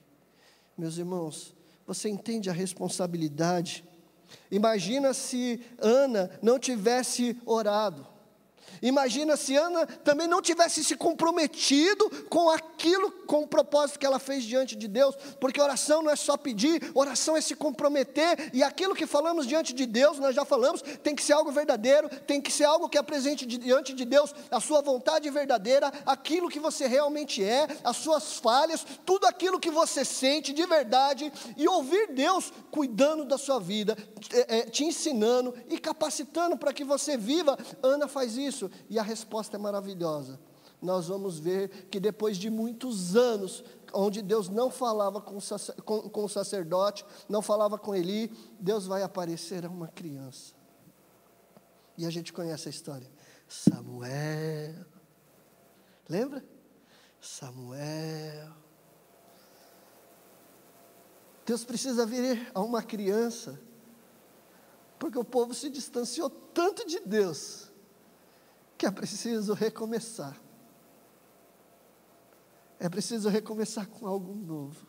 Meus 0.78 0.98
irmãos, 0.98 1.56
você 1.86 2.10
entende 2.10 2.50
a 2.50 2.54
responsabilidade? 2.54 3.84
Imagina 4.50 5.14
se 5.14 5.62
Ana 5.78 6.32
não 6.42 6.58
tivesse 6.60 7.38
orado. 7.46 8.15
Imagina 8.82 9.36
se 9.38 9.56
Ana 9.56 9.86
também 9.86 10.28
não 10.28 10.42
tivesse 10.42 10.84
se 10.84 10.96
comprometido 10.96 12.10
com 12.30 12.50
aquilo, 12.50 13.12
com 13.26 13.44
o 13.44 13.48
propósito 13.48 14.00
que 14.00 14.06
ela 14.06 14.20
fez 14.20 14.44
diante 14.44 14.76
de 14.76 14.88
Deus, 14.88 15.16
porque 15.40 15.62
oração 15.62 16.02
não 16.02 16.12
é 16.12 16.16
só 16.16 16.38
pedir, 16.38 16.92
oração 16.94 17.36
é 17.36 17.42
se 17.42 17.56
comprometer, 17.56 18.52
e 18.54 18.64
aquilo 18.64 18.96
que 18.96 19.08
falamos 19.08 19.48
diante 19.48 19.74
de 19.74 19.86
Deus, 19.86 20.20
nós 20.20 20.36
já 20.36 20.46
falamos, 20.46 20.82
tem 21.04 21.16
que 21.16 21.24
ser 21.24 21.34
algo 21.34 21.52
verdadeiro, 21.52 22.10
tem 22.28 22.42
que 22.42 22.52
ser 22.52 22.66
algo 22.66 22.90
que 22.90 22.98
apresente 22.98 23.46
diante 23.46 23.94
de 23.94 24.06
Deus 24.06 24.34
a 24.52 24.60
sua 24.60 24.82
vontade 24.82 25.30
verdadeira, 25.30 25.92
aquilo 26.06 26.50
que 26.50 26.60
você 26.60 26.88
realmente 26.88 27.44
é, 27.44 27.68
as 27.84 27.98
suas 27.98 28.34
falhas, 28.40 28.86
tudo 29.06 29.26
aquilo 29.26 29.60
que 29.60 29.72
você 29.72 30.06
sente 30.06 30.54
de 30.54 30.66
verdade, 30.66 31.32
e 31.58 31.68
ouvir 31.68 32.14
Deus 32.14 32.52
cuidando 32.72 33.26
da 33.26 33.38
sua 33.38 33.60
vida, 33.60 33.98
é, 34.32 34.60
é, 34.60 34.62
te 34.64 34.84
ensinando 34.84 35.54
e 35.70 35.78
capacitando 35.78 36.58
para 36.58 36.74
que 36.74 36.84
você 36.84 37.18
viva. 37.18 37.58
Ana 37.82 38.08
faz 38.08 38.38
isso 38.38 38.55
isso? 38.56 38.72
E 38.90 38.98
a 38.98 39.04
resposta 39.04 39.58
é 39.58 39.60
maravilhosa. 39.60 40.40
Nós 40.82 41.08
vamos 41.08 41.40
ver 41.40 41.88
que 41.88 42.00
depois 42.00 42.38
de 42.38 42.50
muitos 42.50 43.16
anos, 43.16 43.64
onde 43.94 44.22
Deus 44.22 44.50
não 44.50 44.70
falava 44.70 45.22
com, 45.22 45.38
com, 45.84 46.10
com 46.10 46.24
o 46.26 46.30
sacerdote, 46.30 47.06
não 47.28 47.42
falava 47.42 47.78
com 47.78 47.96
Eli, 47.96 48.32
Deus 48.60 48.86
vai 48.86 49.04
aparecer 49.04 49.66
a 49.66 49.70
uma 49.70 49.88
criança. 49.88 50.54
E 51.98 52.06
a 52.06 52.10
gente 52.10 52.34
conhece 52.34 52.68
a 52.68 52.72
história. 52.72 53.10
Samuel. 53.48 54.86
Lembra? 56.10 56.44
Samuel. 57.22 58.54
Deus 61.46 61.64
precisa 61.64 62.06
vir 62.06 62.52
a 62.56 62.60
uma 62.60 62.82
criança, 62.82 63.60
porque 64.98 65.18
o 65.18 65.24
povo 65.24 65.54
se 65.54 65.70
distanciou 65.70 66.28
tanto 66.28 66.88
de 66.88 67.00
Deus 67.02 67.72
que 68.86 68.90
é 68.90 68.92
preciso 68.92 69.54
recomeçar. 69.56 70.40
É 72.80 72.88
preciso 72.88 73.30
recomeçar 73.30 73.88
com 73.88 74.06
algo 74.06 74.36
novo, 74.36 74.86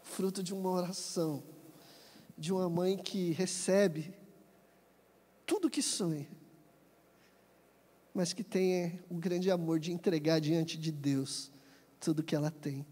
fruto 0.00 0.42
de 0.42 0.54
uma 0.54 0.70
oração, 0.70 1.42
de 2.38 2.50
uma 2.50 2.66
mãe 2.70 2.96
que 2.96 3.32
recebe 3.32 4.14
tudo 5.44 5.68
que 5.68 5.82
sonha, 5.82 6.26
mas 8.14 8.32
que 8.32 8.42
tem 8.42 8.98
o 9.10 9.16
grande 9.16 9.50
amor 9.50 9.78
de 9.78 9.92
entregar 9.92 10.40
diante 10.40 10.78
de 10.78 10.90
Deus 10.90 11.50
tudo 12.00 12.22
que 12.22 12.34
ela 12.34 12.50
tem. 12.50 12.86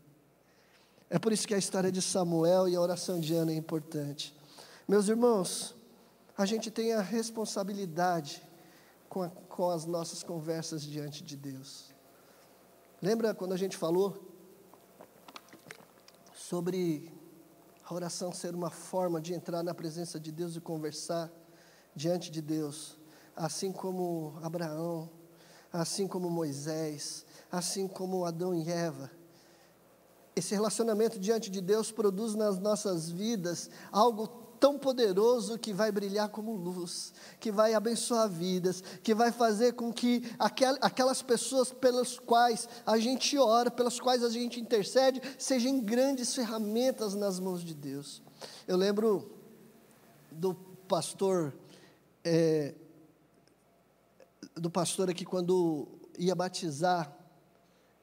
É 1.08 1.18
por 1.18 1.32
isso 1.32 1.48
que 1.48 1.54
a 1.54 1.58
história 1.58 1.90
de 1.90 2.02
Samuel 2.02 2.68
e 2.68 2.76
a 2.76 2.80
oração 2.82 3.18
de 3.18 3.32
Ana 3.32 3.52
é 3.52 3.56
importante. 3.56 4.36
Meus 4.86 5.08
irmãos, 5.08 5.74
a 6.36 6.44
gente 6.44 6.70
tem 6.70 6.92
a 6.92 7.00
responsabilidade 7.00 8.46
com, 9.08 9.22
a, 9.22 9.28
com 9.28 9.70
as 9.70 9.84
nossas 9.84 10.22
conversas 10.22 10.82
diante 10.82 11.22
de 11.22 11.36
Deus. 11.36 11.94
Lembra 13.00 13.34
quando 13.34 13.52
a 13.52 13.56
gente 13.56 13.76
falou 13.76 14.16
sobre 16.34 17.12
a 17.84 17.94
oração 17.94 18.32
ser 18.32 18.54
uma 18.54 18.70
forma 18.70 19.20
de 19.20 19.34
entrar 19.34 19.62
na 19.62 19.74
presença 19.74 20.18
de 20.18 20.32
Deus 20.32 20.56
e 20.56 20.60
conversar 20.60 21.30
diante 21.94 22.30
de 22.30 22.40
Deus, 22.40 22.98
assim 23.34 23.72
como 23.72 24.38
Abraão, 24.42 25.08
assim 25.72 26.06
como 26.06 26.30
Moisés, 26.30 27.24
assim 27.50 27.86
como 27.86 28.24
Adão 28.24 28.54
e 28.54 28.68
Eva. 28.70 29.10
Esse 30.34 30.54
relacionamento 30.54 31.18
diante 31.18 31.50
de 31.50 31.60
Deus 31.60 31.90
produz 31.90 32.34
nas 32.34 32.58
nossas 32.58 33.08
vidas 33.08 33.70
algo 33.90 34.45
tão 34.58 34.78
poderoso 34.78 35.58
que 35.58 35.72
vai 35.72 35.92
brilhar 35.92 36.28
como 36.28 36.54
luz, 36.54 37.12
que 37.38 37.52
vai 37.52 37.74
abençoar 37.74 38.28
vidas, 38.28 38.82
que 39.02 39.14
vai 39.14 39.30
fazer 39.30 39.74
com 39.74 39.92
que 39.92 40.22
aquelas 40.38 41.22
pessoas 41.22 41.72
pelas 41.72 42.18
quais 42.18 42.68
a 42.84 42.98
gente 42.98 43.36
ora, 43.38 43.70
pelas 43.70 44.00
quais 44.00 44.22
a 44.22 44.30
gente 44.30 44.60
intercede, 44.60 45.20
sejam 45.38 45.80
grandes 45.80 46.34
ferramentas 46.34 47.14
nas 47.14 47.38
mãos 47.38 47.62
de 47.62 47.74
Deus. 47.74 48.22
Eu 48.66 48.76
lembro 48.76 49.30
do 50.30 50.54
pastor, 50.88 51.54
é, 52.24 52.74
do 54.54 54.70
pastor 54.70 55.10
aqui 55.10 55.24
quando 55.24 55.86
ia 56.18 56.34
batizar 56.34 57.14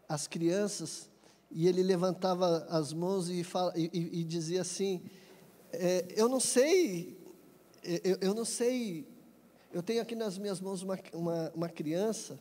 as 0.08 0.28
crianças, 0.28 1.10
e 1.54 1.68
ele 1.68 1.84
levantava 1.84 2.66
as 2.70 2.92
mãos 2.92 3.30
e, 3.30 3.44
fala, 3.44 3.72
e, 3.76 3.90
e 3.94 4.24
dizia 4.24 4.62
assim: 4.62 5.04
é, 5.74 6.06
Eu 6.16 6.30
não 6.30 6.40
sei, 6.40 7.18
é, 7.84 8.02
eu, 8.04 8.18
eu, 8.22 8.34
não 8.34 8.46
sei, 8.46 9.08
eu 9.72 9.82
tenho 9.82 10.02
aqui 10.02 10.16
nas 10.16 10.38
minhas 10.38 10.62
mãos 10.62 10.82
uma, 10.82 11.00
uma, 11.12 11.52
uma 11.56 11.70
criança, 11.70 12.40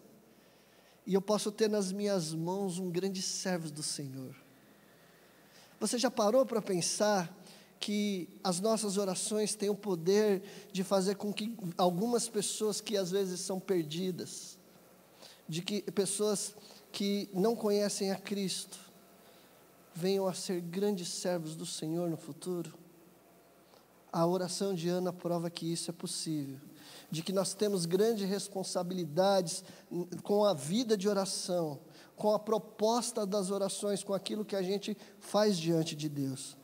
e 1.06 1.14
eu 1.14 1.22
posso 1.22 1.50
ter 1.50 1.68
nas 1.68 1.90
minhas 1.90 2.32
mãos 2.32 2.78
um 2.78 2.90
grande 2.90 3.22
servo 3.22 3.70
do 3.70 3.82
Senhor. 3.82 4.36
Você 5.80 5.98
já 5.98 6.10
parou 6.10 6.46
para 6.46 6.62
pensar 6.62 7.36
que 7.80 8.28
as 8.44 8.60
nossas 8.60 8.96
orações 8.96 9.56
têm 9.56 9.68
o 9.68 9.74
poder 9.74 10.42
de 10.70 10.84
fazer 10.84 11.16
com 11.16 11.32
que 11.32 11.56
algumas 11.76 12.28
pessoas 12.28 12.80
que 12.80 12.96
às 12.96 13.10
vezes 13.10 13.40
são 13.40 13.58
perdidas, 13.58 14.56
de 15.48 15.60
que 15.60 15.82
pessoas 15.90 16.54
que 16.92 17.28
não 17.32 17.56
conhecem 17.56 18.12
a 18.12 18.16
Cristo, 18.16 18.78
venham 19.92 20.28
a 20.28 20.34
ser 20.34 20.60
grandes 20.60 21.08
servos 21.08 21.56
do 21.56 21.66
Senhor 21.66 22.08
no 22.08 22.16
futuro? 22.16 22.81
A 24.12 24.26
oração 24.26 24.74
de 24.74 24.90
Ana 24.90 25.12
prova 25.12 25.48
que 25.48 25.72
isso 25.72 25.90
é 25.90 25.92
possível, 25.92 26.60
de 27.10 27.22
que 27.22 27.32
nós 27.32 27.54
temos 27.54 27.86
grandes 27.86 28.28
responsabilidades 28.28 29.64
com 30.22 30.44
a 30.44 30.52
vida 30.52 30.98
de 30.98 31.08
oração, 31.08 31.80
com 32.14 32.34
a 32.34 32.38
proposta 32.38 33.24
das 33.24 33.50
orações, 33.50 34.04
com 34.04 34.12
aquilo 34.12 34.44
que 34.44 34.54
a 34.54 34.62
gente 34.62 34.96
faz 35.18 35.56
diante 35.56 35.96
de 35.96 36.10
Deus. 36.10 36.58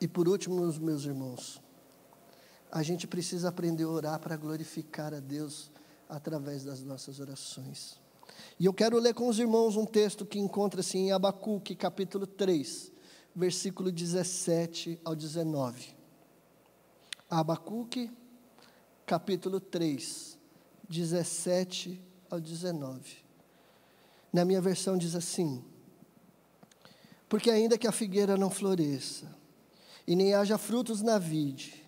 E 0.00 0.08
por 0.08 0.28
último, 0.28 0.56
meus 0.80 1.04
irmãos, 1.04 1.62
a 2.70 2.82
gente 2.82 3.06
precisa 3.06 3.48
aprender 3.48 3.84
a 3.84 3.88
orar 3.88 4.18
para 4.18 4.36
glorificar 4.36 5.14
a 5.14 5.20
Deus 5.20 5.70
através 6.08 6.64
das 6.64 6.82
nossas 6.82 7.20
orações. 7.20 8.00
E 8.58 8.66
eu 8.66 8.74
quero 8.74 8.98
ler 8.98 9.14
com 9.14 9.28
os 9.28 9.38
irmãos 9.38 9.76
um 9.76 9.86
texto 9.86 10.26
que 10.26 10.40
encontra-se 10.40 10.98
em 10.98 11.12
Abacuque, 11.12 11.76
capítulo 11.76 12.26
3, 12.26 12.92
versículo 13.34 13.90
17 13.90 15.00
ao 15.04 15.16
19. 15.16 15.94
Abacuque, 17.28 18.10
capítulo 19.04 19.58
3, 19.58 20.38
17 20.88 22.00
ao 22.30 22.40
19. 22.40 23.24
Na 24.32 24.44
minha 24.44 24.60
versão 24.60 24.96
diz 24.96 25.14
assim: 25.14 25.64
Porque 27.28 27.50
ainda 27.50 27.76
que 27.76 27.88
a 27.88 27.92
figueira 27.92 28.36
não 28.36 28.50
floresça, 28.50 29.34
e 30.06 30.14
nem 30.14 30.34
haja 30.34 30.56
frutos 30.56 31.02
na 31.02 31.18
vide, 31.18 31.84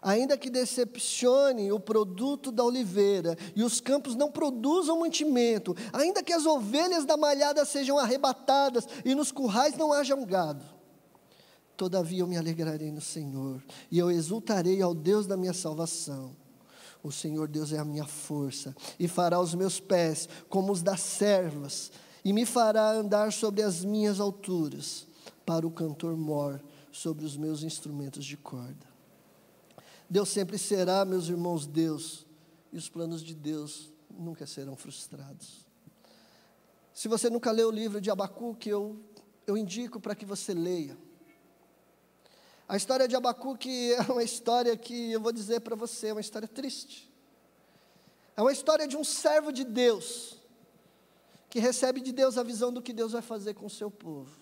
ainda 0.00 0.38
que 0.38 0.50
decepcione 0.50 1.72
o 1.72 1.80
produto 1.80 2.52
da 2.52 2.62
oliveira 2.62 3.36
e 3.56 3.64
os 3.64 3.80
campos 3.80 4.14
não 4.14 4.30
produzam 4.30 5.00
mantimento, 5.00 5.74
ainda 5.92 6.22
que 6.22 6.32
as 6.32 6.46
ovelhas 6.46 7.04
da 7.04 7.16
malhada 7.16 7.64
sejam 7.64 7.98
arrebatadas 7.98 8.86
e 9.04 9.16
nos 9.16 9.32
currais 9.32 9.76
não 9.76 9.92
haja 9.92 10.14
um 10.14 10.24
gado. 10.24 10.75
Todavia 11.76 12.20
eu 12.20 12.26
me 12.26 12.36
alegrarei 12.36 12.90
no 12.90 13.00
Senhor 13.00 13.62
e 13.90 13.98
eu 13.98 14.10
exultarei 14.10 14.80
ao 14.80 14.94
Deus 14.94 15.26
da 15.26 15.36
minha 15.36 15.52
salvação. 15.52 16.34
O 17.02 17.12
Senhor 17.12 17.46
Deus 17.46 17.72
é 17.72 17.78
a 17.78 17.84
minha 17.84 18.06
força 18.06 18.74
e 18.98 19.06
fará 19.06 19.38
os 19.38 19.54
meus 19.54 19.78
pés 19.78 20.28
como 20.48 20.72
os 20.72 20.82
das 20.82 21.00
servas 21.00 21.92
e 22.24 22.32
me 22.32 22.44
fará 22.44 22.90
andar 22.90 23.32
sobre 23.32 23.62
as 23.62 23.84
minhas 23.84 24.18
alturas 24.18 25.06
para 25.44 25.66
o 25.66 25.70
cantor 25.70 26.16
mor 26.16 26.60
sobre 26.90 27.24
os 27.24 27.36
meus 27.36 27.62
instrumentos 27.62 28.24
de 28.24 28.36
corda. 28.36 28.86
Deus 30.08 30.30
sempre 30.30 30.56
será, 30.56 31.04
meus 31.04 31.28
irmãos, 31.28 31.66
Deus, 31.66 32.26
e 32.72 32.76
os 32.76 32.88
planos 32.88 33.22
de 33.22 33.34
Deus 33.34 33.92
nunca 34.10 34.46
serão 34.46 34.76
frustrados. 34.76 35.66
Se 36.94 37.08
você 37.08 37.28
nunca 37.28 37.50
leu 37.50 37.68
o 37.68 37.72
livro 37.72 38.00
de 38.00 38.10
Abacuque, 38.10 38.70
eu, 38.70 38.98
eu 39.46 39.56
indico 39.56 40.00
para 40.00 40.14
que 40.14 40.24
você 40.24 40.54
leia. 40.54 40.96
A 42.68 42.76
história 42.76 43.06
de 43.06 43.14
Abacuque 43.14 43.92
é 43.94 44.02
uma 44.10 44.24
história 44.24 44.76
que 44.76 45.12
eu 45.12 45.20
vou 45.20 45.32
dizer 45.32 45.60
para 45.60 45.76
você, 45.76 46.08
é 46.08 46.12
uma 46.12 46.20
história 46.20 46.48
triste. 46.48 47.12
É 48.36 48.42
uma 48.42 48.52
história 48.52 48.88
de 48.88 48.96
um 48.96 49.04
servo 49.04 49.52
de 49.52 49.64
Deus, 49.64 50.40
que 51.48 51.60
recebe 51.60 52.00
de 52.00 52.12
Deus 52.12 52.36
a 52.36 52.42
visão 52.42 52.72
do 52.72 52.82
que 52.82 52.92
Deus 52.92 53.12
vai 53.12 53.22
fazer 53.22 53.54
com 53.54 53.66
o 53.66 53.70
seu 53.70 53.90
povo. 53.90 54.38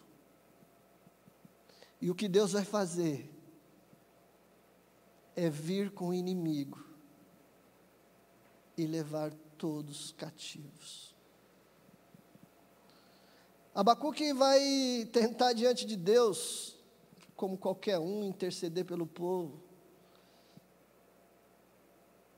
E 2.00 2.10
o 2.10 2.14
que 2.14 2.28
Deus 2.28 2.52
vai 2.52 2.64
fazer 2.64 3.30
é 5.36 5.50
vir 5.50 5.90
com 5.90 6.08
o 6.08 6.14
inimigo 6.14 6.82
e 8.76 8.86
levar 8.86 9.32
todos 9.58 10.12
cativos. 10.12 11.14
Abacuque 13.74 14.32
vai 14.32 15.08
tentar 15.12 15.52
diante 15.52 15.84
de 15.84 15.96
Deus, 15.96 16.73
como 17.36 17.58
qualquer 17.58 17.98
um, 17.98 18.24
interceder 18.24 18.84
pelo 18.84 19.06
povo. 19.06 19.62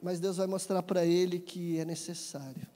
Mas 0.02 0.20
Deus 0.20 0.36
vai 0.36 0.46
mostrar 0.46 0.82
para 0.82 1.04
ele 1.04 1.38
que 1.38 1.78
é 1.78 1.84
necessário. 1.84 2.66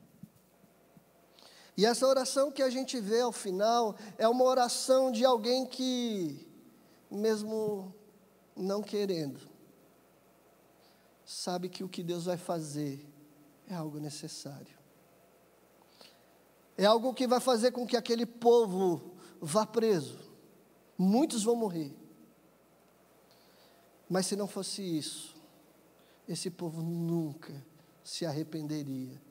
E 1.76 1.86
essa 1.86 2.06
oração 2.06 2.50
que 2.50 2.62
a 2.62 2.68
gente 2.68 3.00
vê 3.00 3.20
ao 3.20 3.32
final 3.32 3.96
é 4.18 4.28
uma 4.28 4.44
oração 4.44 5.10
de 5.10 5.24
alguém 5.24 5.64
que, 5.64 6.46
mesmo 7.10 7.94
não 8.54 8.82
querendo, 8.82 9.40
sabe 11.24 11.68
que 11.68 11.82
o 11.82 11.88
que 11.88 12.02
Deus 12.02 12.24
vai 12.24 12.36
fazer 12.36 13.06
é 13.68 13.74
algo 13.74 13.98
necessário. 13.98 14.78
É 16.76 16.84
algo 16.84 17.14
que 17.14 17.26
vai 17.26 17.40
fazer 17.40 17.72
com 17.72 17.86
que 17.86 17.96
aquele 17.96 18.26
povo 18.26 19.12
vá 19.40 19.64
preso. 19.64 20.18
Muitos 20.98 21.42
vão 21.42 21.54
morrer. 21.54 21.99
Mas 24.10 24.26
se 24.26 24.34
não 24.34 24.48
fosse 24.48 24.82
isso, 24.82 25.36
esse 26.28 26.50
povo 26.50 26.82
nunca 26.82 27.54
se 28.02 28.26
arrependeria 28.26 29.22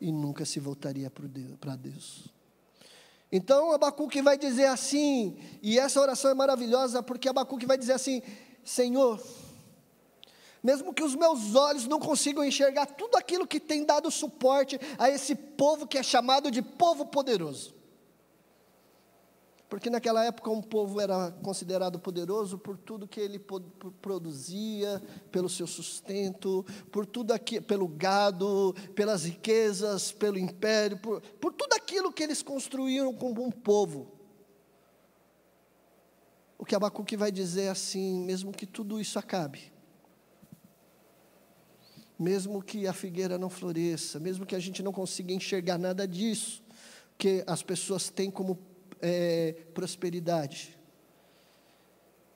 e 0.00 0.10
nunca 0.10 0.44
se 0.44 0.58
voltaria 0.58 1.08
para 1.08 1.76
Deus. 1.76 2.24
Então 3.30 3.70
Abacuque 3.70 4.20
vai 4.20 4.36
dizer 4.36 4.66
assim, 4.66 5.38
e 5.62 5.78
essa 5.78 6.00
oração 6.00 6.32
é 6.32 6.34
maravilhosa 6.34 7.04
porque 7.04 7.28
Abacuque 7.28 7.66
vai 7.66 7.78
dizer 7.78 7.92
assim: 7.92 8.20
Senhor, 8.64 9.24
mesmo 10.60 10.92
que 10.92 11.04
os 11.04 11.14
meus 11.14 11.54
olhos 11.54 11.86
não 11.86 12.00
consigam 12.00 12.44
enxergar 12.44 12.86
tudo 12.86 13.16
aquilo 13.16 13.46
que 13.46 13.60
tem 13.60 13.84
dado 13.84 14.10
suporte 14.10 14.76
a 14.98 15.08
esse 15.08 15.36
povo 15.36 15.86
que 15.86 15.98
é 15.98 16.02
chamado 16.02 16.50
de 16.50 16.62
povo 16.62 17.06
poderoso. 17.06 17.75
Porque 19.68 19.90
naquela 19.90 20.24
época 20.24 20.48
um 20.48 20.62
povo 20.62 21.00
era 21.00 21.32
considerado 21.42 21.98
poderoso 21.98 22.56
por 22.56 22.78
tudo 22.78 23.08
que 23.08 23.18
ele 23.18 23.40
produzia, 24.00 25.02
pelo 25.32 25.48
seu 25.48 25.66
sustento, 25.66 26.64
por 26.92 27.04
tudo 27.04 27.32
aqui, 27.32 27.60
pelo 27.60 27.88
gado, 27.88 28.74
pelas 28.94 29.24
riquezas, 29.24 30.12
pelo 30.12 30.38
império, 30.38 30.98
por, 30.98 31.20
por 31.40 31.52
tudo 31.52 31.72
aquilo 31.72 32.12
que 32.12 32.22
eles 32.22 32.42
construíram 32.42 33.12
como 33.12 33.44
um 33.44 33.50
povo. 33.50 34.12
O 36.56 36.64
que 36.64 36.74
Abacuque 36.74 37.16
vai 37.16 37.32
dizer 37.32 37.62
é 37.62 37.68
assim, 37.68 38.20
mesmo 38.20 38.52
que 38.52 38.66
tudo 38.66 39.00
isso 39.00 39.18
acabe, 39.18 39.72
mesmo 42.16 42.62
que 42.62 42.86
a 42.86 42.92
figueira 42.92 43.36
não 43.36 43.50
floresça, 43.50 44.20
mesmo 44.20 44.46
que 44.46 44.54
a 44.54 44.60
gente 44.60 44.80
não 44.80 44.92
consiga 44.92 45.32
enxergar 45.32 45.76
nada 45.76 46.06
disso, 46.06 46.62
que 47.18 47.42
as 47.46 47.62
pessoas 47.62 48.08
têm 48.08 48.30
como 48.30 48.58
é, 49.00 49.52
prosperidade. 49.74 50.76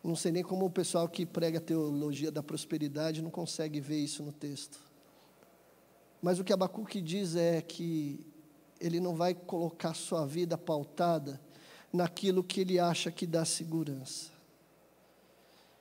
Não 0.02 0.16
sei 0.16 0.32
nem 0.32 0.42
como 0.42 0.64
o 0.64 0.70
pessoal 0.70 1.08
que 1.08 1.26
prega 1.26 1.58
a 1.58 1.60
teologia 1.60 2.30
da 2.30 2.42
prosperidade 2.42 3.22
não 3.22 3.30
consegue 3.30 3.80
ver 3.80 3.98
isso 3.98 4.22
no 4.22 4.32
texto. 4.32 4.78
Mas 6.22 6.38
o 6.38 6.44
que 6.44 6.52
Abacuque 6.52 7.00
diz 7.00 7.36
é 7.36 7.60
que 7.60 8.26
ele 8.80 8.98
não 8.98 9.14
vai 9.14 9.34
colocar 9.34 9.94
sua 9.94 10.26
vida 10.26 10.56
pautada 10.56 11.40
naquilo 11.92 12.42
que 12.42 12.60
ele 12.60 12.78
acha 12.78 13.10
que 13.10 13.26
dá 13.26 13.44
segurança. 13.44 14.30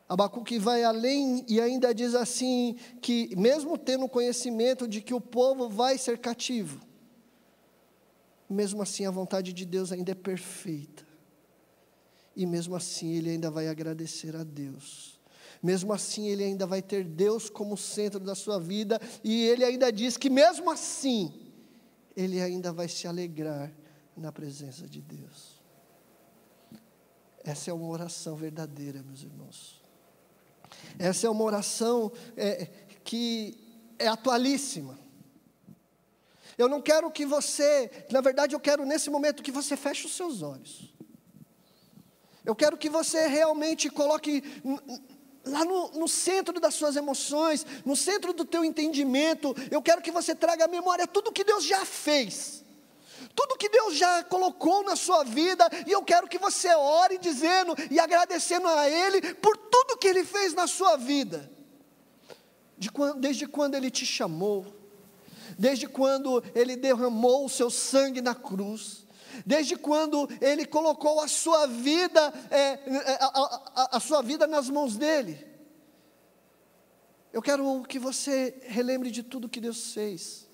Abacuque 0.08 0.58
vai 0.58 0.84
além 0.84 1.46
e 1.48 1.62
ainda 1.62 1.94
diz 1.94 2.16
assim: 2.16 2.76
que, 3.00 3.34
mesmo 3.38 3.78
tendo 3.78 4.10
conhecimento 4.10 4.88
de 4.88 5.02
que 5.02 5.14
o 5.14 5.22
povo 5.22 5.70
vai 5.70 5.98
ser 5.98 6.18
cativo, 6.18 6.82
mesmo 8.50 8.82
assim 8.82 9.06
a 9.06 9.12
vontade 9.12 9.54
de 9.54 9.66
Deus 9.66 9.92
ainda 9.92 10.12
é 10.12 10.16
perfeita. 10.16 11.08
E 12.36 12.46
mesmo 12.46 12.76
assim 12.76 13.14
ele 13.14 13.30
ainda 13.30 13.52
vai 13.52 13.68
agradecer 13.68 14.36
a 14.36 14.44
Deus. 14.44 15.20
Mesmo 15.62 15.92
assim, 15.92 16.28
ele 16.28 16.44
ainda 16.44 16.66
vai 16.66 16.82
ter 16.82 17.04
Deus 17.04 17.50
como 17.50 17.76
centro 17.76 18.20
da 18.20 18.34
sua 18.34 18.60
vida, 18.60 19.00
e 19.22 19.46
ele 19.46 19.66
ainda 19.66 19.92
diz 19.92 20.16
que, 20.16 20.30
mesmo 20.30 20.72
assim, 20.72 21.52
ele 22.16 22.42
ainda 22.42 22.72
vai 22.72 22.88
se 22.88 23.08
alegrar 23.08 23.72
na 24.16 24.32
presença 24.32 24.88
de 24.88 25.02
Deus. 25.02 25.60
Essa 27.44 27.72
é 27.72 27.74
uma 27.74 27.88
oração 27.88 28.36
verdadeira, 28.36 29.04
meus 29.04 29.22
irmãos. 29.22 29.82
Essa 30.98 31.28
é 31.28 31.30
uma 31.30 31.44
oração 31.44 32.12
é, 32.38 32.68
que 33.04 33.58
é 33.98 34.08
atualíssima. 34.08 34.98
Eu 36.60 36.68
não 36.68 36.82
quero 36.82 37.10
que 37.10 37.26
você, 37.26 37.90
na 38.12 38.20
verdade, 38.20 38.54
eu 38.54 38.60
quero 38.60 38.86
nesse 38.86 39.10
momento 39.10 39.42
que 39.42 39.50
você 39.50 39.78
feche 39.78 40.06
os 40.06 40.14
seus 40.14 40.42
olhos. 40.42 40.94
Eu 42.44 42.54
quero 42.54 42.78
que 42.78 42.90
você 42.90 43.28
realmente 43.28 43.90
coloque 43.90 44.44
lá 45.46 45.64
no, 45.64 45.92
no, 45.92 46.08
centro 46.10 46.60
das 46.60 46.74
suas 46.74 46.98
emoções, 46.98 47.66
no 47.86 47.96
centro 47.96 48.34
do 48.34 48.44
teu 48.44 48.66
entendimento. 48.66 49.56
Eu 49.72 49.82
quero 49.82 50.02
que 50.02 50.12
você 50.12 50.36
traga 50.36 50.66
à 50.66 50.68
memória 50.68 51.08
tudo 51.08 51.32
que 51.32 51.46
Deus 51.46 51.64
já 51.64 51.86
fez, 51.86 52.62
tudo 53.34 53.58
que 53.58 53.70
Deus 53.70 53.96
já 53.96 54.22
colocou 54.26 54.84
na 54.84 54.98
sua 54.98 55.24
vida, 55.24 55.66
e 55.88 55.92
eu 55.94 56.04
quero 56.04 56.28
que 56.28 56.38
você 56.38 56.68
ore 56.76 57.18
dizendo 57.20 57.74
e 57.90 58.02
agradecendo 58.02 58.68
a 58.68 58.90
Ele 58.90 59.34
por 59.36 59.56
tudo 59.56 59.98
que 59.98 60.10
Ele 60.10 60.26
fez 60.26 60.54
na 60.54 60.68
sua 60.68 60.98
vida, 60.98 61.50
de 62.78 62.92
quando, 62.92 63.18
desde 63.18 63.48
quando 63.48 63.76
Ele 63.76 63.90
te 63.90 64.06
chamou, 64.06 64.79
desde 65.60 65.88
quando 65.88 66.44
Ele 66.56 66.76
derramou 66.76 67.46
o 67.46 67.50
seu 67.50 67.70
sangue 67.70 68.22
na 68.22 68.34
cruz 68.34 69.08
desde 69.46 69.76
quando 69.76 70.30
Ele 70.42 70.66
colocou 70.66 71.22
a 71.22 71.28
sua 71.28 71.66
vida, 71.68 72.34
é, 72.50 72.58
é 72.58 73.18
a, 73.22 73.28
a, 73.76 73.98
a 73.98 74.00
sua 74.00 74.22
vida 74.22 74.46
nas 74.48 74.70
mãos 74.70 74.98
dEle. 74.98 75.48
Eu 77.32 77.42
quero 77.42 77.84
que 77.88 78.00
você 78.00 78.60
relembre 78.64 79.12
de 79.12 79.22
tudo 79.22 79.50
que 79.50 79.62
Deus 79.62 79.94
fez. 79.94 80.48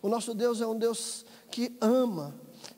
O 0.00 0.08
nosso 0.08 0.32
Deus 0.32 0.60
é 0.60 0.66
um 0.66 0.78
Deus 0.78 1.24
que 1.50 1.76
ama 1.80 2.34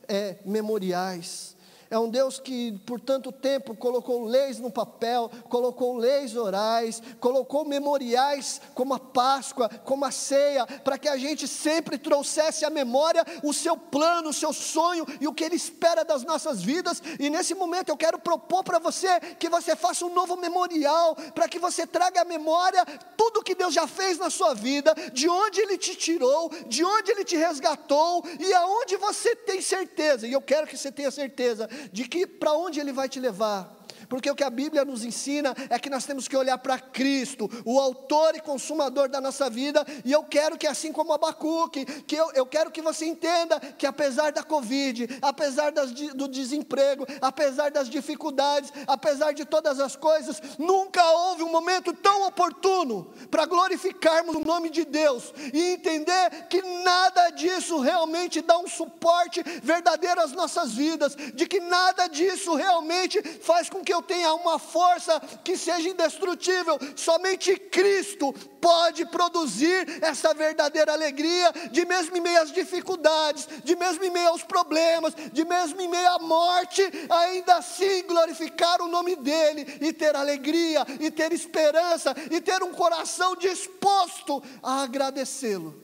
é, 0.07 0.39
memoriais, 0.43 1.54
é 1.89 1.97
um 1.97 2.09
Deus 2.09 2.39
que 2.39 2.71
por 2.85 2.99
tanto 2.99 3.31
tempo 3.31 3.75
colocou 3.75 4.25
leis 4.25 4.59
no 4.59 4.71
papel, 4.71 5.29
colocou 5.49 5.97
leis 5.97 6.35
orais, 6.35 7.01
colocou 7.19 7.65
memoriais 7.65 8.61
como 8.73 8.93
a 8.93 8.99
Páscoa, 8.99 9.69
como 9.83 10.05
a 10.05 10.11
ceia, 10.11 10.65
para 10.65 10.97
que 10.97 11.07
a 11.07 11.17
gente 11.17 11.47
sempre 11.47 11.97
trouxesse 11.97 12.65
à 12.65 12.69
memória 12.69 13.25
o 13.43 13.53
seu 13.53 13.77
plano, 13.77 14.29
o 14.29 14.33
seu 14.33 14.51
sonho 14.51 15.05
e 15.21 15.27
o 15.27 15.33
que 15.33 15.43
Ele 15.43 15.55
espera 15.55 16.03
das 16.03 16.23
nossas 16.23 16.61
vidas. 16.61 17.01
E 17.19 17.29
nesse 17.29 17.53
momento 17.53 17.89
eu 17.89 17.97
quero 17.97 18.19
propor 18.19 18.63
para 18.63 18.79
você 18.79 19.19
que 19.39 19.49
você 19.49 19.75
faça 19.75 20.05
um 20.05 20.13
novo 20.13 20.35
memorial, 20.37 21.15
para 21.33 21.47
que 21.47 21.59
você 21.59 21.85
traga 21.85 22.21
à 22.21 22.25
memória 22.25 22.85
tudo 23.15 23.43
que 23.43 23.55
Deus 23.55 23.73
já 23.73 23.87
fez 23.87 24.17
na 24.17 24.29
sua 24.29 24.53
vida, 24.53 24.93
de 25.13 25.29
onde 25.29 25.61
Ele 25.61 25.77
te 25.77 25.95
tirou, 25.95 26.49
de 26.67 26.83
onde 26.83 27.11
Ele 27.11 27.23
te 27.23 27.35
resgatou 27.35 28.23
e 28.39 28.53
aonde 28.53 28.97
você 28.97 29.35
tem 29.35 29.61
certeza. 29.61 30.27
E 30.27 30.33
eu 30.33 30.41
quero 30.41 30.67
que 30.67 30.77
você 30.77 30.91
tenha 30.91 31.11
certeza 31.11 31.69
de 31.91 32.07
que 32.07 32.25
para 32.25 32.53
onde 32.53 32.79
Ele 32.79 32.91
vai 32.91 33.09
te 33.09 33.19
levar. 33.19 33.74
Porque 34.07 34.29
o 34.29 34.35
que 34.35 34.43
a 34.43 34.49
Bíblia 34.49 34.85
nos 34.85 35.03
ensina 35.03 35.55
é 35.69 35.79
que 35.79 35.89
nós 35.89 36.05
temos 36.05 36.27
que 36.27 36.37
olhar 36.37 36.57
para 36.57 36.79
Cristo, 36.79 37.49
o 37.65 37.79
autor 37.79 38.35
e 38.35 38.41
consumador 38.41 39.09
da 39.09 39.19
nossa 39.19 39.49
vida, 39.49 39.85
e 40.03 40.11
eu 40.11 40.23
quero 40.23 40.57
que, 40.57 40.67
assim 40.67 40.91
como 40.91 41.13
Abacuque, 41.13 41.85
que 42.03 42.15
eu, 42.15 42.31
eu 42.33 42.45
quero 42.45 42.71
que 42.71 42.81
você 42.81 43.05
entenda 43.05 43.59
que 43.59 43.85
apesar 43.85 44.31
da 44.31 44.43
Covid, 44.43 45.07
apesar 45.21 45.71
das, 45.71 45.91
do 45.91 46.27
desemprego, 46.27 47.05
apesar 47.21 47.71
das 47.71 47.89
dificuldades, 47.89 48.71
apesar 48.87 49.33
de 49.33 49.45
todas 49.45 49.79
as 49.79 49.95
coisas, 49.95 50.41
nunca 50.57 51.03
houve 51.03 51.43
um 51.43 51.51
momento 51.51 51.93
tão 51.93 52.27
oportuno 52.27 53.11
para 53.31 53.45
glorificarmos 53.45 54.35
o 54.35 54.45
nome 54.45 54.69
de 54.69 54.85
Deus 54.85 55.33
e 55.53 55.61
entender 55.71 56.47
que 56.49 56.61
nada 56.61 57.29
disso 57.31 57.79
realmente 57.79 58.41
dá 58.41 58.57
um 58.57 58.67
suporte 58.67 59.43
verdadeiro 59.63 60.21
às 60.21 60.31
nossas 60.31 60.73
vidas, 60.73 61.15
de 61.15 61.47
que 61.47 61.59
nada 61.59 62.07
disso 62.07 62.55
realmente 62.55 63.21
faz 63.39 63.69
com 63.69 63.83
que 63.83 63.93
eu 63.95 64.01
tenha 64.01 64.33
uma 64.33 64.59
força 64.59 65.19
que 65.43 65.57
seja 65.57 65.89
indestrutível. 65.89 66.77
Somente 66.95 67.55
Cristo 67.55 68.33
pode 68.61 69.05
produzir 69.05 70.03
essa 70.03 70.33
verdadeira 70.33 70.91
alegria, 70.91 71.51
de 71.71 71.85
mesmo 71.85 72.17
em 72.17 72.21
meio 72.21 72.41
às 72.41 72.51
dificuldades, 72.51 73.47
de 73.63 73.75
mesmo 73.75 74.03
em 74.03 74.09
meio 74.09 74.29
aos 74.29 74.43
problemas, 74.43 75.13
de 75.31 75.45
mesmo 75.45 75.79
em 75.79 75.87
meio 75.87 76.11
à 76.11 76.19
morte, 76.19 76.81
ainda 77.09 77.57
assim 77.57 78.03
glorificar 78.03 78.81
o 78.81 78.87
nome 78.87 79.15
dEle 79.15 79.77
e 79.81 79.93
ter 79.93 80.15
alegria, 80.15 80.85
e 80.99 81.09
ter 81.09 81.31
esperança, 81.31 82.13
e 82.31 82.41
ter 82.41 82.61
um 82.63 82.73
coração 82.73 83.35
disposto 83.35 84.43
a 84.61 84.83
agradecê-lo. 84.83 85.83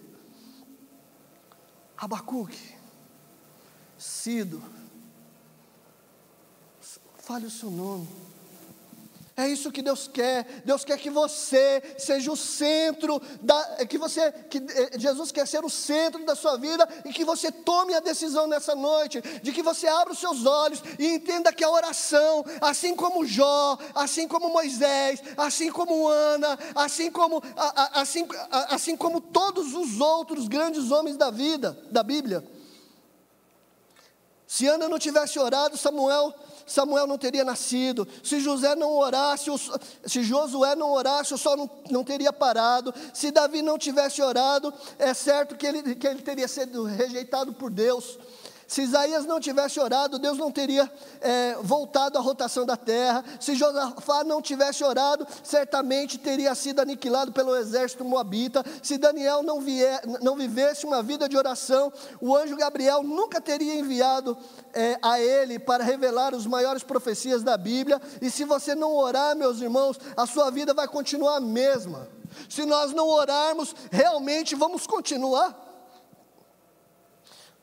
Abacuque, 1.98 2.76
Sido, 3.98 4.64
Fale 7.22 7.46
o 7.46 7.52
seu 7.52 7.70
nome. 7.70 8.08
É 9.38 9.48
isso 9.48 9.72
que 9.72 9.82
Deus 9.82 10.08
quer. 10.08 10.62
Deus 10.66 10.84
quer 10.84 10.98
que 10.98 11.10
você 11.10 11.82
seja 11.98 12.32
o 12.32 12.36
centro 12.36 13.22
da 13.42 13.86
que 13.86 13.98
você 13.98 14.32
que 14.32 14.58
eh, 14.58 15.00
Jesus 15.00 15.32
quer 15.32 15.48
ser 15.48 15.64
o 15.64 15.70
centro 15.70 16.26
da 16.26 16.36
sua 16.36 16.58
vida 16.58 16.88
e 17.06 17.14
que 17.14 17.24
você 17.24 17.52
tome 17.52 17.94
a 17.94 18.00
decisão 18.00 18.46
nessa 18.46 18.76
noite 18.76 19.22
de 19.42 19.52
que 19.52 19.64
você 19.64 19.88
abra 19.88 20.14
os 20.14 20.20
seus 20.20 20.46
olhos 20.46 20.84
e 21.00 21.08
entenda 21.08 21.54
que 21.54 21.64
a 21.64 21.70
oração, 21.70 22.44
assim 22.60 22.96
como 22.96 23.26
Jó, 23.26 23.78
assim 23.96 24.28
como 24.28 24.50
Moisés, 24.50 25.22
assim 25.38 25.72
como 25.72 26.08
Ana, 26.08 26.60
assim 26.76 27.10
como 27.10 27.42
assim, 27.94 28.28
assim 28.70 28.98
como 28.98 29.22
todos 29.22 29.74
os 29.74 30.00
outros 30.00 30.48
grandes 30.48 30.92
homens 30.92 31.18
da 31.18 31.32
vida, 31.32 31.78
da 31.90 32.04
Bíblia. 32.04 32.44
Se 34.46 34.68
Ana 34.68 34.90
não 34.90 35.00
tivesse 35.00 35.40
orado, 35.40 35.78
Samuel 35.78 36.36
Samuel 36.72 37.06
não 37.06 37.18
teria 37.18 37.44
nascido. 37.44 38.08
Se 38.24 38.40
José 38.40 38.76
não 38.76 38.96
orasse, 38.96 39.50
se 40.06 40.24
Josué 40.24 40.76
não 40.76 40.92
orasse, 40.92 41.34
o 41.34 41.38
sol 41.38 41.58
não, 41.58 41.70
não 41.90 42.04
teria 42.04 42.32
parado. 42.32 42.94
Se 43.14 43.30
Davi 43.30 43.62
não 43.62 43.78
tivesse 43.78 44.22
orado, 44.22 44.74
é 44.98 45.14
certo 45.14 45.56
que 45.56 45.68
ele, 45.68 45.96
que 45.96 46.08
ele 46.08 46.22
teria 46.22 46.48
sido 46.48 46.84
rejeitado 46.86 47.52
por 47.54 47.70
Deus. 47.70 48.18
Se 48.72 48.84
Isaías 48.84 49.26
não 49.26 49.38
tivesse 49.38 49.82
orado, 49.82 50.18
Deus 50.18 50.38
não 50.38 50.50
teria 50.50 50.90
é, 51.20 51.58
voltado 51.62 52.18
à 52.18 52.22
rotação 52.22 52.66
da 52.66 52.78
terra. 52.78 53.22
Se 53.38 53.54
Josafá 53.54 54.24
não 54.24 54.42
tivesse 54.42 54.82
orado, 54.82 55.28
certamente 55.44 56.18
teria 56.18 56.56
sido 56.56 56.80
aniquilado 56.80 57.34
pelo 57.34 57.54
exército 57.58 58.06
moabita. 58.06 58.64
Se 58.82 58.98
Daniel 58.98 59.44
não, 59.44 59.60
vier, 59.60 60.00
não 60.22 60.38
vivesse 60.38 60.86
uma 60.86 61.04
vida 61.04 61.28
de 61.28 61.36
oração, 61.36 61.92
o 62.22 62.34
anjo 62.34 62.56
Gabriel 62.56 63.04
nunca 63.04 63.42
teria 63.42 63.76
enviado 63.76 64.38
é, 64.74 64.98
a 65.02 65.20
ele 65.20 65.60
para 65.60 65.84
revelar 65.84 66.34
os 66.34 66.48
maiores 66.48 66.82
profecias 66.82 67.44
da 67.44 67.58
Bíblia. 67.58 68.02
E 68.22 68.32
se 68.32 68.46
você 68.46 68.74
não 68.74 68.96
orar, 68.96 69.36
meus 69.36 69.60
irmãos, 69.60 70.00
a 70.16 70.26
sua 70.26 70.50
vida 70.50 70.74
vai 70.74 70.88
continuar 70.88 71.36
a 71.36 71.42
mesma. 71.42 72.08
Se 72.48 72.64
nós 72.64 72.94
não 72.94 73.10
orarmos, 73.10 73.76
realmente 73.92 74.56
vamos 74.56 74.88
continuar 74.88 75.71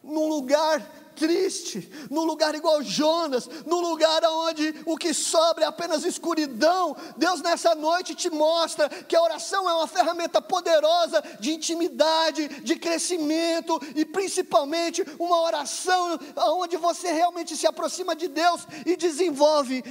num 0.02 0.28
lugar 0.28 0.80
triste, 1.18 1.90
num 2.08 2.24
lugar 2.24 2.54
igual 2.54 2.82
Jonas, 2.82 3.48
num 3.66 3.80
lugar 3.80 4.22
onde 4.24 4.74
o 4.86 4.96
que 4.96 5.12
sobra 5.12 5.64
é 5.64 5.66
apenas 5.66 6.04
escuridão, 6.04 6.96
Deus 7.16 7.42
nessa 7.42 7.74
noite 7.74 8.14
te 8.14 8.30
mostra 8.30 8.88
que 8.88 9.16
a 9.16 9.22
oração 9.22 9.68
é 9.68 9.74
uma 9.74 9.88
ferramenta 9.88 10.40
poderosa 10.40 11.22
de 11.40 11.52
intimidade, 11.52 12.48
de 12.62 12.76
crescimento 12.76 13.80
e 13.96 14.04
principalmente 14.04 15.04
uma 15.18 15.40
oração 15.42 16.18
onde 16.36 16.76
você 16.76 17.12
realmente 17.12 17.56
se 17.56 17.66
aproxima 17.66 18.14
de 18.14 18.28
Deus 18.28 18.66
e 18.86 18.96
desenvolve 18.96 19.82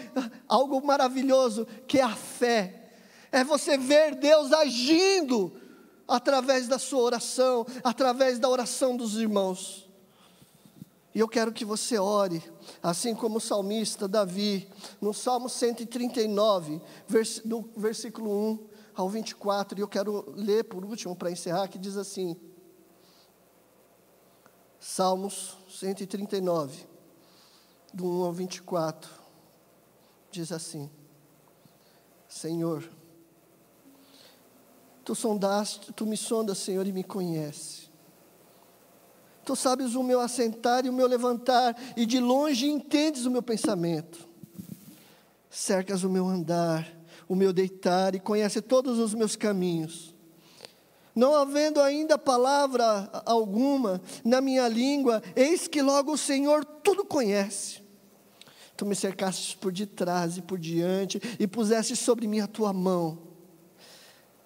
algo 0.47 0.83
maravilhoso 0.85 1.67
que 1.85 1.99
é 1.99 2.03
a 2.03 2.15
fé. 2.15 2.85
É 3.31 3.43
você 3.43 3.77
ver 3.77 4.15
Deus 4.15 4.53
agindo 4.53 5.51
através 6.07 6.69
da 6.69 6.79
sua 6.79 7.01
oração, 7.01 7.67
através 7.83 8.39
da 8.39 8.47
oração 8.47 8.95
dos 8.95 9.17
irmãos. 9.17 9.86
E 11.17 11.19
eu 11.19 11.27
quero 11.27 11.51
que 11.51 11.65
você 11.65 11.97
ore, 11.97 12.43
assim 12.79 13.15
como 13.15 13.37
o 13.37 13.41
salmista 13.41 14.07
Davi, 14.07 14.69
no 15.01 15.15
Salmo 15.15 15.49
139, 15.49 16.79
vers, 17.07 17.39
do 17.39 17.67
versículo 17.75 18.29
1 18.29 18.67
ao 18.93 19.09
24, 19.09 19.79
e 19.79 19.81
eu 19.81 19.87
quero 19.87 20.31
ler 20.35 20.65
por 20.65 20.85
último 20.85 21.15
para 21.15 21.31
encerrar, 21.31 21.69
que 21.69 21.79
diz 21.79 21.97
assim: 21.97 22.39
Salmos 24.79 25.57
139, 25.67 26.85
do 27.91 28.05
1 28.05 28.23
ao 28.23 28.31
24, 28.31 29.09
diz 30.29 30.51
assim: 30.51 30.87
Senhor, 32.29 32.87
tu 35.03 35.15
sondaste, 35.15 35.91
tu 35.93 36.05
me 36.05 36.15
sondas, 36.15 36.59
Senhor, 36.59 36.85
e 36.85 36.93
me 36.93 37.03
conheces. 37.03 37.86
Tu 39.47 39.55
sabes 39.55 39.95
o 39.95 40.03
meu 40.03 40.19
assentar 40.19 40.85
e 40.85 40.89
o 40.89 40.93
meu 40.93 41.07
levantar, 41.07 41.73
e 41.95 42.05
de 42.05 42.19
longe 42.19 42.67
entendes 42.67 43.25
o 43.25 43.31
meu 43.31 43.41
pensamento. 43.41 44.27
Cercas 45.49 46.03
o 46.03 46.09
meu 46.09 46.27
andar, 46.27 46.85
o 47.29 47.33
meu 47.33 47.53
deitar 47.53 48.13
e 48.13 48.19
conhece 48.19 48.61
todos 48.61 48.99
os 48.99 49.13
meus 49.13 49.37
caminhos. 49.37 50.13
Não 51.15 51.33
havendo 51.33 51.79
ainda 51.79 52.17
palavra 52.17 53.09
alguma 53.25 54.01
na 54.21 54.41
minha 54.41 54.67
língua, 54.67 55.23
eis 55.33 55.65
que 55.65 55.81
logo 55.81 56.11
o 56.11 56.17
Senhor 56.17 56.65
tudo 56.65 57.05
conhece. 57.05 57.81
Tu 58.75 58.85
me 58.85 58.97
cercaste 58.97 59.55
por 59.55 59.71
detrás 59.71 60.35
e 60.35 60.41
por 60.41 60.59
diante 60.59 61.21
e 61.39 61.47
puseste 61.47 61.95
sobre 61.95 62.27
mim 62.27 62.41
a 62.41 62.47
tua 62.47 62.73
mão. 62.73 63.17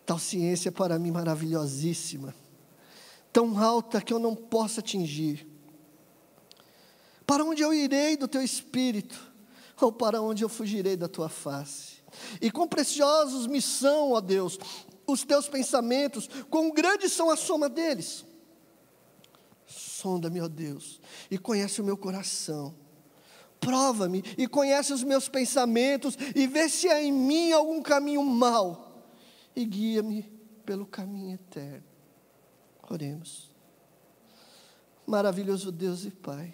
Tal 0.06 0.20
ciência 0.20 0.70
é 0.70 0.72
para 0.72 1.00
mim 1.00 1.10
maravilhosíssima, 1.10 2.36
tão 3.32 3.58
alta 3.58 4.02
que 4.02 4.14
eu 4.14 4.20
não 4.20 4.36
posso 4.36 4.80
atingir. 4.80 5.48
Para 7.26 7.44
onde 7.46 7.62
eu 7.62 7.74
irei 7.74 8.18
do 8.18 8.28
teu 8.28 8.42
espírito? 8.42 9.32
Ou 9.80 9.92
para 9.92 10.22
onde 10.22 10.44
eu 10.44 10.50
fugirei 10.50 10.96
da 10.96 11.08
tua 11.08 11.30
face? 11.30 12.02
E 12.42 12.52
quão 12.52 12.68
preciosos 12.68 13.48
me 13.48 13.62
são, 13.62 14.12
ó 14.12 14.22
Deus, 14.22 14.60
os 15.08 15.24
teus 15.24 15.48
pensamentos, 15.48 16.30
quão 16.50 16.72
grandes 16.72 17.14
são 17.14 17.30
a 17.30 17.36
soma 17.36 17.68
deles. 17.68 18.26
Sonda-me, 19.66 20.42
ó 20.42 20.48
Deus, 20.48 21.00
e 21.30 21.38
conhece 21.38 21.82
o 21.82 21.84
meu 21.84 21.98
coração. 21.98 22.76
Prova-me 23.60 24.24
e 24.38 24.48
conhece 24.48 24.92
os 24.92 25.04
meus 25.04 25.30
pensamentos, 25.30 26.18
e 26.36 26.48
vê 26.48 26.68
se 26.68 26.90
há 26.90 27.02
em 27.02 27.12
mim 27.12 27.52
algum 27.52 27.82
caminho 27.82 28.24
mau, 28.24 29.06
e 29.56 29.64
guia-me 29.64 30.24
pelo 30.66 30.86
caminho 30.86 31.34
eterno. 31.34 31.91
Oremos. 32.92 33.50
Maravilhoso 35.08 35.72
Deus 35.72 36.04
e 36.04 36.12
Pai. 36.12 36.54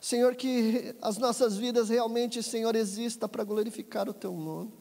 Senhor, 0.00 0.36
que 0.36 0.94
as 1.02 1.18
nossas 1.18 1.56
vidas 1.56 1.88
realmente, 1.88 2.40
Senhor, 2.44 2.76
exista 2.76 3.28
para 3.28 3.42
glorificar 3.42 4.08
o 4.08 4.14
Teu 4.14 4.32
nome. 4.32 4.72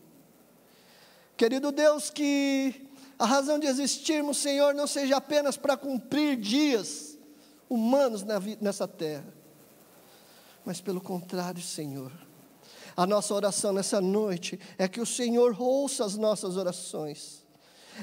Querido 1.36 1.72
Deus, 1.72 2.12
que 2.12 2.88
a 3.18 3.26
razão 3.26 3.58
de 3.58 3.66
existirmos, 3.66 4.38
Senhor, 4.38 4.76
não 4.76 4.86
seja 4.86 5.18
apenas 5.18 5.58
para 5.58 5.76
cumprir 5.76 6.38
dias 6.38 7.18
humanos 7.68 8.24
nessa 8.62 8.88
terra, 8.88 9.34
mas 10.64 10.80
pelo 10.80 11.02
contrário, 11.02 11.62
Senhor. 11.62 12.12
A 12.96 13.08
nossa 13.08 13.34
oração 13.34 13.74
nessa 13.74 14.00
noite 14.00 14.60
é 14.78 14.88
que 14.88 15.02
o 15.02 15.06
Senhor 15.08 15.60
ouça 15.60 16.06
as 16.06 16.16
nossas 16.16 16.56
orações 16.56 17.45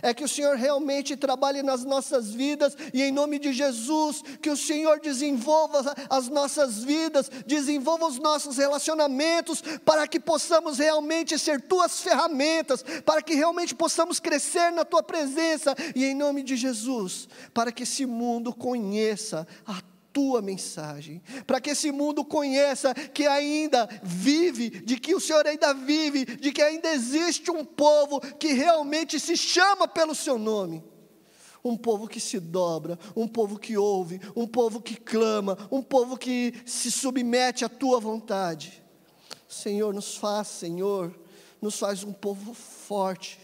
é 0.01 0.15
que 0.15 0.25
o 0.25 0.29
Senhor 0.29 0.57
realmente 0.57 1.17
trabalhe 1.17 1.63
nas 1.63 1.85
nossas 1.85 2.31
vidas 2.31 2.77
e 2.93 3.03
em 3.03 3.13
nome 3.13 3.39
de 3.39 3.53
Jesus, 3.53 4.23
que 4.41 4.51
o 4.51 4.57
Senhor 4.57 5.01
desenvolva 5.01 5.95
as 6.09 6.29
nossas 6.29 6.83
vidas, 6.83 7.31
desenvolva 7.47 8.07
os 8.07 8.19
nossos 8.19 8.57
relacionamentos, 8.57 9.63
para 9.85 10.07
que 10.07 10.21
possamos 10.21 10.79
realmente 10.79 11.39
ser 11.39 11.61
tuas 11.61 12.01
ferramentas, 12.01 12.85
para 13.05 13.23
que 13.23 13.35
realmente 13.35 13.75
possamos 13.75 14.19
crescer 14.19 14.71
na 14.73 14.85
tua 14.85 15.03
presença. 15.03 15.75
E 15.95 16.05
em 16.05 16.15
nome 16.15 16.43
de 16.43 16.57
Jesus, 16.57 17.29
para 17.53 17.73
que 17.73 17.83
esse 17.83 18.07
mundo 18.07 18.55
conheça 18.55 19.47
a 19.67 19.92
tua 20.13 20.43
mensagem, 20.43 21.23
para 21.47 21.61
que 21.61 21.71
esse 21.71 21.91
mundo 21.91 22.25
conheça 22.25 22.95
que 22.95 23.27
ainda 23.27 23.89
vive, 24.03 24.71
de 24.71 24.99
que 24.99 25.15
o 25.15 25.21
Senhor 25.21 25.47
ainda 25.47 25.73
vive, 25.73 26.25
de 26.25 26.53
que 26.53 26.63
ainda 26.63 26.93
existe 26.93 27.51
um 27.51 27.65
povo 27.65 28.21
que 28.21 28.53
realmente 28.53 29.19
se 29.19 29.37
chama 29.37 29.89
pelo 29.89 30.15
seu 30.15 30.39
nome. 30.39 30.85
Um 31.65 31.77
povo 31.77 32.09
que 32.09 32.19
se 32.19 32.41
dobra, 32.41 32.99
um 33.15 33.29
povo 33.29 33.59
que 33.59 33.77
ouve, 33.77 34.21
um 34.35 34.47
povo 34.47 34.83
que 34.83 34.97
clama, 34.97 35.57
um 35.71 35.81
povo 35.81 36.17
que 36.17 36.55
se 36.67 36.91
submete 36.91 37.65
à 37.65 37.69
tua 37.69 38.01
vontade. 38.01 38.83
Senhor, 39.49 39.95
nos 39.95 40.17
faz, 40.17 40.49
Senhor, 40.49 41.15
nos 41.61 41.79
faz 41.79 42.03
um 42.03 42.13
povo 42.13 42.53
forte, 42.53 43.39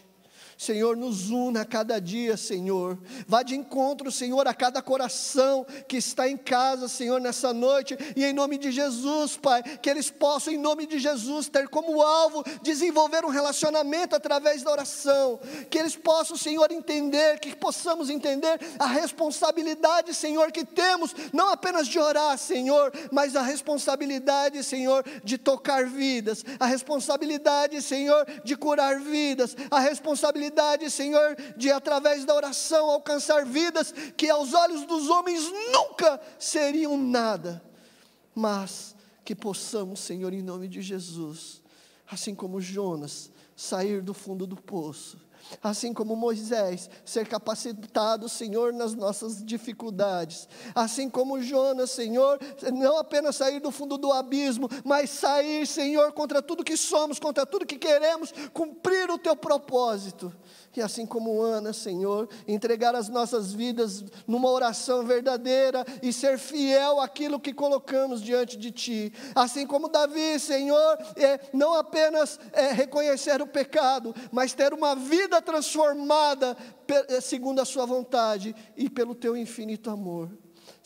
Senhor, 0.59 0.97
nos 0.97 1.31
una 1.31 1.61
a 1.61 1.65
cada 1.65 2.01
dia, 2.01 2.37
Senhor. 2.37 2.99
Vá 3.29 3.45
de 3.45 3.55
encontro, 3.55 4.11
Senhor, 4.11 4.49
a 4.49 4.53
cada 4.53 4.83
coração 4.83 5.65
que 5.87 5.97
está 5.97 6.29
em 6.29 6.37
casa, 6.37 6.89
Senhor, 6.89 7.21
nessa 7.21 7.55
noite. 7.55 7.97
E 8.17 8.25
em 8.25 8.33
nome 8.33 8.59
de 8.59 8.73
Jesus, 8.73 9.37
Pai, 9.37 9.63
que 9.63 9.89
eles 9.89 10.11
possam, 10.11 10.53
em 10.53 10.59
nome 10.59 10.85
de 10.85 10.99
Jesus, 10.99 11.49
ter 11.49 11.69
como 11.69 12.03
alvo 12.03 12.43
desenvolver 12.61 13.25
um 13.25 13.29
relacionamento 13.29 14.17
através 14.17 14.65
da 14.65 14.73
oração. 14.73 15.39
Que 15.71 15.79
eles 15.79 15.95
possam, 15.95 16.37
Senhor, 16.37 16.73
entender, 16.73 17.39
que 17.39 17.55
possamos 17.55 18.11
entender 18.11 18.59
a 18.81 18.87
responsabilidade, 18.87 20.13
Senhor, 20.13 20.51
que 20.51 20.65
temos, 20.65 21.15
não 21.33 21.51
apenas 21.51 21.87
de 21.87 22.01
orar, 22.01 22.37
Senhor, 22.37 22.93
mas 23.13 23.37
a 23.37 23.43
responsabilidade, 23.43 24.65
Senhor, 24.65 25.05
de 25.23 25.39
tocar 25.39 25.87
vidas, 25.87 26.45
a 26.59 26.67
responsabilidade, 26.67 27.81
Senhor, 27.81 28.27
de 28.43 28.57
curar 28.57 28.99
vidas, 28.99 29.57
a 29.71 29.79
responsabilidade 29.79 30.48
Senhor, 30.91 31.37
de 31.57 31.71
através 31.71 32.25
da 32.25 32.35
oração 32.35 32.91
alcançar 32.91 33.45
vidas 33.45 33.93
que 34.17 34.29
aos 34.29 34.55
olhos 34.55 34.87
dos 34.87 35.09
homens 35.09 35.43
nunca 35.73 36.21
seriam 36.39 36.97
nada, 36.97 37.63
mas 38.35 38.97
que 39.25 39.35
possamos, 39.35 40.01
Senhor, 40.01 40.33
em 40.33 40.43
nome 40.43 40.69
de 40.69 40.81
Jesus, 40.81 41.63
assim 42.11 42.35
como 42.35 42.61
Jonas, 42.61 43.31
sair 43.55 44.01
do 44.03 44.15
fundo 44.15 44.47
do 44.47 44.57
poço 44.57 45.28
assim 45.63 45.93
como 45.93 46.17
Moisés, 46.17 46.89
ser 47.05 47.27
capacitado, 47.27 48.29
Senhor, 48.29 48.73
nas 48.73 48.95
nossas 48.95 49.45
dificuldades, 49.45 50.49
assim 50.75 51.09
como 51.09 51.41
Jonas, 51.43 51.91
Senhor, 51.91 52.39
não 52.73 52.99
apenas 52.99 53.37
sair 53.37 53.61
do 53.61 53.71
fundo 53.71 53.99
do 53.99 54.13
abismo, 54.13 54.69
mas 54.85 55.11
sair, 55.11 55.67
Senhor, 55.67 56.13
contra 56.13 56.43
tudo 56.43 56.65
que 56.65 56.77
somos, 56.77 57.19
contra 57.19 57.47
tudo 57.47 57.67
que 57.67 57.79
queremos, 57.79 58.33
cumprir 58.53 59.11
o 59.11 59.19
teu 59.19 59.37
propósito. 59.37 60.33
E 60.77 60.81
assim 60.81 61.05
como 61.05 61.43
Ana, 61.43 61.73
Senhor, 61.73 62.29
entregar 62.47 62.95
as 62.95 63.09
nossas 63.09 63.53
vidas 63.53 64.05
numa 64.29 64.49
oração 64.49 65.05
verdadeira 65.05 65.85
e 66.01 66.13
ser 66.13 66.39
fiel 66.39 67.01
àquilo 67.01 67.41
que 67.41 67.53
colocamos 67.53 68.23
diante 68.23 68.57
de 68.57 68.71
Ti. 68.71 69.13
Assim 69.35 69.67
como 69.67 69.89
Davi, 69.89 70.39
Senhor, 70.39 70.99
é, 71.17 71.41
não 71.53 71.75
apenas 71.75 72.39
é, 72.53 72.71
reconhecer 72.71 73.43
o 73.43 73.47
pecado, 73.47 74.15
mas 74.31 74.55
ter 74.55 74.73
uma 74.73 74.95
vida 74.95 75.43
transformada 75.43 76.57
segundo 77.21 77.61
a 77.61 77.65
Sua 77.65 77.85
vontade 77.85 78.55
e 78.77 78.89
pelo 78.89 79.17
Teu 79.17 79.37
infinito 79.37 79.91
amor. 79.91 80.31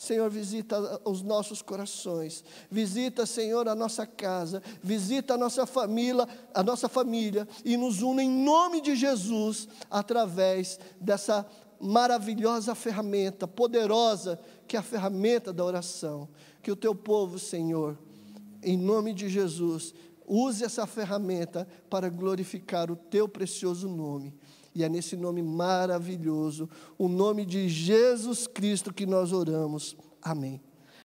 Senhor, 0.03 0.29
visita 0.29 1.01
os 1.05 1.21
nossos 1.21 1.61
corações, 1.61 2.43
visita, 2.69 3.25
Senhor, 3.25 3.67
a 3.67 3.75
nossa 3.75 4.05
casa, 4.05 4.61
visita 4.81 5.35
a 5.35 5.37
nossa 5.37 5.65
família, 5.65 6.27
a 6.53 6.61
nossa 6.61 6.89
família 6.89 7.47
e 7.63 7.77
nos 7.77 8.01
une 8.01 8.23
em 8.23 8.29
nome 8.29 8.81
de 8.81 8.95
Jesus 8.95 9.67
através 9.89 10.79
dessa 10.99 11.45
maravilhosa 11.79 12.75
ferramenta, 12.75 13.47
poderosa, 13.47 14.39
que 14.67 14.75
é 14.75 14.79
a 14.79 14.83
ferramenta 14.83 15.51
da 15.51 15.63
oração. 15.63 16.29
Que 16.61 16.71
o 16.71 16.75
teu 16.75 16.95
povo, 16.95 17.37
Senhor, 17.39 17.97
em 18.61 18.77
nome 18.77 19.13
de 19.13 19.27
Jesus, 19.27 19.93
use 20.25 20.63
essa 20.63 20.87
ferramenta 20.87 21.67
para 21.89 22.09
glorificar 22.09 22.89
o 22.89 22.95
teu 22.95 23.27
precioso 23.27 23.89
nome. 23.89 24.33
E 24.75 24.83
é 24.83 24.89
nesse 24.89 25.15
nome 25.15 25.41
maravilhoso, 25.41 26.69
o 26.97 27.07
nome 27.07 27.45
de 27.45 27.69
Jesus 27.69 28.47
Cristo, 28.47 28.93
que 28.93 29.05
nós 29.05 29.31
oramos. 29.31 29.95
Amém. 30.21 30.61